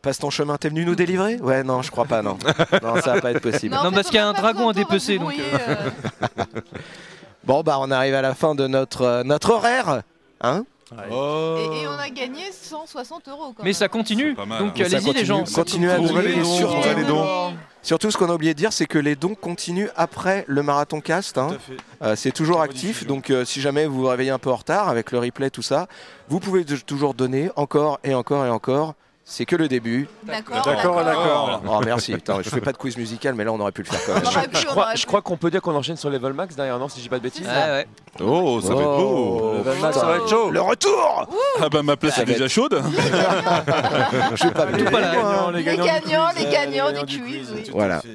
Passe 0.02 0.18
ton 0.18 0.30
chemin, 0.30 0.56
t'es 0.58 0.68
venu 0.68 0.84
nous 0.84 0.94
délivrer? 0.94 1.36
Ouais, 1.36 1.64
non, 1.64 1.82
je 1.82 1.90
crois 1.90 2.04
pas, 2.04 2.22
non. 2.22 2.38
Non, 2.82 3.00
ça 3.00 3.14
va 3.14 3.20
pas 3.20 3.30
être 3.32 3.40
possible. 3.40 3.74
Non, 3.74 3.80
en 3.80 3.88
fait, 3.90 3.94
parce 3.96 4.06
on 4.08 4.10
qu'il 4.10 4.16
y 4.18 4.22
a 4.22 4.28
un 4.28 4.34
pas 4.34 4.40
dragon 4.42 4.68
à 4.68 4.72
de 4.72 4.78
dépecer, 4.78 5.14
donc, 5.18 5.22
brouiller, 5.34 5.42
euh. 5.54 5.74
Bon, 7.44 7.62
bah, 7.62 7.78
on 7.80 7.90
arrive 7.90 8.14
à 8.14 8.22
la 8.22 8.34
fin 8.34 8.54
de 8.54 8.66
notre, 8.66 9.02
euh, 9.02 9.22
notre 9.24 9.50
horaire. 9.50 10.02
Hein? 10.42 10.64
Oh. 11.10 11.56
Et, 11.58 11.82
et 11.82 11.86
on 11.88 11.92
a 11.98 12.08
gagné 12.10 12.42
160 12.50 13.28
euros. 13.28 13.52
Quand 13.56 13.62
Mais 13.62 13.72
ça 13.72 13.88
continue. 13.88 14.30
C'est 14.30 14.34
pas 14.36 14.46
mal, 14.46 14.58
Donc 14.60 14.80
hein. 14.80 14.84
Allez-y 14.86 15.12
les 15.12 15.24
gens. 15.24 15.44
Continuez 15.44 15.90
à 15.90 15.98
donner. 15.98 16.22
les 16.22 16.36
dons, 16.36 16.54
surtout, 16.56 16.74
on 16.76 16.80
va 16.80 16.94
les 16.94 17.04
dons. 17.04 17.54
surtout, 17.82 18.10
ce 18.10 18.16
qu'on 18.16 18.30
a 18.30 18.34
oublié 18.34 18.54
de 18.54 18.58
dire, 18.58 18.72
c'est 18.72 18.86
que 18.86 18.98
les 18.98 19.16
dons 19.16 19.34
continuent 19.34 19.88
après 19.96 20.44
le 20.46 20.62
marathon 20.62 21.00
cast. 21.00 21.36
hein. 21.38 21.56
Euh, 22.02 22.16
c'est 22.16 22.32
toujours 22.32 22.60
actif, 22.62 23.06
donc 23.06 23.30
euh, 23.30 23.44
si 23.44 23.60
jamais 23.60 23.86
vous 23.86 24.00
vous 24.00 24.06
réveillez 24.06 24.30
un 24.30 24.38
peu 24.38 24.50
en 24.50 24.56
retard 24.56 24.88
avec 24.88 25.12
le 25.12 25.18
replay, 25.18 25.50
tout 25.50 25.62
ça, 25.62 25.88
vous 26.28 26.40
pouvez 26.40 26.64
toujours 26.64 27.14
donner 27.14 27.50
encore 27.56 27.98
et 28.04 28.14
encore 28.14 28.44
et 28.46 28.50
encore. 28.50 28.94
C'est 29.30 29.44
que 29.44 29.56
le 29.56 29.68
début. 29.68 30.08
D'accord, 30.22 30.64
D'accord, 30.64 31.04
d'accord. 31.04 31.62
Oh 31.68 31.80
merci, 31.84 32.14
Putain, 32.14 32.40
je 32.42 32.48
fais 32.48 32.62
pas 32.62 32.72
de 32.72 32.78
quiz 32.78 32.96
musical, 32.96 33.34
mais 33.34 33.44
là 33.44 33.52
on 33.52 33.60
aurait 33.60 33.72
pu 33.72 33.82
le 33.82 33.86
faire 33.86 34.00
quand 34.06 34.14
même. 34.14 34.48
Je 34.54 34.64
crois, 34.64 34.94
je 34.94 35.04
qu'on 35.04 35.36
peut 35.36 35.50
dire 35.50 35.60
qu'on 35.60 35.74
enchaîne 35.76 35.98
sur 35.98 36.08
Level 36.08 36.32
Max 36.32 36.56
derrière, 36.56 36.78
non 36.78 36.88
Si 36.88 36.96
je 36.96 37.02
dis 37.02 37.08
pas 37.10 37.18
de 37.18 37.24
bêtises. 37.24 37.46
Ah 37.46 37.72
ouais. 37.72 37.86
Oh, 38.20 38.58
ça 38.62 38.74
va 38.74 38.80
être 38.80 38.96
beau. 38.96 39.38
Oh, 39.42 39.54
Level 39.58 39.78
Max, 39.80 39.88
putain. 39.88 40.00
ça 40.00 40.06
va 40.06 40.16
être 40.16 40.28
chaud. 40.30 40.50
Le 40.50 40.62
retour 40.62 41.28
Ah 41.60 41.68
bah 41.68 41.82
ma 41.82 41.96
place 41.98 42.14
Ça 42.14 42.22
est 42.22 42.24
déjà 42.24 42.48
chaude. 42.48 42.82
Je 44.34 44.48
pas 44.48 44.64
pas 44.66 45.12
moi. 45.12 45.52
Les 45.52 45.62
gagnants, 45.62 45.84
les 45.84 45.90
gagnants 45.94 46.28
Les 46.34 46.44
gagnants 46.50 47.04
quiz, 47.04 47.06
du 47.06 47.22
oui. 47.22 47.62
tout 47.64 47.70
à 47.72 47.74
Voilà. 47.74 48.00
fait. 48.00 48.08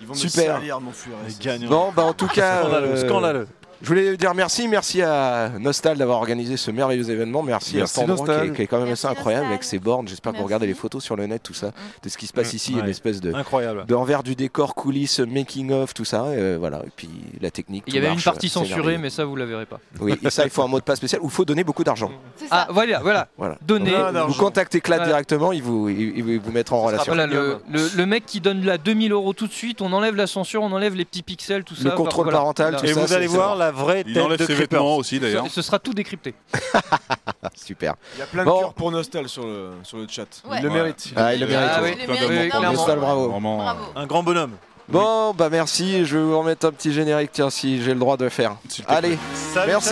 Ils 0.00 0.06
vont 0.06 0.14
Super. 0.14 0.54
me 0.54 0.60
salir, 0.60 0.80
mon 0.80 0.92
furet. 0.92 1.16
Les 1.28 1.34
gagnants. 1.44 1.68
Bon, 1.68 1.92
bah 1.94 2.04
en 2.04 2.12
tout 2.14 2.28
cas, 2.28 2.60
Scandaleux, 2.62 2.86
euh, 2.88 3.08
scandaleux. 3.08 3.48
Je 3.82 3.86
voulais 3.88 4.16
dire 4.16 4.34
merci, 4.34 4.68
merci 4.68 5.02
à 5.02 5.50
Nostal 5.58 5.96
d'avoir 5.98 6.18
organisé 6.18 6.56
ce 6.56 6.70
merveilleux 6.70 7.10
événement, 7.10 7.42
merci, 7.42 7.76
Merci, 7.76 8.00
à 8.00 8.02
cet 8.02 8.10
endroit 8.10 8.40
qui 8.40 8.46
est, 8.48 8.52
qui 8.52 8.62
est 8.62 8.66
quand 8.66 8.78
même 8.78 8.88
Merci, 8.88 9.06
assez 9.06 9.12
incroyable 9.12 9.44
Nostal. 9.44 9.52
avec 9.54 9.64
ses 9.64 9.78
bornes. 9.78 10.06
J'espère 10.08 10.32
que 10.32 10.38
vous 10.38 10.44
regardez 10.44 10.66
les 10.66 10.74
photos 10.74 11.02
sur 11.02 11.16
le 11.16 11.26
net, 11.26 11.42
tout 11.42 11.54
ça, 11.54 11.72
de 12.02 12.08
ce 12.08 12.18
qui 12.18 12.26
se 12.26 12.32
passe 12.32 12.52
ici, 12.52 12.72
une 12.74 12.88
espèce 12.88 13.20
de 13.20 13.32
Incroyable. 13.34 13.84
d'envers 13.86 14.22
du 14.22 14.34
décor, 14.34 14.74
coulisses, 14.74 15.20
making 15.20 15.72
of, 15.72 15.94
tout 15.94 16.04
ça, 16.04 16.24
euh, 16.24 16.56
voilà. 16.60 16.82
Et 16.86 16.90
puis 16.94 17.08
la 17.40 17.50
technique. 17.50 17.84
Il 17.86 17.94
y 17.94 17.98
avait 17.98 18.12
une 18.12 18.20
partie 18.20 18.48
c'est 18.48 18.58
censurée, 18.58 18.98
mais 18.98 19.10
ça 19.10 19.24
vous 19.24 19.36
la 19.36 19.46
verrez 19.46 19.66
pas. 19.66 19.80
Oui, 20.00 20.14
et 20.22 20.30
ça, 20.30 20.44
il 20.44 20.50
faut 20.50 20.62
un 20.62 20.68
mot 20.68 20.78
de 20.78 20.84
passe 20.84 20.98
spécial 20.98 21.20
ou 21.22 21.26
il 21.26 21.30
faut 21.30 21.44
donner 21.44 21.64
beaucoup 21.64 21.84
d'argent. 21.84 22.10
Ah 22.50 22.68
voilà, 22.70 23.00
voilà. 23.00 23.28
Non. 23.38 24.26
Vous 24.26 24.34
contactez 24.34 24.80
Clad 24.80 24.98
Voilà. 24.98 25.12
directement, 25.12 25.52
il 25.52 25.62
vous, 25.62 25.88
il, 25.88 26.18
il 26.18 26.38
vous 26.40 26.52
mettra 26.52 26.76
en 26.76 26.82
relation. 26.82 27.12
Voilà, 27.14 27.26
le, 27.26 27.58
le- 27.70 27.90
le 27.96 28.06
mec 28.06 28.26
qui 28.26 28.40
donne 28.40 28.64
la 28.64 28.78
2000 28.78 29.12
euros 29.12 29.32
tout 29.32 29.46
de 29.46 29.52
suite, 29.52 29.80
on 29.82 29.92
enlève 29.92 30.14
la 30.16 30.26
censure, 30.26 30.62
on 30.62 30.72
enlève 30.72 30.94
les 30.94 31.04
petits 31.04 31.22
pixels, 31.22 31.64
tout 31.64 31.74
ça. 31.74 31.84
Le 31.84 31.90
contrôle 31.92 32.30
parental, 32.30 32.76
tout 32.76 32.84
Et 32.84 32.92
ça, 32.92 33.00
vous 33.00 33.06
c'est- 33.06 33.14
allez 33.14 33.26
voir 33.26 33.54
bon. 33.54 33.58
La 33.70 33.82
vraie 33.82 34.02
Il 34.06 34.14
tête 34.14 34.22
enlève 34.22 34.38
de 34.38 34.44
ses 34.46 34.54
Creepers. 34.54 34.78
vêtements 34.78 34.96
aussi 34.96 35.18
d'ailleurs. 35.20 35.46
Ce, 35.46 35.52
ce 35.54 35.62
sera 35.62 35.78
tout 35.78 35.92
décrypté. 35.94 36.34
Super. 37.54 37.94
Il 38.16 38.20
y 38.20 38.22
a 38.22 38.26
plein 38.26 38.44
Bon. 38.44 38.56
de 38.56 38.60
cœurs 38.62 38.74
pour 38.74 38.90
Nostal 38.90 39.28
sur 39.28 39.44
le, 39.44 39.70
sur 39.82 39.98
le 39.98 40.06
chat. 40.08 40.26
Ouais. 40.48 40.58
Il 40.58 40.62
le 40.64 40.68
Ouais. 40.68 40.74
mérite. 40.74 41.12
Ah, 41.16 41.34
il 41.34 41.40
le 41.40 41.46
mérite. 41.46 41.68
Ah 41.72 41.80
oui. 41.82 41.90
oui. 41.92 41.96
Il 42.00 42.04
Plein 42.06 42.14
le 42.14 42.20
d'amour 42.20 42.30
mérite 42.32 42.50
pour 42.50 42.60
clairement. 42.60 42.76
Nostal, 42.78 42.98
bravo. 42.98 43.28
Vraiment. 43.30 43.56
Bravo. 43.58 43.80
Un 43.96 44.06
grand 44.06 44.22
bonhomme. 44.22 44.52
Bon, 44.88 45.32
bah 45.34 45.48
merci, 45.50 46.04
je 46.04 46.16
vais 46.18 46.24
vous 46.24 46.36
remettre 46.36 46.66
un 46.66 46.72
petit 46.72 46.92
générique, 46.92 47.30
tiens, 47.32 47.48
si 47.48 47.80
j'ai 47.80 47.94
le 47.94 48.00
droit 48.00 48.16
de 48.16 48.24
le 48.24 48.30
faire. 48.30 48.56
s'il 48.68 48.82
te 48.84 48.88
plaît. 48.88 48.96
Allez, 48.96 49.18
Salut, 49.34 49.70
merci, 49.70 49.88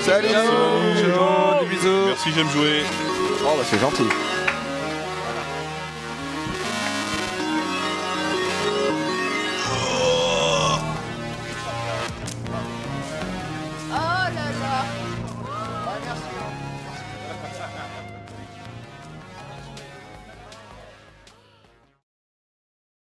salut. 0.00 0.28
salut, 0.28 0.28
Merci, 2.06 2.30
j'aime 2.34 2.48
jouer. 2.48 2.82
Oh, 3.44 3.48
bah 3.58 3.64
c'est 3.68 3.78
gentil. 3.78 4.04